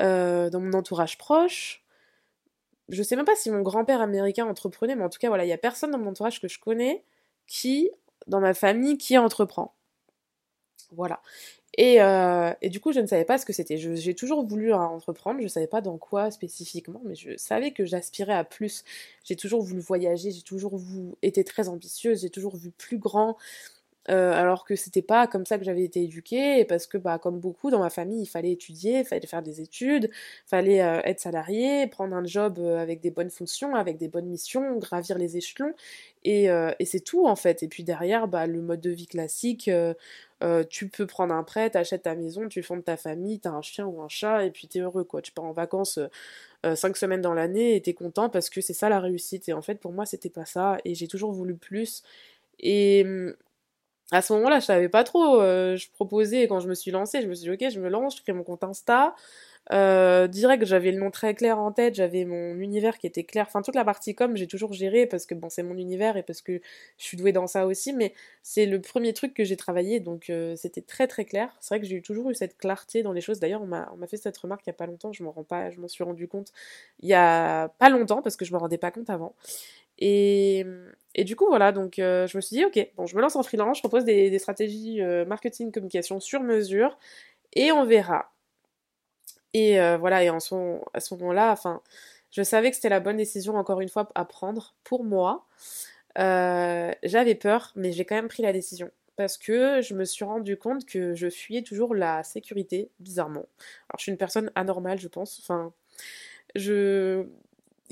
euh, 0.00 0.50
dans 0.50 0.60
mon 0.60 0.74
entourage 0.74 1.18
proche. 1.18 1.84
Je 2.88 3.02
sais 3.02 3.16
même 3.16 3.24
pas 3.24 3.36
si 3.36 3.50
mon 3.50 3.62
grand-père 3.62 4.00
américain 4.00 4.46
entreprenait, 4.46 4.96
mais 4.96 5.04
en 5.04 5.08
tout 5.08 5.18
cas, 5.18 5.28
voilà, 5.28 5.44
il 5.44 5.48
y 5.48 5.52
a 5.52 5.58
personne 5.58 5.90
dans 5.90 5.98
mon 5.98 6.10
entourage 6.10 6.40
que 6.40 6.48
je 6.48 6.58
connais 6.60 7.04
qui, 7.46 7.90
dans 8.26 8.40
ma 8.40 8.54
famille, 8.54 8.98
qui 8.98 9.18
entreprend. 9.18 9.74
Voilà. 10.92 11.20
Euh, 11.80 12.54
et, 12.60 12.68
du 12.68 12.80
coup, 12.80 12.92
je 12.92 13.00
ne 13.00 13.06
savais 13.06 13.24
pas 13.24 13.38
ce 13.38 13.46
que 13.46 13.52
c'était. 13.52 13.78
J'ai 13.78 14.14
toujours 14.14 14.44
voulu 14.46 14.72
entreprendre, 14.74 15.38
je 15.38 15.44
ne 15.44 15.48
savais 15.48 15.66
pas 15.66 15.80
dans 15.80 15.96
quoi 15.98 16.30
spécifiquement, 16.30 17.00
mais 17.04 17.14
je 17.14 17.36
savais 17.36 17.72
que 17.72 17.84
j'aspirais 17.86 18.34
à 18.34 18.44
plus. 18.44 18.84
J'ai 19.24 19.36
toujours 19.36 19.62
voulu 19.62 19.80
voyager, 19.80 20.30
j'ai 20.30 20.42
toujours 20.42 20.76
voulu, 20.76 21.12
été 21.22 21.44
très 21.44 21.68
ambitieuse, 21.68 22.20
j'ai 22.22 22.30
toujours 22.30 22.56
vu 22.56 22.70
plus 22.70 22.98
grand, 22.98 23.36
euh, 24.10 24.32
alors 24.32 24.64
que 24.64 24.76
c'était 24.76 25.02
pas 25.02 25.26
comme 25.26 25.46
ça 25.46 25.58
que 25.58 25.64
j'avais 25.64 25.84
été 25.84 26.02
éduquée, 26.02 26.64
parce 26.64 26.86
que, 26.86 26.98
bah, 26.98 27.18
comme 27.18 27.38
beaucoup 27.40 27.70
dans 27.70 27.80
ma 27.80 27.90
famille, 27.90 28.22
il 28.22 28.26
fallait 28.26 28.52
étudier, 28.52 29.00
il 29.00 29.04
fallait 29.04 29.26
faire 29.26 29.42
des 29.42 29.60
études, 29.60 30.10
il 30.12 30.48
fallait 30.48 30.82
euh, 30.82 31.00
être 31.04 31.20
salarié, 31.20 31.86
prendre 31.86 32.14
un 32.16 32.24
job 32.24 32.58
avec 32.58 33.00
des 33.00 33.10
bonnes 33.10 33.30
fonctions, 33.30 33.74
avec 33.74 33.98
des 33.98 34.08
bonnes 34.08 34.26
missions, 34.26 34.76
gravir 34.78 35.18
les 35.18 35.36
échelons, 35.36 35.74
et, 36.24 36.48
c'est 36.84 37.04
tout 37.04 37.26
en 37.26 37.36
fait. 37.36 37.62
Et 37.62 37.68
puis 37.68 37.84
derrière, 37.84 38.28
bah, 38.28 38.46
le 38.46 38.60
mode 38.62 38.80
de 38.80 38.90
vie 38.90 39.06
classique 39.06 39.70
euh, 40.42 40.64
tu 40.64 40.88
peux 40.88 41.06
prendre 41.06 41.34
un 41.34 41.44
prêt, 41.44 41.70
t'achètes 41.70 42.02
ta 42.02 42.14
maison, 42.14 42.48
tu 42.48 42.62
fondes 42.62 42.84
ta 42.84 42.96
famille, 42.96 43.38
t'as 43.40 43.50
un 43.50 43.62
chien 43.62 43.86
ou 43.86 44.02
un 44.02 44.08
chat, 44.08 44.44
et 44.44 44.50
puis 44.50 44.66
t'es 44.68 44.80
heureux, 44.80 45.04
quoi. 45.04 45.22
Tu 45.22 45.30
pars 45.32 45.44
en 45.44 45.52
vacances 45.52 45.98
euh, 45.98 46.08
euh, 46.66 46.76
cinq 46.76 46.96
semaines 46.96 47.20
dans 47.22 47.34
l'année 47.34 47.76
et 47.76 47.82
t'es 47.82 47.94
content 47.94 48.28
parce 48.30 48.50
que 48.50 48.60
c'est 48.60 48.74
ça 48.74 48.88
la 48.88 49.00
réussite. 49.00 49.48
Et 49.48 49.52
en 49.52 49.62
fait, 49.62 49.76
pour 49.80 49.92
moi, 49.92 50.06
c'était 50.06 50.30
pas 50.30 50.46
ça, 50.46 50.78
et 50.84 50.94
j'ai 50.94 51.08
toujours 51.08 51.32
voulu 51.32 51.56
plus. 51.56 52.02
Et 52.60 53.02
hum, 53.06 53.34
à 54.12 54.22
ce 54.22 54.32
moment-là, 54.34 54.60
je 54.60 54.66
savais 54.66 54.88
pas 54.88 55.04
trop. 55.04 55.40
je 55.40 55.90
proposais, 55.92 56.46
quand 56.48 56.60
je 56.60 56.68
me 56.68 56.74
suis 56.74 56.90
lancée, 56.90 57.22
je 57.22 57.28
me 57.28 57.34
suis 57.34 57.44
dit, 57.44 57.50
ok, 57.66 57.72
je 57.72 57.80
me 57.80 57.88
lance, 57.88 58.16
je 58.18 58.22
crée 58.22 58.32
mon 58.32 58.44
compte 58.44 58.64
Insta. 58.64 59.14
Euh, 59.70 60.26
direct, 60.26 60.64
j'avais 60.64 60.90
le 60.90 60.98
nom 60.98 61.10
très 61.12 61.34
clair 61.34 61.58
en 61.58 61.70
tête, 61.70 61.94
j'avais 61.94 62.24
mon 62.24 62.56
univers 62.56 62.98
qui 62.98 63.06
était 63.06 63.22
clair. 63.22 63.46
Enfin, 63.46 63.62
toute 63.62 63.76
la 63.76 63.84
partie 63.84 64.14
com, 64.14 64.36
j'ai 64.36 64.48
toujours 64.48 64.72
géré 64.72 65.06
parce 65.06 65.24
que 65.24 65.34
bon, 65.34 65.48
c'est 65.48 65.62
mon 65.62 65.76
univers 65.76 66.16
et 66.16 66.24
parce 66.24 66.42
que 66.42 66.60
je 66.98 67.04
suis 67.04 67.16
douée 67.16 67.32
dans 67.32 67.46
ça 67.46 67.66
aussi. 67.66 67.92
Mais 67.92 68.12
c'est 68.42 68.66
le 68.66 68.80
premier 68.80 69.12
truc 69.12 69.34
que 69.34 69.44
j'ai 69.44 69.56
travaillé, 69.56 70.00
donc 70.00 70.30
euh, 70.30 70.56
c'était 70.56 70.82
très 70.82 71.06
très 71.06 71.24
clair. 71.24 71.56
C'est 71.60 71.74
vrai 71.74 71.80
que 71.80 71.86
j'ai 71.86 72.02
toujours 72.02 72.30
eu 72.30 72.34
cette 72.34 72.58
clarté 72.58 73.02
dans 73.02 73.12
les 73.12 73.20
choses. 73.20 73.38
D'ailleurs, 73.38 73.62
on 73.62 73.66
m'a 73.66 74.06
fait 74.08 74.16
cette 74.16 74.36
remarque 74.36 74.62
il 74.66 74.70
y 74.70 74.72
a 74.72 74.74
pas 74.74 74.86
longtemps. 74.86 75.12
Je 75.12 75.22
m'en 75.22 75.30
rends 75.30 75.44
pas, 75.44 75.70
je 75.70 75.80
m'en 75.80 75.88
suis 75.88 76.04
rendu 76.04 76.26
compte 76.28 76.52
il 77.00 77.08
y 77.08 77.14
a 77.14 77.68
pas 77.78 77.88
longtemps 77.88 78.22
parce 78.22 78.36
que 78.36 78.44
je 78.44 78.52
me 78.52 78.58
rendais 78.58 78.78
pas 78.78 78.90
compte 78.90 79.10
avant. 79.10 79.34
Et, 79.98 80.64
du 81.18 81.36
coup, 81.36 81.46
voilà, 81.46 81.72
donc 81.72 81.98
euh, 81.98 82.26
je 82.26 82.36
me 82.36 82.40
suis 82.40 82.56
dit, 82.56 82.64
ok, 82.64 82.88
bon, 82.96 83.06
je 83.06 83.16
me 83.16 83.20
lance 83.22 83.36
en 83.36 83.42
freelance, 83.42 83.78
je 83.78 83.82
propose 83.82 84.04
des, 84.04 84.30
des 84.30 84.38
stratégies 84.38 85.00
marketing, 85.26 85.70
communication 85.72 86.20
sur 86.20 86.42
mesure, 86.42 86.98
et 87.54 87.72
on 87.72 87.84
verra. 87.84 88.32
Et 89.54 89.80
euh, 89.80 89.96
voilà, 89.98 90.22
et 90.24 90.30
en 90.30 90.40
son, 90.40 90.80
à 90.94 91.00
ce 91.00 91.14
moment-là, 91.14 91.52
enfin, 91.52 91.82
je 92.30 92.42
savais 92.42 92.70
que 92.70 92.76
c'était 92.76 92.88
la 92.88 93.00
bonne 93.00 93.16
décision, 93.18 93.56
encore 93.56 93.80
une 93.80 93.88
fois, 93.88 94.08
à 94.14 94.24
prendre 94.24 94.74
pour 94.84 95.04
moi. 95.04 95.46
Euh, 96.18 96.92
j'avais 97.02 97.34
peur, 97.34 97.72
mais 97.76 97.92
j'ai 97.92 98.04
quand 98.04 98.14
même 98.14 98.28
pris 98.28 98.42
la 98.42 98.52
décision. 98.52 98.90
Parce 99.16 99.36
que 99.38 99.82
je 99.82 99.94
me 99.94 100.04
suis 100.04 100.24
rendu 100.24 100.56
compte 100.56 100.86
que 100.86 101.14
je 101.14 101.28
fuyais 101.28 101.62
toujours 101.62 101.94
la 101.94 102.22
sécurité, 102.24 102.90
bizarrement. 103.00 103.46
Alors, 103.88 103.98
je 103.98 104.02
suis 104.04 104.12
une 104.12 104.18
personne 104.18 104.50
anormale, 104.54 104.98
je 104.98 105.08
pense. 105.08 105.38
Enfin, 105.40 105.72
je 106.54 107.26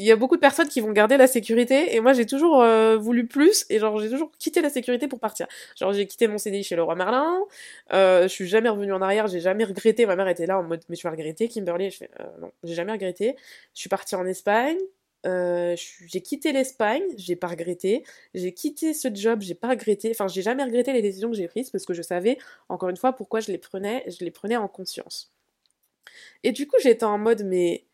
il 0.01 0.07
y 0.07 0.13
a 0.13 0.17
beaucoup 0.17 0.37
de 0.37 0.41
personnes 0.41 0.69
qui 0.69 0.81
vont 0.81 0.93
garder 0.93 1.17
la 1.17 1.27
sécurité 1.27 1.95
et 1.95 2.01
moi 2.01 2.13
j'ai 2.15 2.27
toujours 2.27 2.63
euh, 2.63 2.97
voulu 2.97 3.27
plus 3.27 3.67
et 3.69 3.79
genre 3.79 4.01
j'ai 4.01 4.09
toujours 4.09 4.33
quitté 4.39 4.63
la 4.63 4.71
sécurité 4.71 5.09
pour 5.09 5.21
partir. 5.21 5.47
Genre 5.79 5.93
j'ai 5.93 6.07
quitté 6.07 6.27
mon 6.27 6.39
CDI 6.39 6.65
chez 6.65 6.75
le 6.77 6.83
roi 6.83 6.95
Merlin, 6.95 7.39
euh, 7.93 8.23
je 8.23 8.29
suis 8.29 8.49
jamais 8.49 8.71
revenue 8.71 8.93
en 8.93 9.03
arrière, 9.03 9.27
j'ai 9.27 9.41
jamais 9.41 9.65
regretté. 9.65 10.07
Ma 10.07 10.17
mère 10.17 10.29
était 10.29 10.47
là 10.47 10.59
en 10.59 10.63
mode 10.63 10.83
mais 10.89 10.97
tu 10.97 11.07
vas 11.07 11.11
regretter 11.11 11.49
Kimberly, 11.49 11.91
je 11.91 11.99
fais 11.99 12.11
euh, 12.21 12.25
non, 12.41 12.51
j'ai 12.65 12.75
jamais 12.75 12.93
regretté. 12.93 13.37
Je 13.75 13.81
suis 13.81 13.89
partie 13.91 14.15
en 14.17 14.27
Espagne, 14.27 14.79
euh, 15.27 15.77
j'ai 16.07 16.23
quitté 16.23 16.53
l'Espagne, 16.53 17.03
j'ai 17.17 17.37
pas 17.37 17.49
regretté. 17.49 18.05
J'ai 18.35 18.53
quitté 18.55 18.95
ce 18.95 19.09
job, 19.13 19.43
j'ai 19.43 19.55
pas 19.55 19.69
regretté. 19.69 20.11
Enfin, 20.11 20.29
j'ai 20.29 20.43
jamais 20.43 20.65
regretté 20.65 20.93
les 20.93 21.03
décisions 21.03 21.31
que 21.31 21.37
j'ai 21.37 21.49
prises 21.49 21.71
parce 21.71 21.85
que 21.85 21.95
je 21.95 22.03
savais, 22.03 22.39
encore 22.69 22.89
une 22.89 22.97
fois, 22.97 23.13
pourquoi 23.13 23.41
je 23.41 23.53
les 23.53 23.59
prenais. 23.59 24.05
Je 24.09 24.25
les 24.25 24.31
prenais 24.31 24.57
en 24.57 24.69
conscience. 24.69 25.33
Et 26.43 26.53
du 26.53 26.67
coup, 26.67 26.77
j'étais 26.83 27.05
en 27.05 27.19
mode, 27.19 27.45
mais 27.45 27.85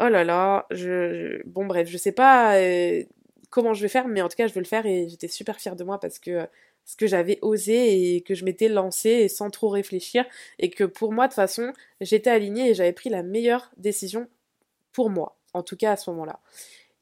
oh 0.00 0.08
là 0.08 0.24
là, 0.24 0.66
je, 0.70 1.42
bon 1.46 1.66
bref, 1.66 1.88
je 1.88 1.96
sais 1.96 2.12
pas 2.12 2.56
euh, 2.56 3.02
comment 3.50 3.74
je 3.74 3.82
vais 3.82 3.88
faire, 3.88 4.08
mais 4.08 4.22
en 4.22 4.28
tout 4.28 4.36
cas 4.36 4.46
je 4.46 4.54
veux 4.54 4.60
le 4.60 4.66
faire 4.66 4.86
et 4.86 5.08
j'étais 5.08 5.28
super 5.28 5.58
fière 5.60 5.76
de 5.76 5.84
moi 5.84 5.98
parce 6.00 6.18
que 6.18 6.46
ce 6.84 6.96
que 6.96 7.06
j'avais 7.06 7.38
osé 7.42 8.14
et 8.14 8.22
que 8.22 8.34
je 8.34 8.44
m'étais 8.44 8.68
lancée 8.68 9.28
sans 9.28 9.50
trop 9.50 9.68
réfléchir 9.68 10.24
et 10.58 10.70
que 10.70 10.84
pour 10.84 11.12
moi 11.12 11.26
de 11.26 11.32
toute 11.32 11.36
façon 11.36 11.72
j'étais 12.00 12.30
alignée 12.30 12.70
et 12.70 12.74
j'avais 12.74 12.92
pris 12.92 13.10
la 13.10 13.22
meilleure 13.22 13.70
décision 13.76 14.28
pour 14.92 15.10
moi, 15.10 15.36
en 15.54 15.62
tout 15.62 15.76
cas 15.76 15.92
à 15.92 15.96
ce 15.96 16.10
moment-là. 16.10 16.40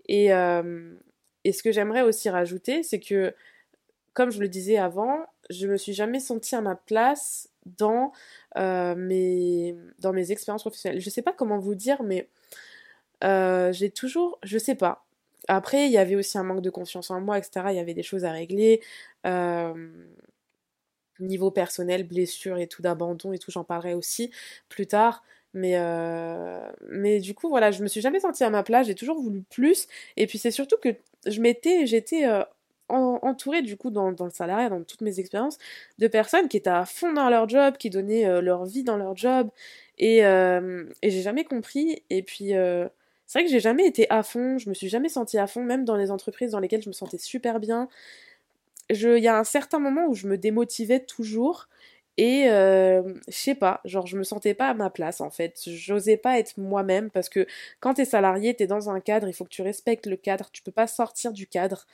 Et, 0.08 0.32
euh, 0.32 0.94
ce 1.50 1.62
que 1.62 1.70
j'aimerais 1.70 2.02
aussi 2.02 2.28
rajouter, 2.28 2.82
c'est 2.82 2.98
que 2.98 3.32
comme 4.14 4.30
je 4.30 4.40
le 4.40 4.48
disais 4.48 4.78
avant, 4.78 5.26
je 5.50 5.68
me 5.68 5.76
suis 5.76 5.92
jamais 5.92 6.18
sentie 6.18 6.56
à 6.56 6.60
ma 6.60 6.74
place 6.74 7.48
dans, 7.66 8.12
euh, 8.56 8.94
mes, 8.96 9.76
dans 9.98 10.12
mes 10.12 10.32
expériences 10.32 10.62
professionnelles. 10.62 11.00
Je 11.00 11.10
sais 11.10 11.22
pas 11.22 11.32
comment 11.32 11.58
vous 11.58 11.74
dire, 11.74 12.02
mais 12.02 12.28
euh, 13.24 13.72
j'ai 13.72 13.90
toujours, 13.90 14.38
je 14.42 14.58
sais 14.58 14.74
pas. 14.74 15.06
Après, 15.48 15.86
il 15.86 15.92
y 15.92 15.98
avait 15.98 16.16
aussi 16.16 16.38
un 16.38 16.42
manque 16.42 16.62
de 16.62 16.70
confiance 16.70 17.10
en 17.10 17.20
moi, 17.20 17.38
etc. 17.38 17.66
Il 17.70 17.76
y 17.76 17.78
avait 17.78 17.94
des 17.94 18.02
choses 18.02 18.24
à 18.24 18.32
régler. 18.32 18.80
Euh, 19.26 19.88
niveau 21.20 21.50
personnel, 21.50 22.04
blessure 22.06 22.58
et 22.58 22.66
tout 22.66 22.82
d'abandon 22.82 23.32
et 23.32 23.38
tout, 23.38 23.50
j'en 23.50 23.64
parlerai 23.64 23.94
aussi 23.94 24.30
plus 24.68 24.86
tard. 24.86 25.22
Mais, 25.54 25.76
euh, 25.76 26.60
mais 26.90 27.20
du 27.20 27.34
coup, 27.34 27.48
voilà, 27.48 27.70
je 27.70 27.82
me 27.82 27.88
suis 27.88 28.02
jamais 28.02 28.20
sentie 28.20 28.44
à 28.44 28.50
ma 28.50 28.62
place, 28.62 28.86
j'ai 28.88 28.94
toujours 28.94 29.20
voulu 29.20 29.42
plus. 29.42 29.88
Et 30.16 30.26
puis 30.26 30.38
c'est 30.38 30.50
surtout 30.50 30.76
que 30.76 30.90
je 31.26 31.40
m'étais, 31.40 31.86
j'étais 31.86 32.26
entourée 32.88 33.62
du 33.62 33.76
coup 33.76 33.90
dans, 33.90 34.12
dans, 34.12 34.26
le 34.26 34.30
salariat, 34.30 34.68
dans 34.68 34.82
toutes 34.82 35.00
mes 35.00 35.18
expériences, 35.18 35.58
de 35.98 36.06
personnes 36.08 36.48
qui 36.48 36.58
étaient 36.58 36.70
à 36.70 36.84
fond 36.84 37.12
dans 37.12 37.30
leur 37.30 37.48
job, 37.48 37.76
qui 37.78 37.88
donnaient 37.90 38.42
leur 38.42 38.66
vie 38.66 38.84
dans 38.84 38.98
leur 38.98 39.16
job. 39.16 39.48
Et, 39.98 40.18
et 40.18 41.10
j'ai 41.10 41.22
jamais 41.22 41.44
compris. 41.44 42.02
Et 42.10 42.22
puis 42.22 42.52
c'est 43.26 43.38
vrai 43.40 43.46
que 43.46 43.50
j'ai 43.52 43.60
jamais 43.60 43.86
été 43.86 44.06
à 44.10 44.22
fond, 44.22 44.58
je 44.58 44.68
me 44.68 44.74
suis 44.74 44.88
jamais 44.88 45.08
sentie 45.08 45.38
à 45.38 45.46
fond, 45.46 45.62
même 45.64 45.84
dans 45.84 45.96
les 45.96 46.10
entreprises 46.10 46.52
dans 46.52 46.60
lesquelles 46.60 46.82
je 46.82 46.88
me 46.88 46.94
sentais 46.94 47.18
super 47.18 47.60
bien. 47.60 47.88
Il 48.90 49.18
y 49.18 49.28
a 49.28 49.36
un 49.38 49.44
certain 49.44 49.78
moment 49.78 50.06
où 50.06 50.14
je 50.14 50.28
me 50.28 50.38
démotivais 50.38 51.00
toujours 51.00 51.68
Et 52.18 52.48
euh, 52.50 53.02
je 53.28 53.34
sais 53.36 53.54
pas, 53.56 53.80
genre 53.84 54.06
je 54.06 54.16
me 54.18 54.24
sentais 54.24 54.54
pas 54.54 54.68
à 54.70 54.74
ma 54.74 54.90
place 54.90 55.20
en 55.20 55.30
fait. 55.30 55.60
J'osais 55.66 56.16
pas 56.16 56.38
être 56.38 56.58
moi-même 56.58 57.10
parce 57.10 57.28
que 57.28 57.46
quand 57.80 57.94
t'es 57.94 58.04
salarié, 58.06 58.54
t'es 58.56 58.66
dans 58.68 58.90
un 58.90 59.00
cadre, 59.00 59.28
il 59.28 59.34
faut 59.34 59.44
que 59.44 59.50
tu 59.50 59.62
respectes 59.62 60.06
le 60.06 60.16
cadre, 60.16 60.50
tu 60.52 60.62
peux 60.62 60.72
pas 60.72 60.86
sortir 60.88 61.32
du 61.32 61.46
cadre. 61.48 61.86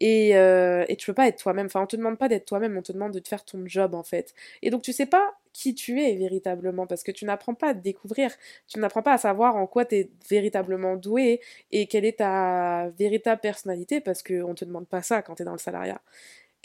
Et, 0.00 0.36
euh, 0.36 0.84
et 0.88 0.96
tu 0.96 1.06
peux 1.06 1.14
pas 1.14 1.26
être 1.28 1.38
toi-même. 1.38 1.66
Enfin, 1.66 1.82
on 1.82 1.86
te 1.86 1.96
demande 1.96 2.18
pas 2.18 2.28
d'être 2.28 2.44
toi-même, 2.46 2.76
on 2.76 2.82
te 2.82 2.92
demande 2.92 3.12
de 3.12 3.18
te 3.18 3.28
faire 3.28 3.44
ton 3.44 3.66
job 3.66 3.94
en 3.94 4.02
fait. 4.02 4.34
Et 4.62 4.70
donc 4.70 4.82
tu 4.82 4.92
sais 4.92 5.06
pas 5.06 5.34
qui 5.52 5.74
tu 5.74 6.02
es 6.02 6.14
véritablement 6.16 6.86
parce 6.86 7.02
que 7.02 7.12
tu 7.12 7.24
n'apprends 7.24 7.54
pas 7.54 7.68
à 7.70 7.74
te 7.74 7.80
découvrir, 7.80 8.30
tu 8.68 8.78
n'apprends 8.78 9.02
pas 9.02 9.14
à 9.14 9.18
savoir 9.18 9.56
en 9.56 9.66
quoi 9.66 9.86
tu 9.86 9.96
es 9.96 10.10
véritablement 10.28 10.96
doué 10.96 11.40
et 11.72 11.86
quelle 11.86 12.04
est 12.04 12.18
ta 12.18 12.90
véritable 12.98 13.40
personnalité 13.40 14.00
parce 14.02 14.22
qu'on 14.22 14.54
te 14.54 14.66
demande 14.66 14.86
pas 14.86 15.00
ça 15.02 15.22
quand 15.22 15.36
tu 15.36 15.42
es 15.42 15.44
dans 15.46 15.52
le 15.52 15.58
salariat. 15.58 16.00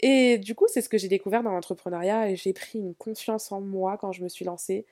Et 0.00 0.38
du 0.38 0.54
coup, 0.54 0.66
c'est 0.68 0.82
ce 0.82 0.88
que 0.88 0.98
j'ai 0.98 1.08
découvert 1.08 1.42
dans 1.42 1.52
l'entrepreneuriat 1.52 2.30
et 2.30 2.36
j'ai 2.36 2.52
pris 2.52 2.80
une 2.80 2.94
confiance 2.94 3.52
en 3.52 3.60
moi 3.60 3.96
quand 3.98 4.12
je 4.12 4.22
me 4.22 4.28
suis 4.28 4.44
lancée. 4.44 4.84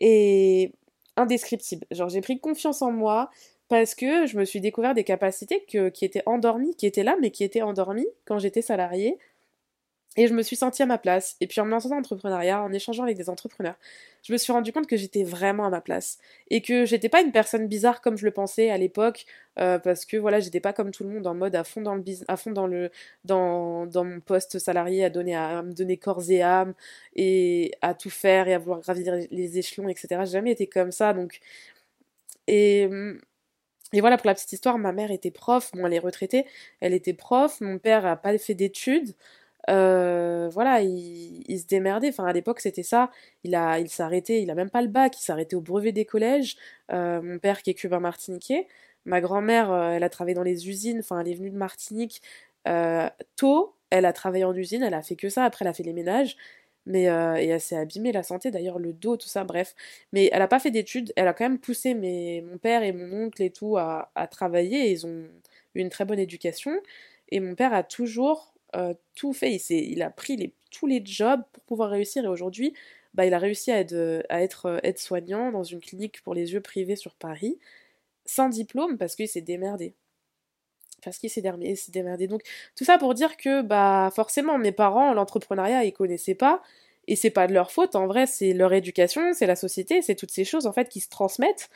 Et 0.00 0.72
indescriptible. 1.16 1.86
Genre, 1.90 2.08
j'ai 2.08 2.20
pris 2.20 2.38
confiance 2.40 2.82
en 2.82 2.92
moi 2.92 3.30
parce 3.68 3.94
que 3.94 4.26
je 4.26 4.38
me 4.38 4.44
suis 4.44 4.60
découvert 4.60 4.94
des 4.94 5.04
capacités 5.04 5.64
qui 5.64 6.04
étaient 6.04 6.22
endormies, 6.26 6.74
qui 6.76 6.86
étaient 6.86 7.02
là, 7.02 7.16
mais 7.20 7.30
qui 7.30 7.44
étaient 7.44 7.62
endormies 7.62 8.06
quand 8.24 8.38
j'étais 8.38 8.62
salariée. 8.62 9.18
Et 10.16 10.28
je 10.28 10.34
me 10.34 10.42
suis 10.42 10.56
sentie 10.56 10.82
à 10.82 10.86
ma 10.86 10.98
place. 10.98 11.36
Et 11.40 11.46
puis 11.46 11.60
en 11.60 11.66
me 11.66 11.70
lançant 11.70 11.90
dans 11.90 11.96
l'entrepreneuriat, 11.96 12.62
en 12.62 12.72
échangeant 12.72 13.02
avec 13.02 13.16
des 13.16 13.28
entrepreneurs, 13.28 13.76
je 14.22 14.32
me 14.32 14.38
suis 14.38 14.52
rendu 14.52 14.72
compte 14.72 14.86
que 14.86 14.96
j'étais 14.96 15.24
vraiment 15.24 15.66
à 15.66 15.70
ma 15.70 15.80
place. 15.82 16.18
Et 16.50 16.62
que 16.62 16.86
j'étais 16.86 17.10
pas 17.10 17.20
une 17.20 17.32
personne 17.32 17.68
bizarre 17.68 18.00
comme 18.00 18.16
je 18.16 18.24
le 18.24 18.30
pensais 18.30 18.70
à 18.70 18.78
l'époque, 18.78 19.26
euh, 19.58 19.78
parce 19.78 20.06
que 20.06 20.16
voilà, 20.16 20.40
j'étais 20.40 20.60
pas 20.60 20.72
comme 20.72 20.90
tout 20.90 21.04
le 21.04 21.10
monde 21.10 21.26
en 21.26 21.34
mode 21.34 21.54
à 21.54 21.64
fond 21.64 21.82
dans 21.82 21.94
le 21.94 22.02
à 22.28 22.36
fond 22.36 22.50
dans 22.50 22.66
le 22.66 22.90
dans, 23.24 23.86
mon 23.94 24.20
poste 24.20 24.58
salarié, 24.58 25.04
à 25.04 25.10
donner 25.10 25.36
à, 25.36 25.62
me 25.62 25.72
donner 25.72 25.98
corps 25.98 26.30
et 26.30 26.42
âme 26.42 26.74
et 27.14 27.72
à 27.82 27.94
tout 27.94 28.10
faire 28.10 28.48
et 28.48 28.54
à 28.54 28.58
vouloir 28.58 28.80
gravir 28.80 29.14
les 29.30 29.58
échelons, 29.58 29.88
etc. 29.88 30.22
J'ai 30.24 30.32
jamais 30.32 30.52
été 30.52 30.66
comme 30.66 30.92
ça, 30.92 31.12
donc 31.12 31.40
et 32.48 32.88
et 33.92 34.00
voilà, 34.00 34.16
pour 34.16 34.26
la 34.26 34.34
petite 34.34 34.52
histoire, 34.52 34.78
ma 34.78 34.92
mère 34.92 35.10
était 35.10 35.30
prof, 35.30 35.70
bon, 35.74 35.86
elle 35.86 35.94
est 35.94 35.98
retraitée, 35.98 36.44
elle 36.80 36.92
était 36.92 37.14
prof, 37.14 37.60
mon 37.60 37.78
père 37.78 38.04
a 38.06 38.16
pas 38.16 38.36
fait 38.38 38.54
d'études, 38.54 39.14
euh, 39.68 40.48
voilà, 40.52 40.80
il, 40.80 41.58
se 41.58 41.66
démerdait. 41.66 42.08
Enfin, 42.08 42.26
à 42.26 42.32
l'époque, 42.32 42.60
c'était 42.60 42.82
ça. 42.82 43.10
Il 43.44 43.54
a, 43.54 43.78
il 43.80 43.88
s'arrêtait, 43.88 44.42
il 44.42 44.50
a 44.50 44.54
même 44.54 44.70
pas 44.70 44.82
le 44.82 44.88
bac, 44.88 45.18
il 45.18 45.24
s'arrêtait 45.24 45.56
au 45.56 45.60
brevet 45.60 45.92
des 45.92 46.04
collèges. 46.04 46.56
Euh, 46.92 47.20
mon 47.22 47.38
père 47.38 47.62
qui 47.62 47.70
est 47.70 47.74
cubain 47.74 48.00
martiniquais. 48.00 48.66
Ma 49.04 49.20
grand-mère, 49.20 49.70
euh, 49.72 49.90
elle 49.92 50.04
a 50.04 50.08
travaillé 50.08 50.34
dans 50.34 50.42
les 50.42 50.68
usines. 50.68 51.00
Enfin, 51.00 51.20
elle 51.20 51.28
est 51.28 51.34
venue 51.34 51.50
de 51.50 51.56
Martinique 51.56 52.22
tôt. 53.36 53.74
Elle 53.90 54.04
a 54.04 54.12
travaillé 54.12 54.44
en 54.44 54.54
usine, 54.54 54.82
elle 54.82 54.94
a 54.94 55.02
fait 55.02 55.14
que 55.16 55.28
ça. 55.28 55.44
Après, 55.44 55.64
elle 55.64 55.68
a 55.70 55.74
fait 55.74 55.84
les 55.84 55.92
ménages. 55.92 56.36
Mais, 56.86 57.04
et 57.04 57.48
elle 57.48 57.60
s'est 57.60 57.76
abîmée 57.76 58.12
la 58.12 58.22
santé, 58.22 58.50
d'ailleurs, 58.50 58.78
le 58.78 58.92
dos, 58.92 59.16
tout 59.16 59.28
ça, 59.28 59.44
bref. 59.44 59.74
Mais 60.12 60.30
elle 60.32 60.42
a 60.42 60.48
pas 60.48 60.60
fait 60.60 60.70
d'études. 60.70 61.12
Elle 61.16 61.28
a 61.28 61.34
quand 61.34 61.44
même 61.44 61.58
poussé 61.58 61.94
mes, 61.94 62.42
mon 62.42 62.58
père 62.58 62.82
et 62.82 62.92
mon 62.92 63.24
oncle 63.26 63.42
et 63.42 63.50
tout 63.50 63.76
à, 63.76 64.08
travailler. 64.30 64.90
Ils 64.90 65.06
ont 65.06 65.24
eu 65.74 65.80
une 65.80 65.90
très 65.90 66.04
bonne 66.04 66.18
éducation. 66.20 66.72
Et 67.30 67.40
mon 67.40 67.54
père 67.56 67.74
a 67.74 67.82
toujours 67.82 68.54
euh, 68.76 68.94
tout 69.14 69.32
fait. 69.32 69.56
Il, 69.56 69.92
il 69.92 70.02
a 70.02 70.10
pris 70.10 70.36
les, 70.36 70.52
tous 70.70 70.86
les 70.86 71.02
jobs 71.04 71.42
pour 71.52 71.62
pouvoir 71.64 71.90
réussir 71.90 72.24
et 72.24 72.28
aujourd'hui, 72.28 72.74
bah, 73.14 73.26
il 73.26 73.34
a 73.34 73.38
réussi 73.38 73.72
à 73.72 73.80
être, 73.80 74.24
à 74.28 74.42
être 74.42 74.66
euh, 74.66 74.78
aide-soignant 74.82 75.50
dans 75.50 75.64
une 75.64 75.80
clinique 75.80 76.22
pour 76.22 76.34
les 76.34 76.52
yeux 76.52 76.60
privés 76.60 76.96
sur 76.96 77.14
Paris, 77.14 77.58
sans 78.26 78.48
diplôme 78.48 78.98
parce 78.98 79.16
qu'il 79.16 79.28
s'est 79.28 79.40
démerdé. 79.40 79.94
Parce 81.02 81.18
qu'il 81.18 81.30
s'est 81.30 81.42
démerdé. 81.88 82.26
Donc 82.26 82.42
tout 82.74 82.84
ça 82.84 82.98
pour 82.98 83.14
dire 83.14 83.36
que 83.36 83.62
bah 83.62 84.10
forcément 84.14 84.58
mes 84.58 84.72
parents 84.72 85.14
l'entrepreneuriat 85.14 85.84
ils 85.84 85.92
connaissaient 85.92 86.34
pas 86.34 86.62
et 87.06 87.16
c'est 87.16 87.30
pas 87.30 87.46
de 87.46 87.52
leur 87.54 87.70
faute 87.70 87.94
en 87.94 88.06
vrai 88.06 88.26
c'est 88.26 88.52
leur 88.52 88.72
éducation 88.72 89.32
c'est 89.32 89.46
la 89.46 89.56
société 89.56 90.02
c'est 90.02 90.16
toutes 90.16 90.32
ces 90.32 90.44
choses 90.44 90.66
en 90.66 90.72
fait 90.72 90.88
qui 90.88 91.00
se 91.00 91.08
transmettent 91.08 91.70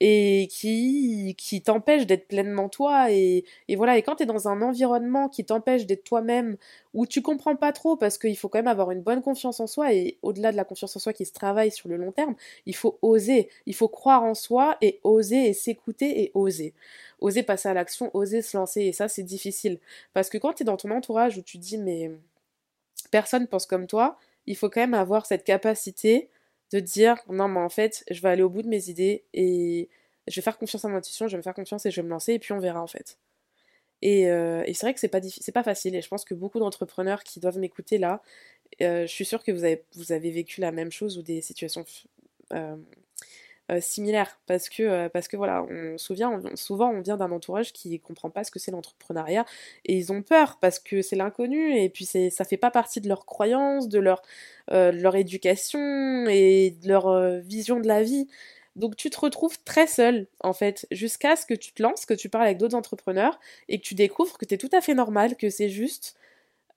et 0.00 0.48
qui, 0.50 1.34
qui 1.36 1.62
t'empêche 1.62 2.06
d'être 2.06 2.28
pleinement 2.28 2.68
toi. 2.68 3.10
Et, 3.10 3.44
et 3.68 3.76
voilà, 3.76 3.98
et 3.98 4.02
quand 4.02 4.16
tu 4.16 4.22
es 4.22 4.26
dans 4.26 4.48
un 4.48 4.62
environnement 4.62 5.28
qui 5.28 5.44
t'empêche 5.44 5.86
d'être 5.86 6.04
toi-même, 6.04 6.56
où 6.94 7.06
tu 7.06 7.22
comprends 7.22 7.56
pas 7.56 7.72
trop, 7.72 7.96
parce 7.96 8.18
qu'il 8.18 8.36
faut 8.36 8.48
quand 8.48 8.58
même 8.58 8.68
avoir 8.68 8.90
une 8.90 9.02
bonne 9.02 9.22
confiance 9.22 9.60
en 9.60 9.66
soi, 9.66 9.92
et 9.92 10.18
au-delà 10.22 10.52
de 10.52 10.56
la 10.56 10.64
confiance 10.64 10.96
en 10.96 11.00
soi 11.00 11.12
qui 11.12 11.24
se 11.24 11.32
travaille 11.32 11.70
sur 11.70 11.88
le 11.88 11.96
long 11.96 12.12
terme, 12.12 12.34
il 12.66 12.76
faut 12.76 12.98
oser, 13.02 13.48
il 13.66 13.74
faut 13.74 13.88
croire 13.88 14.22
en 14.22 14.34
soi 14.34 14.76
et 14.80 15.00
oser 15.04 15.48
et 15.48 15.52
s'écouter 15.52 16.22
et 16.22 16.30
oser. 16.34 16.74
Oser 17.20 17.42
passer 17.42 17.68
à 17.68 17.74
l'action, 17.74 18.10
oser 18.14 18.42
se 18.42 18.56
lancer, 18.56 18.82
et 18.82 18.92
ça 18.92 19.08
c'est 19.08 19.22
difficile. 19.24 19.78
Parce 20.14 20.28
que 20.28 20.38
quand 20.38 20.52
tu 20.54 20.62
es 20.62 20.66
dans 20.66 20.76
ton 20.76 20.90
entourage 20.90 21.36
où 21.38 21.42
tu 21.42 21.58
dis 21.58 21.78
mais 21.78 22.12
personne 23.10 23.46
pense 23.46 23.66
comme 23.66 23.86
toi, 23.86 24.18
il 24.46 24.56
faut 24.56 24.70
quand 24.70 24.80
même 24.80 24.94
avoir 24.94 25.26
cette 25.26 25.44
capacité 25.44 26.28
de 26.72 26.80
dire 26.80 27.16
non 27.28 27.48
mais 27.48 27.60
en 27.60 27.68
fait 27.68 28.04
je 28.10 28.20
vais 28.20 28.28
aller 28.28 28.42
au 28.42 28.50
bout 28.50 28.62
de 28.62 28.68
mes 28.68 28.90
idées 28.90 29.24
et 29.32 29.88
je 30.26 30.34
vais 30.36 30.42
faire 30.42 30.58
confiance 30.58 30.84
à 30.84 30.88
mon 30.88 30.96
intuition, 30.96 31.26
je 31.26 31.32
vais 31.32 31.38
me 31.38 31.42
faire 31.42 31.54
confiance 31.54 31.86
et 31.86 31.90
je 31.90 32.00
vais 32.00 32.04
me 32.04 32.10
lancer 32.10 32.34
et 32.34 32.38
puis 32.38 32.52
on 32.52 32.58
verra 32.58 32.82
en 32.82 32.86
fait. 32.86 33.18
Et, 34.00 34.30
euh, 34.30 34.62
c'est 34.66 34.82
vrai 34.82 34.94
que 34.94 35.00
c'est 35.00 35.08
pas 35.08 35.20
pas 35.20 35.62
facile 35.62 35.96
et 35.96 36.02
je 36.02 36.08
pense 36.08 36.24
que 36.24 36.34
beaucoup 36.34 36.60
d'entrepreneurs 36.60 37.24
qui 37.24 37.40
doivent 37.40 37.58
m'écouter 37.58 37.98
là, 37.98 38.22
euh, 38.82 39.02
je 39.02 39.12
suis 39.12 39.24
sûre 39.24 39.42
que 39.42 39.50
vous 39.50 39.64
avez, 39.64 39.84
vous 39.96 40.12
avez 40.12 40.30
vécu 40.30 40.60
la 40.60 40.70
même 40.70 40.92
chose 40.92 41.18
ou 41.18 41.22
des 41.22 41.40
situations 41.40 41.84
euh, 42.52 42.76
euh, 43.70 43.80
similaire. 43.80 44.38
Parce 44.46 44.68
que 44.68 44.82
euh, 44.82 45.08
parce 45.08 45.28
que 45.28 45.36
voilà 45.36 45.64
on 45.70 45.98
souvient 45.98 46.40
souvent 46.54 46.90
on 46.90 47.00
vient 47.00 47.16
d'un 47.16 47.30
entourage 47.32 47.72
qui 47.72 48.00
comprend 48.00 48.30
pas 48.30 48.44
ce 48.44 48.50
que 48.50 48.58
c'est 48.58 48.70
l'entrepreneuriat. 48.70 49.44
Et 49.84 49.96
ils 49.96 50.12
ont 50.12 50.22
peur 50.22 50.58
parce 50.60 50.78
que 50.78 51.02
c'est 51.02 51.16
l'inconnu. 51.16 51.76
Et 51.76 51.88
puis 51.88 52.04
c'est 52.04 52.30
ça 52.30 52.44
fait 52.44 52.56
pas 52.56 52.70
partie 52.70 53.00
de 53.00 53.08
leurs 53.08 53.26
croyances 53.26 53.88
de 53.88 53.98
leur 53.98 54.22
euh, 54.72 54.92
leur 54.92 55.16
éducation 55.16 56.26
et 56.28 56.76
de 56.82 56.88
leur 56.88 57.40
vision 57.40 57.80
de 57.80 57.88
la 57.88 58.02
vie. 58.02 58.26
Donc 58.76 58.96
tu 58.96 59.10
te 59.10 59.20
retrouves 59.20 59.58
très 59.64 59.86
seul 59.86 60.28
en 60.40 60.52
fait 60.52 60.86
jusqu'à 60.90 61.36
ce 61.36 61.46
que 61.46 61.54
tu 61.54 61.72
te 61.72 61.82
lances 61.82 62.06
que 62.06 62.14
tu 62.14 62.28
parles 62.28 62.44
avec 62.44 62.58
d'autres 62.58 62.76
entrepreneurs 62.76 63.38
et 63.68 63.78
que 63.78 63.84
tu 63.84 63.94
découvres 63.94 64.38
que 64.38 64.44
tu 64.44 64.54
es 64.54 64.58
tout 64.58 64.70
à 64.72 64.80
fait 64.80 64.94
normal 64.94 65.36
que 65.36 65.50
c'est 65.50 65.68
juste 65.68 66.16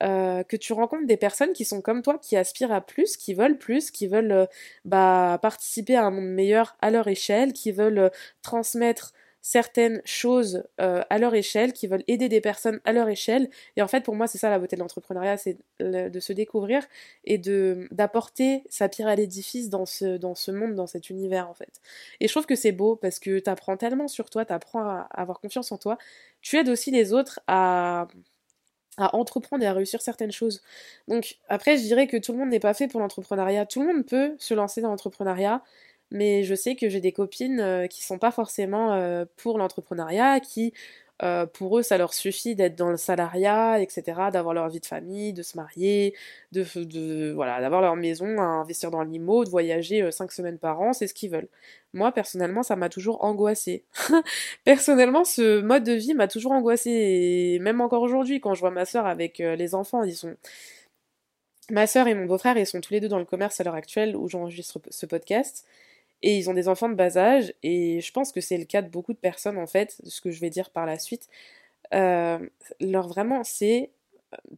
euh, 0.01 0.43
que 0.43 0.57
tu 0.57 0.73
rencontres 0.73 1.05
des 1.05 1.17
personnes 1.17 1.53
qui 1.53 1.65
sont 1.65 1.81
comme 1.81 2.01
toi, 2.01 2.17
qui 2.17 2.35
aspirent 2.35 2.71
à 2.71 2.81
plus, 2.81 3.17
qui 3.17 3.33
veulent 3.33 3.57
plus, 3.57 3.91
qui 3.91 4.07
veulent 4.07 4.31
euh, 4.31 4.45
bah, 4.83 5.37
participer 5.41 5.95
à 5.95 6.05
un 6.05 6.11
monde 6.11 6.29
meilleur 6.29 6.75
à 6.81 6.89
leur 6.89 7.07
échelle, 7.07 7.53
qui 7.53 7.71
veulent 7.71 7.99
euh, 7.99 8.09
transmettre 8.41 9.13
certaines 9.43 10.03
choses 10.05 10.63
à 10.77 11.17
leur 11.17 11.33
échelle, 11.33 11.73
qui 11.73 11.87
veulent 11.87 12.03
aider 12.07 12.29
des 12.29 12.41
personnes 12.41 12.79
à 12.85 12.93
leur 12.93 13.09
échelle. 13.09 13.49
Et 13.75 13.81
en 13.81 13.87
fait, 13.87 14.01
pour 14.01 14.15
moi, 14.15 14.27
c'est 14.27 14.37
ça 14.37 14.51
la 14.51 14.59
beauté 14.59 14.75
de 14.75 14.81
l'entrepreneuriat, 14.81 15.35
c'est 15.35 15.57
de 15.79 16.19
se 16.19 16.31
découvrir 16.31 16.83
et 17.23 17.39
d'apporter 17.39 18.61
sa 18.69 18.87
pierre 18.87 19.07
à 19.07 19.15
l'édifice 19.15 19.69
dans 19.69 19.87
ce, 19.87 20.17
dans 20.17 20.35
ce 20.35 20.51
monde, 20.51 20.75
dans 20.75 20.85
cet 20.85 21.09
univers, 21.09 21.49
en 21.49 21.55
fait. 21.55 21.81
Et 22.19 22.27
je 22.27 22.33
trouve 22.33 22.45
que 22.45 22.53
c'est 22.55 22.71
beau 22.71 22.95
parce 22.95 23.17
que 23.17 23.39
tu 23.39 23.49
apprends 23.49 23.77
tellement 23.77 24.07
sur 24.07 24.29
toi, 24.29 24.45
tu 24.45 24.53
apprends 24.53 24.81
à 24.81 25.07
avoir 25.09 25.39
confiance 25.39 25.71
en 25.71 25.79
toi. 25.79 25.97
Tu 26.41 26.57
aides 26.57 26.69
aussi 26.69 26.91
les 26.91 27.11
autres 27.11 27.39
à 27.47 28.07
à 28.97 29.15
entreprendre 29.15 29.63
et 29.63 29.67
à 29.67 29.73
réussir 29.73 30.01
certaines 30.01 30.31
choses. 30.31 30.61
Donc 31.07 31.37
après, 31.49 31.77
je 31.77 31.83
dirais 31.83 32.07
que 32.07 32.17
tout 32.17 32.33
le 32.33 32.39
monde 32.39 32.49
n'est 32.49 32.59
pas 32.59 32.73
fait 32.73 32.87
pour 32.87 32.99
l'entrepreneuriat. 32.99 33.65
Tout 33.65 33.81
le 33.81 33.93
monde 33.93 34.05
peut 34.05 34.35
se 34.39 34.53
lancer 34.53 34.81
dans 34.81 34.89
l'entrepreneuriat, 34.89 35.63
mais 36.11 36.43
je 36.43 36.55
sais 36.55 36.75
que 36.75 36.89
j'ai 36.89 36.99
des 37.01 37.13
copines 37.13 37.59
euh, 37.61 37.87
qui 37.87 38.03
sont 38.03 38.19
pas 38.19 38.31
forcément 38.31 38.93
euh, 38.93 39.25
pour 39.37 39.57
l'entrepreneuriat, 39.57 40.39
qui 40.41 40.73
euh, 41.23 41.45
pour 41.45 41.77
eux, 41.77 41.83
ça 41.83 41.97
leur 41.97 42.13
suffit 42.13 42.55
d'être 42.55 42.75
dans 42.75 42.89
le 42.89 42.97
salariat, 42.97 43.79
etc., 43.79 44.03
d'avoir 44.33 44.53
leur 44.55 44.69
vie 44.69 44.79
de 44.79 44.85
famille, 44.85 45.33
de 45.33 45.43
se 45.43 45.55
marier, 45.55 46.15
de, 46.51 47.31
voilà, 47.33 47.61
d'avoir 47.61 47.81
leur 47.81 47.95
maison, 47.95 48.39
à 48.39 48.43
investir 48.43 48.89
dans 48.89 49.03
l'IMO, 49.03 49.45
de 49.45 49.49
voyager 49.49 50.01
euh, 50.01 50.11
cinq 50.11 50.31
semaines 50.31 50.57
par 50.57 50.81
an, 50.81 50.93
c'est 50.93 51.07
ce 51.07 51.13
qu'ils 51.13 51.29
veulent. 51.29 51.49
Moi, 51.93 52.11
personnellement, 52.11 52.63
ça 52.63 52.75
m'a 52.75 52.89
toujours 52.89 53.23
angoissé. 53.23 53.83
personnellement, 54.63 55.23
ce 55.23 55.61
mode 55.61 55.83
de 55.83 55.93
vie 55.93 56.13
m'a 56.15 56.27
toujours 56.27 56.53
angoissé, 56.53 56.89
et 56.89 57.59
même 57.59 57.81
encore 57.81 58.01
aujourd'hui, 58.01 58.39
quand 58.41 58.55
je 58.55 58.61
vois 58.61 58.71
ma 58.71 58.85
soeur 58.85 59.05
avec 59.05 59.39
euh, 59.41 59.55
les 59.55 59.75
enfants, 59.75 60.03
ils 60.03 60.15
sont... 60.15 60.35
Ma 61.69 61.87
soeur 61.87 62.07
et 62.07 62.15
mon 62.15 62.25
beau-frère, 62.25 62.57
ils 62.57 62.65
sont 62.65 62.81
tous 62.81 62.93
les 62.93 62.99
deux 62.99 63.07
dans 63.07 63.19
le 63.19 63.25
commerce 63.25 63.61
à 63.61 63.63
l'heure 63.63 63.75
actuelle 63.75 64.15
où 64.17 64.27
j'enregistre 64.27 64.79
ce 64.89 65.05
podcast 65.05 65.65
et 66.23 66.37
ils 66.37 66.49
ont 66.49 66.53
des 66.53 66.67
enfants 66.67 66.89
de 66.89 66.95
bas 66.95 67.17
âge, 67.17 67.53
et 67.63 68.01
je 68.01 68.11
pense 68.11 68.31
que 68.31 68.41
c'est 68.41 68.57
le 68.57 68.65
cas 68.65 68.81
de 68.81 68.89
beaucoup 68.89 69.13
de 69.13 69.19
personnes 69.19 69.57
en 69.57 69.67
fait, 69.67 69.97
ce 70.05 70.21
que 70.21 70.31
je 70.31 70.39
vais 70.41 70.49
dire 70.49 70.69
par 70.71 70.85
la 70.85 70.99
suite. 70.99 71.27
Euh, 71.93 72.39
leur 72.79 73.07
vraiment, 73.07 73.43
c'est 73.43 73.91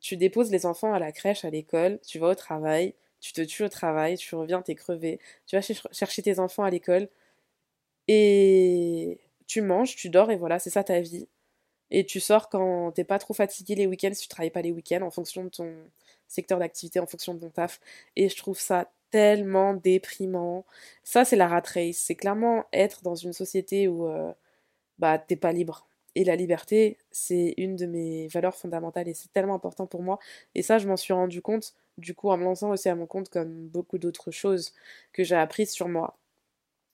tu 0.01 0.17
déposes 0.17 0.51
les 0.51 0.65
enfants 0.65 0.93
à 0.93 0.99
la 0.99 1.11
crèche, 1.11 1.45
à 1.45 1.49
l'école, 1.49 1.99
tu 2.05 2.19
vas 2.19 2.29
au 2.29 2.35
travail, 2.35 2.93
tu 3.19 3.33
te 3.33 3.41
tues 3.41 3.63
au 3.63 3.69
travail, 3.69 4.17
tu 4.17 4.35
reviens, 4.35 4.61
t'es 4.61 4.75
crevé, 4.75 5.19
tu 5.47 5.55
vas 5.55 5.61
chercher 5.91 6.21
tes 6.21 6.39
enfants 6.39 6.63
à 6.63 6.69
l'école, 6.69 7.09
et 8.07 9.19
tu 9.47 9.61
manges, 9.61 9.95
tu 9.95 10.09
dors, 10.09 10.31
et 10.31 10.35
voilà, 10.35 10.59
c'est 10.59 10.69
ça 10.69 10.83
ta 10.83 10.99
vie. 10.99 11.27
Et 11.91 12.05
tu 12.05 12.19
sors 12.19 12.49
quand 12.49 12.91
t'es 12.93 13.03
pas 13.03 13.19
trop 13.19 13.33
fatigué 13.33 13.75
les 13.75 13.87
week-ends, 13.87 14.13
si 14.13 14.23
tu 14.23 14.27
travailles 14.27 14.51
pas 14.51 14.61
les 14.61 14.71
week-ends, 14.71 15.01
en 15.03 15.11
fonction 15.11 15.43
de 15.45 15.49
ton 15.49 15.75
secteur 16.27 16.59
d'activité, 16.59 16.99
en 16.99 17.05
fonction 17.07 17.33
de 17.35 17.39
ton 17.41 17.49
taf. 17.49 17.79
Et 18.15 18.29
je 18.29 18.35
trouve 18.37 18.59
ça 18.59 18.91
tellement 19.13 19.75
déprimant. 19.75 20.65
Ça, 21.03 21.23
c'est 21.23 21.35
la 21.35 21.47
rat 21.47 21.61
race. 21.75 21.97
C'est 21.97 22.15
clairement 22.15 22.65
être 22.73 23.03
dans 23.03 23.13
une 23.13 23.31
société 23.33 23.87
où 23.87 24.07
euh, 24.07 24.33
bah, 24.99 25.19
t'es 25.19 25.35
pas 25.37 25.53
libre. 25.53 25.87
et 26.15 26.23
la 26.25 26.35
liberté, 26.35 26.97
c'est 27.11 27.55
une 27.57 27.75
de 27.77 27.85
mes 27.87 28.27
valeurs 28.29 28.55
fondamentales 28.55 29.07
et 29.09 29.13
c'est 29.15 29.31
tellement 29.33 29.55
important 29.55 29.87
pour 29.87 30.03
moi. 30.03 30.19
Et 30.55 30.63
ça, 30.63 30.79
je 30.79 30.87
m'en 30.87 30.97
suis 30.97 31.13
rendu 31.13 31.41
compte, 31.43 31.75
du 31.97 32.15
coup, 32.15 32.29
en 32.31 32.37
me 32.37 32.43
lançant 32.45 32.71
aussi 32.71 32.89
à 32.89 32.95
mon 32.95 33.07
compte, 33.07 33.29
comme 33.29 33.67
beaucoup 33.69 33.97
d'autres 33.99 34.31
choses 34.31 34.73
que 35.13 35.23
j'ai 35.23 35.35
apprises 35.35 35.71
sur 35.71 35.89
moi. 35.89 36.17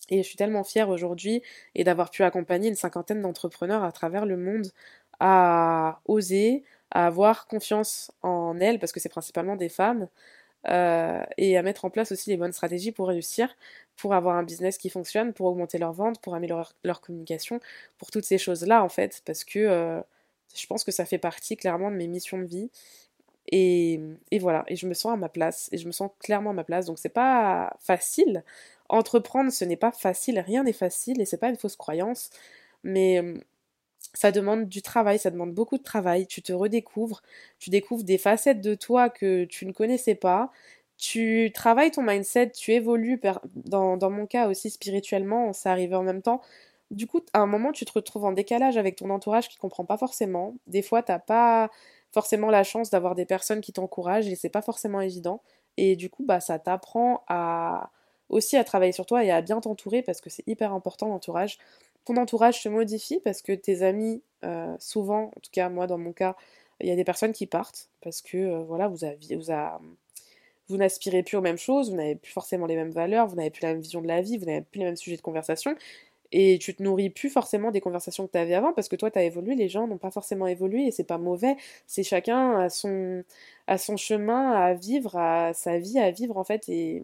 Et 0.09 0.23
je 0.23 0.27
suis 0.27 0.37
tellement 0.37 0.63
fière 0.63 0.89
aujourd'hui 0.89 1.43
et 1.75 1.83
d'avoir 1.83 2.09
pu 2.11 2.23
accompagner 2.23 2.69
une 2.69 2.75
cinquantaine 2.75 3.21
d'entrepreneurs 3.21 3.83
à 3.83 3.91
travers 3.91 4.25
le 4.25 4.37
monde 4.37 4.67
à 5.19 6.01
oser, 6.05 6.63
à 6.91 7.07
avoir 7.07 7.47
confiance 7.47 8.11
en 8.23 8.59
elles, 8.59 8.79
parce 8.79 8.91
que 8.93 8.99
c'est 8.99 9.09
principalement 9.09 9.55
des 9.55 9.69
femmes, 9.69 10.07
euh, 10.67 11.23
et 11.37 11.57
à 11.57 11.63
mettre 11.63 11.85
en 11.85 11.89
place 11.89 12.11
aussi 12.11 12.29
les 12.29 12.37
bonnes 12.37 12.51
stratégies 12.53 12.91
pour 12.91 13.07
réussir, 13.07 13.55
pour 13.95 14.13
avoir 14.13 14.35
un 14.37 14.43
business 14.43 14.77
qui 14.77 14.89
fonctionne, 14.89 15.33
pour 15.33 15.47
augmenter 15.47 15.77
leurs 15.77 15.93
ventes, 15.93 16.19
pour 16.21 16.35
améliorer 16.35 16.65
leur 16.83 17.01
communication, 17.01 17.59
pour 17.97 18.11
toutes 18.11 18.25
ces 18.25 18.37
choses-là 18.37 18.83
en 18.83 18.89
fait, 18.89 19.21
parce 19.25 19.43
que 19.43 19.59
euh, 19.59 20.01
je 20.55 20.67
pense 20.67 20.83
que 20.83 20.91
ça 20.91 21.05
fait 21.05 21.17
partie 21.17 21.57
clairement 21.57 21.91
de 21.91 21.95
mes 21.95 22.07
missions 22.07 22.37
de 22.39 22.45
vie. 22.45 22.69
Et, 23.51 23.99
et, 24.31 24.39
voilà, 24.39 24.63
et 24.67 24.75
je 24.75 24.87
me 24.87 24.93
sens 24.93 25.13
à 25.13 25.17
ma 25.17 25.29
place, 25.29 25.69
et 25.71 25.77
je 25.77 25.87
me 25.87 25.91
sens 25.91 26.11
clairement 26.19 26.51
à 26.51 26.53
ma 26.53 26.63
place, 26.63 26.85
donc 26.85 26.99
c'est 26.99 27.09
pas 27.09 27.75
facile. 27.79 28.43
Entreprendre, 28.89 29.51
ce 29.51 29.65
n'est 29.65 29.75
pas 29.77 29.91
facile, 29.91 30.39
rien 30.39 30.63
n'est 30.63 30.73
facile, 30.73 31.19
et 31.21 31.25
c'est 31.25 31.37
pas 31.37 31.49
une 31.49 31.57
fausse 31.57 31.75
croyance, 31.75 32.29
mais 32.83 33.23
ça 34.13 34.31
demande 34.31 34.67
du 34.67 34.81
travail, 34.81 35.19
ça 35.19 35.31
demande 35.31 35.53
beaucoup 35.53 35.77
de 35.77 35.83
travail, 35.83 36.27
tu 36.27 36.41
te 36.41 36.51
redécouvres, 36.53 37.21
tu 37.59 37.69
découvres 37.69 38.03
des 38.03 38.17
facettes 38.17 38.61
de 38.61 38.75
toi 38.75 39.09
que 39.09 39.45
tu 39.45 39.65
ne 39.65 39.71
connaissais 39.71 40.15
pas, 40.15 40.51
tu 40.97 41.51
travailles 41.53 41.91
ton 41.91 42.03
mindset, 42.03 42.51
tu 42.51 42.73
évolues, 42.73 43.21
dans, 43.55 44.09
mon 44.09 44.25
cas 44.25 44.47
aussi 44.49 44.69
spirituellement, 44.69 45.53
ça 45.53 45.71
arrive 45.71 45.93
en 45.95 46.03
même 46.03 46.21
temps. 46.21 46.41
Du 46.91 47.07
coup, 47.07 47.21
à 47.33 47.39
un 47.39 47.45
moment, 47.45 47.71
tu 47.71 47.85
te 47.85 47.91
retrouves 47.93 48.25
en 48.25 48.31
décalage 48.33 48.77
avec 48.77 48.95
ton 48.97 49.09
entourage 49.09 49.47
qui 49.47 49.57
comprend 49.57 49.85
pas 49.85 49.97
forcément. 49.97 50.55
Des 50.67 50.81
fois, 50.81 51.03
t'as 51.03 51.19
pas 51.19 51.69
forcément 52.11 52.49
la 52.49 52.63
chance 52.63 52.89
d'avoir 52.89 53.15
des 53.15 53.25
personnes 53.25 53.61
qui 53.61 53.71
t'encouragent 53.73 54.27
et 54.27 54.35
c'est 54.35 54.49
pas 54.49 54.61
forcément 54.61 54.99
évident. 55.01 55.41
Et 55.77 55.95
du 55.95 56.09
coup, 56.09 56.25
bah, 56.25 56.39
ça 56.39 56.59
t'apprend 56.59 57.23
à 57.27 57.91
aussi 58.29 58.57
à 58.57 58.63
travailler 58.63 58.91
sur 58.91 59.05
toi 59.05 59.23
et 59.23 59.31
à 59.31 59.41
bien 59.41 59.59
t'entourer 59.59 60.01
parce 60.01 60.21
que 60.21 60.29
c'est 60.29 60.47
hyper 60.47 60.73
important 60.73 61.07
l'entourage 61.07 61.57
entourage 62.17 62.61
se 62.61 62.69
modifie 62.69 63.19
parce 63.23 63.41
que 63.41 63.51
tes 63.53 63.81
amis, 63.83 64.23
euh, 64.43 64.75
souvent, 64.79 65.25
en 65.35 65.39
tout 65.41 65.51
cas 65.51 65.69
moi 65.69 65.87
dans 65.87 65.97
mon 65.97 66.13
cas, 66.13 66.35
il 66.81 66.87
y 66.87 66.91
a 66.91 66.95
des 66.95 67.03
personnes 67.03 67.33
qui 67.33 67.45
partent 67.45 67.89
parce 68.01 68.21
que 68.21 68.37
euh, 68.37 68.63
voilà, 68.63 68.87
vous, 68.87 69.03
avez, 69.03 69.35
vous, 69.35 69.51
vous 70.69 70.77
n'aspirez 70.77 71.23
plus 71.23 71.37
aux 71.37 71.41
mêmes 71.41 71.57
choses, 71.57 71.89
vous 71.89 71.97
n'avez 71.97 72.15
plus 72.15 72.31
forcément 72.31 72.65
les 72.67 72.75
mêmes 72.75 72.91
valeurs, 72.91 73.27
vous 73.27 73.35
n'avez 73.35 73.49
plus 73.49 73.61
la 73.63 73.69
même 73.73 73.81
vision 73.81 74.01
de 74.01 74.07
la 74.07 74.21
vie, 74.21 74.37
vous 74.37 74.45
n'avez 74.45 74.61
plus 74.61 74.79
les 74.79 74.85
mêmes 74.85 74.95
sujets 74.95 75.17
de 75.17 75.21
conversation. 75.21 75.75
Et 76.31 76.59
tu 76.59 76.75
te 76.75 76.83
nourris 76.83 77.09
plus 77.09 77.29
forcément 77.29 77.71
des 77.71 77.81
conversations 77.81 78.27
que 78.27 78.31
tu 78.31 78.37
avais 78.37 78.53
avant 78.53 78.71
parce 78.71 78.87
que 78.87 78.95
toi 78.95 79.09
tu 79.09 79.17
as 79.17 79.23
évolué, 79.23 79.55
les 79.55 79.67
gens 79.67 79.87
n'ont 79.87 79.97
pas 79.97 80.11
forcément 80.11 80.45
évolué 80.47 80.85
et 80.85 80.91
c'est 80.91 81.03
pas 81.03 81.17
mauvais. 81.17 81.55
C'est 81.87 82.03
chacun 82.03 82.59
à 82.59 82.69
son, 82.69 83.23
à 83.67 83.77
son 83.79 83.97
chemin 83.97 84.51
à 84.51 84.73
vivre, 84.75 85.17
à 85.17 85.53
sa 85.53 85.79
vie 85.79 85.97
à 85.99 86.11
vivre 86.11 86.37
en 86.37 86.43
fait. 86.43 86.69
Et, 86.69 87.03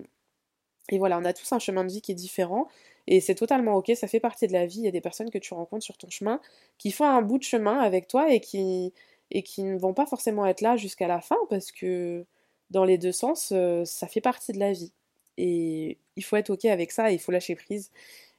et 0.89 0.99
voilà, 0.99 1.17
on 1.17 1.25
a 1.25 1.33
tous 1.33 1.51
un 1.53 1.59
chemin 1.59 1.83
de 1.83 1.89
vie 1.89 2.01
qui 2.01 2.11
est 2.11 2.15
différent. 2.15 2.67
Et 3.07 3.21
c'est 3.21 3.35
totalement 3.35 3.75
ok, 3.75 3.91
ça 3.95 4.07
fait 4.07 4.19
partie 4.19 4.47
de 4.47 4.53
la 4.53 4.65
vie. 4.65 4.79
Il 4.79 4.85
y 4.85 4.87
a 4.87 4.91
des 4.91 5.01
personnes 5.01 5.29
que 5.29 5.37
tu 5.37 5.53
rencontres 5.53 5.83
sur 5.83 5.97
ton 5.97 6.09
chemin 6.09 6.41
qui 6.77 6.91
font 6.91 7.05
un 7.05 7.21
bout 7.21 7.37
de 7.37 7.43
chemin 7.43 7.79
avec 7.79 8.07
toi 8.07 8.31
et 8.31 8.39
qui, 8.39 8.93
et 9.31 9.43
qui 9.43 9.63
ne 9.63 9.77
vont 9.77 9.93
pas 9.93 10.05
forcément 10.05 10.45
être 10.45 10.61
là 10.61 10.75
jusqu'à 10.77 11.07
la 11.07 11.21
fin 11.21 11.37
parce 11.49 11.71
que 11.71 12.25
dans 12.71 12.85
les 12.85 12.97
deux 12.97 13.11
sens, 13.11 13.51
euh, 13.51 13.85
ça 13.85 14.07
fait 14.07 14.21
partie 14.21 14.51
de 14.51 14.59
la 14.59 14.73
vie. 14.73 14.91
Et 15.37 15.97
il 16.15 16.23
faut 16.23 16.35
être 16.37 16.49
ok 16.49 16.65
avec 16.65 16.91
ça, 16.91 17.11
il 17.11 17.19
faut 17.19 17.31
lâcher 17.31 17.55
prise 17.55 17.91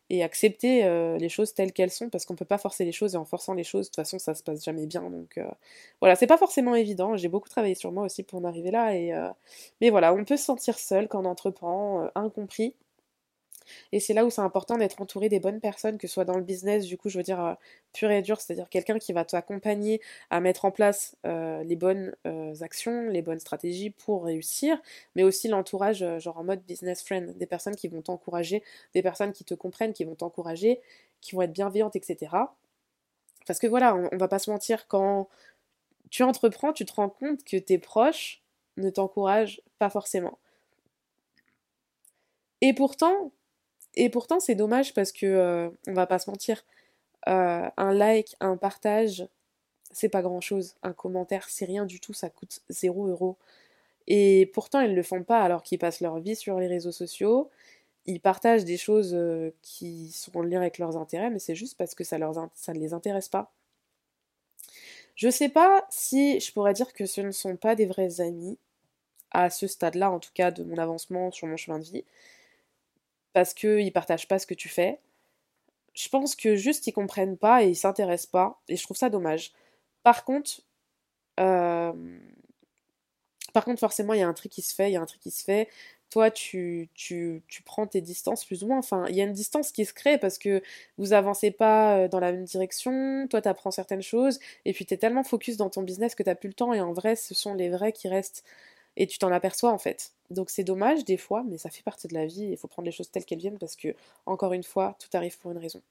et 0.09 0.23
accepter 0.23 0.85
euh, 0.85 1.19
les 1.19 1.29
choses 1.29 1.53
telles 1.53 1.73
qu'elles 1.73 1.91
sont 1.91 2.09
parce 2.11 2.25
qu'on 2.25 2.37
peut 2.37 2.45
pas 2.45 2.59
forcer 2.59 2.85
les 2.85 2.93
choses 2.93 3.15
et 3.15 3.19
en 3.19 3.25
forçant 3.25 3.55
les 3.55 3.65
choses, 3.65 3.87
de 3.87 3.91
toute 3.91 3.97
façon, 3.97 4.19
ça 4.19 4.35
se 4.35 4.43
passe 4.43 4.65
jamais 4.65 4.87
bien. 4.87 5.03
Donc 5.11 5.39
euh, 5.39 5.45
voilà, 6.01 6.17
c'est 6.17 6.27
pas 6.27 6.39
forcément 6.39 6.75
évident. 6.75 7.17
J'ai 7.17 7.29
beaucoup 7.29 7.49
travaillé 7.49 7.75
sur 7.75 7.93
moi 7.93 8.05
aussi 8.05 8.23
pour 8.23 8.41
en 8.41 8.45
arriver 8.45 8.71
là. 8.71 8.95
Et, 8.97 9.13
mais 9.81 9.91
voilà, 9.91 10.15
on 10.15 10.25
peut 10.25 10.37
se 10.37 10.45
sentir 10.45 10.79
seul 10.79 11.09
quand 11.09 11.23
on 11.23 11.29
entreprend, 11.29 12.09
incompris. 12.15 12.75
Et 13.93 14.01
c'est 14.01 14.15
là 14.15 14.25
où 14.25 14.31
c'est 14.31 14.41
important 14.41 14.77
d'être 14.77 15.01
entouré 15.01 15.29
des 15.29 15.41
bonnes 15.41 15.61
personnes, 15.61 15.99
que 15.99 16.07
ce 16.07 16.15
soit 16.15 16.25
dans 16.25 16.37
le 16.37 16.43
business, 16.43 16.85
du 16.87 16.97
coup, 16.99 17.09
je 17.09 17.19
veux 17.19 17.23
dire, 17.23 17.41
euh, 17.45 17.55
pur 17.93 18.11
et 18.11 18.23
dur, 18.23 18.41
c'est-à-dire 18.41 18.69
quelqu'un 18.69 18.99
qui 18.99 19.13
va 19.13 19.25
t'accompagner 19.25 20.01
à 20.31 20.41
mettre 20.41 20.65
en 20.65 20.71
place 20.71 21.17
euh, 21.27 21.63
les 21.65 21.77
bonnes 21.77 22.15
euh, 22.27 22.55
actions, 22.61 23.09
les 23.09 23.23
bonnes 23.23 23.41
stratégies 23.41 23.91
pour 23.91 24.25
réussir, 24.25 24.81
mais 25.15 25.23
aussi 25.23 25.49
l'entourage, 25.49 26.05
genre 26.19 26.39
en 26.39 26.45
mode 26.45 26.63
business 26.63 27.03
friend, 27.03 27.37
des 27.37 27.47
personnes 27.47 27.77
qui 27.77 27.89
vont 27.89 28.03
t'encourager, 28.03 28.63
des 28.95 29.03
personnes 29.03 29.33
qui 29.33 29.45
te 29.45 29.55
comprennent, 29.55 29.93
qui 29.93 30.05
vont 30.05 30.15
t'encourager, 30.15 30.81
qui 31.21 31.35
vont 31.35 31.43
être 31.43 31.53
bienveillantes, 31.53 31.97
etc. 31.97 32.33
Parce 33.47 33.59
que 33.59 33.67
voilà, 33.67 33.95
on, 33.95 34.09
on 34.13 34.17
va 34.17 34.29
pas 34.29 34.39
se 34.39 34.51
mentir, 34.51 34.87
quand 34.89 35.29
tu 36.11 36.23
entreprends, 36.23 36.73
tu 36.73 36.85
te 36.85 36.95
rends 36.95 37.09
compte 37.09 37.45
que 37.45 37.57
tes 37.57 37.79
proches 37.79 38.43
ne 38.77 38.91
t'encouragent 38.91 39.61
pas 39.79 39.91
forcément. 39.91 40.39
Et 42.61 42.73
pourtant, 42.73 43.33
et 43.97 44.11
pourtant, 44.11 44.41
c'est 44.41 44.55
dommage 44.55 44.95
parce 44.95 45.13
que, 45.13 45.27
euh, 45.27 45.71
on 45.89 45.95
va 45.95 46.07
pas 46.07 46.19
se 46.19 46.31
mentir, 46.31 46.65
euh, 47.29 47.69
un 47.77 47.95
like, 47.95 48.37
un 48.41 48.57
partage, 48.57 49.29
c'est 49.93 50.09
pas 50.11 50.23
grand 50.23 50.41
chose. 50.41 50.77
Un 50.83 50.93
commentaire, 50.93 51.49
c'est 51.49 51.67
rien 51.67 51.87
du 51.87 52.01
tout, 52.01 52.13
ça 52.15 52.31
coûte 52.31 52.61
0 52.71 53.09
euros. 53.09 53.37
Et 54.09 54.51
pourtant, 54.55 54.81
ils 54.81 54.95
le 54.95 55.03
font 55.03 55.25
pas 55.25 55.43
alors 55.43 55.63
qu'ils 55.63 55.79
passent 55.79 56.01
leur 56.01 56.19
vie 56.21 56.37
sur 56.37 56.61
les 56.61 56.69
réseaux 56.69 56.93
sociaux. 56.93 57.51
Ils 58.07 58.21
partagent 58.21 58.65
des 58.65 58.79
choses 58.79 59.15
euh, 59.15 59.53
qui 59.63 60.11
sont 60.13 60.37
en 60.39 60.43
lien 60.43 60.61
avec 60.61 60.79
leurs 60.79 60.97
intérêts, 60.97 61.31
mais 61.31 61.41
c'est 61.41 61.57
juste 61.57 61.77
parce 61.79 61.95
que 61.95 62.05
ça, 62.05 62.19
ça 62.55 62.75
ne 62.75 62.79
les 62.81 62.95
intéresse 62.95 63.29
pas. 63.29 63.53
Je 65.17 65.31
sais 65.31 65.49
pas 65.49 65.87
si 65.91 66.41
je 66.41 66.53
pourrais 66.53 66.75
dire 66.75 66.93
que 66.93 67.07
ce 67.07 67.21
ne 67.23 67.31
sont 67.31 67.57
pas 67.57 67.75
des 67.75 67.87
vrais 67.87 68.21
amis, 68.21 68.59
à 69.33 69.51
ce 69.51 69.67
stade-là 69.67 70.11
en 70.11 70.19
tout 70.21 70.31
cas 70.35 70.51
de 70.51 70.63
mon 70.65 70.79
avancement 70.79 71.31
sur 71.31 71.47
mon 71.47 71.57
chemin 71.57 71.79
de 71.79 71.85
vie 71.85 72.05
parce 73.37 73.53
qu'ils 73.53 73.93
partagent 73.93 74.29
pas 74.29 74.39
ce 74.39 74.47
que 74.47 74.55
tu 74.55 74.71
fais. 74.71 74.99
Je 75.93 76.09
pense 76.09 76.35
que 76.35 76.57
juste 76.57 76.87
ils 76.87 76.93
comprennent 76.93 77.37
pas 77.37 77.63
et 77.63 77.69
ils 77.69 77.77
s'intéressent 77.77 78.31
pas, 78.31 78.63
et 78.67 78.77
je 78.77 78.83
trouve 78.83 78.97
ça 78.97 79.11
dommage. 79.11 79.53
Par 80.03 80.25
contre, 80.25 80.63
euh, 81.39 81.93
par 83.53 83.67
contre, 83.67 83.79
forcément, 83.79 84.15
il 84.15 84.21
y 84.21 84.23
a 84.23 84.29
un 84.29 84.33
truc 84.33 84.51
qui 84.53 84.63
se 84.63 84.75
fait, 84.75 84.89
il 84.89 84.95
y 84.95 84.97
a 84.97 85.03
un 85.03 85.07
truc 85.07 85.21
qui 85.21 85.31
se 85.31 85.45
fait. 85.45 85.69
Toi, 86.09 86.31
tu, 86.31 86.89
tu, 86.95 87.43
prends 87.67 87.87
tes 87.87 88.01
distances 88.01 88.47
plus 88.47 88.65
ou 88.65 88.69
moins. 88.69 88.79
Enfin, 88.79 89.05
il 89.11 89.17
y 89.17 89.21
a 89.21 89.25
une 89.25 89.35
distance 89.35 89.71
qui 89.71 89.85
se 89.85 89.93
crée 89.93 90.17
parce 90.17 90.39
que 90.39 90.63
vous 90.97 91.13
avancez 91.13 91.51
pas 91.51 91.99
euh, 91.99 92.09
dans 92.09 92.21
la 92.21 92.33
même 92.33 92.45
direction. 92.45 93.27
Toi, 93.29 93.43
tu 93.43 93.49
apprends 93.49 93.71
certaines 93.71 94.03
choses. 94.03 94.39
Et 94.65 94.73
puis, 94.73 94.87
tu 94.87 94.95
es 94.95 94.97
tellement 94.97 95.25
focus 95.25 95.59
dans 95.59 95.69
ton 95.69 95.83
business 95.83 96.15
que 96.15 96.23
tu 96.23 96.35
plus 96.37 96.49
le 96.49 96.55
temps. 96.55 96.73
Et 96.73 96.81
en 96.81 96.95
vrai, 96.95 97.17
ce 97.17 97.35
sont 97.35 97.53
les 97.53 97.69
vrais 97.69 97.93
qui 97.93 98.09
restent 98.09 98.45
et 98.97 99.07
tu 99.07 99.19
t'en 99.19 99.31
aperçois 99.33 99.73
en 99.73 99.79
fait. 99.79 100.13
Donc 100.31 100.51
c'est 100.51 100.65
dommage 100.65 101.05
des 101.05 101.17
fois, 101.17 101.45
mais 101.49 101.59
ça 101.59 101.71
fait 101.71 101.83
partie 101.83 102.09
de 102.09 102.15
la 102.15 102.27
vie, 102.27 102.45
il 102.51 102.57
faut 102.57 102.69
prendre 102.69 102.87
les 102.87 102.93
choses 102.93 103.11
telles 103.11 103.25
qu'elles 103.25 103.39
viennent 103.39 103.59
parce 103.59 103.77
que, 103.77 103.95
encore 104.27 104.53
une 104.53 104.63
fois, 104.63 104.97
tout 104.99 105.15
arrive 105.17 105.39
pour 105.39 105.53
une 105.53 105.59
raison. 105.59 105.83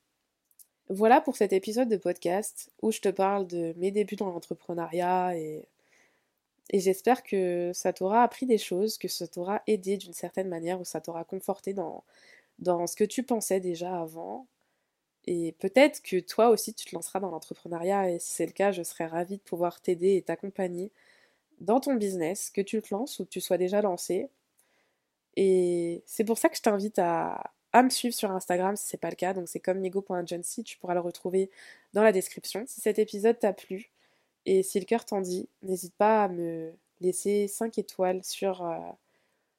Voilà 0.89 1.19
pour 1.21 1.35
cet 1.35 1.51
épisode 1.53 1.89
de 1.89 1.97
podcast 1.97 2.71
où 2.81 2.91
je 2.91 2.99
te 3.01 3.09
parle 3.09 3.47
de 3.47 3.73
mes 3.77 3.91
débuts 3.91 4.15
dans 4.15 4.29
l'entrepreneuriat 4.29 5.37
et, 5.37 5.67
j'espère 6.73 7.23
que 7.23 7.71
ça 7.73 7.93
t'aura 7.93 8.23
appris 8.23 8.45
des 8.45 8.57
choses, 8.57 8.97
que 8.97 9.07
ça 9.07 9.27
t'aura 9.27 9.61
aidé 9.67 9.97
d'une 9.97 10.13
certaine 10.13 10.49
manière 10.49 10.79
ou 10.79 10.85
ça 10.85 11.01
t'aura 11.01 11.23
conforté 11.23 11.73
dans, 11.73 12.03
dans 12.59 12.87
ce 12.87 12.95
que 12.95 13.03
tu 13.03 13.23
pensais 13.23 13.59
déjà 13.59 13.99
avant. 14.01 14.47
Et 15.27 15.53
peut-être 15.59 16.01
que 16.03 16.19
toi 16.19 16.49
aussi 16.49 16.73
tu 16.73 16.85
te 16.85 16.95
lanceras 16.95 17.19
dans 17.19 17.31
l'entrepreneuriat 17.31 18.11
et 18.11 18.19
si 18.19 18.31
c'est 18.33 18.45
le 18.45 18.51
cas, 18.51 18.71
je 18.71 18.83
serais 18.83 19.07
ravie 19.07 19.37
de 19.37 19.41
pouvoir 19.43 19.81
t'aider 19.81 20.15
et 20.17 20.21
t'accompagner 20.21 20.91
dans 21.59 21.79
ton 21.79 21.95
business, 21.95 22.49
que 22.49 22.61
tu 22.61 22.81
te 22.81 22.93
lances 22.93 23.19
ou 23.19 23.25
que 23.25 23.29
tu 23.29 23.41
sois 23.41 23.57
déjà 23.57 23.81
lancé. 23.81 24.29
Et 25.35 26.03
c'est 26.05 26.23
pour 26.23 26.37
ça 26.37 26.49
que 26.49 26.57
je 26.57 26.61
t'invite 26.61 26.99
à, 26.99 27.51
me 27.75 27.89
suivre 27.89 28.15
sur 28.15 28.31
Instagram 28.31 28.75
si 28.77 28.87
c'est 28.87 28.97
pas 28.97 29.09
le 29.09 29.15
cas. 29.15 29.33
Donc 29.33 29.49
c'est 29.49 29.59
comme 29.59 29.79
migo.agency, 29.79 30.63
tu 30.63 30.77
pourras 30.77 30.93
le 30.93 31.01
retrouver 31.01 31.49
dans 31.93 32.03
la 32.03 32.11
description. 32.11 32.63
Si 32.67 32.81
cet 32.81 32.99
épisode 32.99 33.39
t'a 33.39 33.53
plu 33.53 33.91
et 34.45 34.63
si 34.63 34.79
le 34.79 34.85
cœur 34.85 35.05
t'en 35.05 35.21
dit, 35.21 35.49
n'hésite 35.63 35.95
pas 35.95 36.23
à 36.25 36.27
me 36.29 36.73
laisser 37.01 37.47
5 37.47 37.77
étoiles 37.77 38.23
sur, 38.23 38.63
euh, 38.65 38.77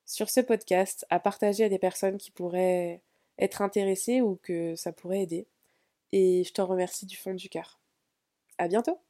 sur 0.07 0.31
ce 0.31 0.41
podcast, 0.41 1.07
à 1.11 1.21
partager 1.21 1.65
à 1.65 1.69
des 1.69 1.79
personnes 1.79 2.19
qui 2.19 2.31
pourraient 2.31 3.03
être 3.39 3.63
intéressées 3.63 4.21
ou 4.23 4.39
que 4.43 4.77
ça 4.77 4.93
pourrait 4.93 5.23
aider. 5.23 5.47
Et 6.13 6.45
je 6.45 6.53
te 6.53 6.63
remercie 6.63 7.07
du 7.07 7.17
fond 7.17 7.35
du 7.35 7.49
cœur. 7.49 7.79
À 8.59 8.69
bientôt! 8.69 9.06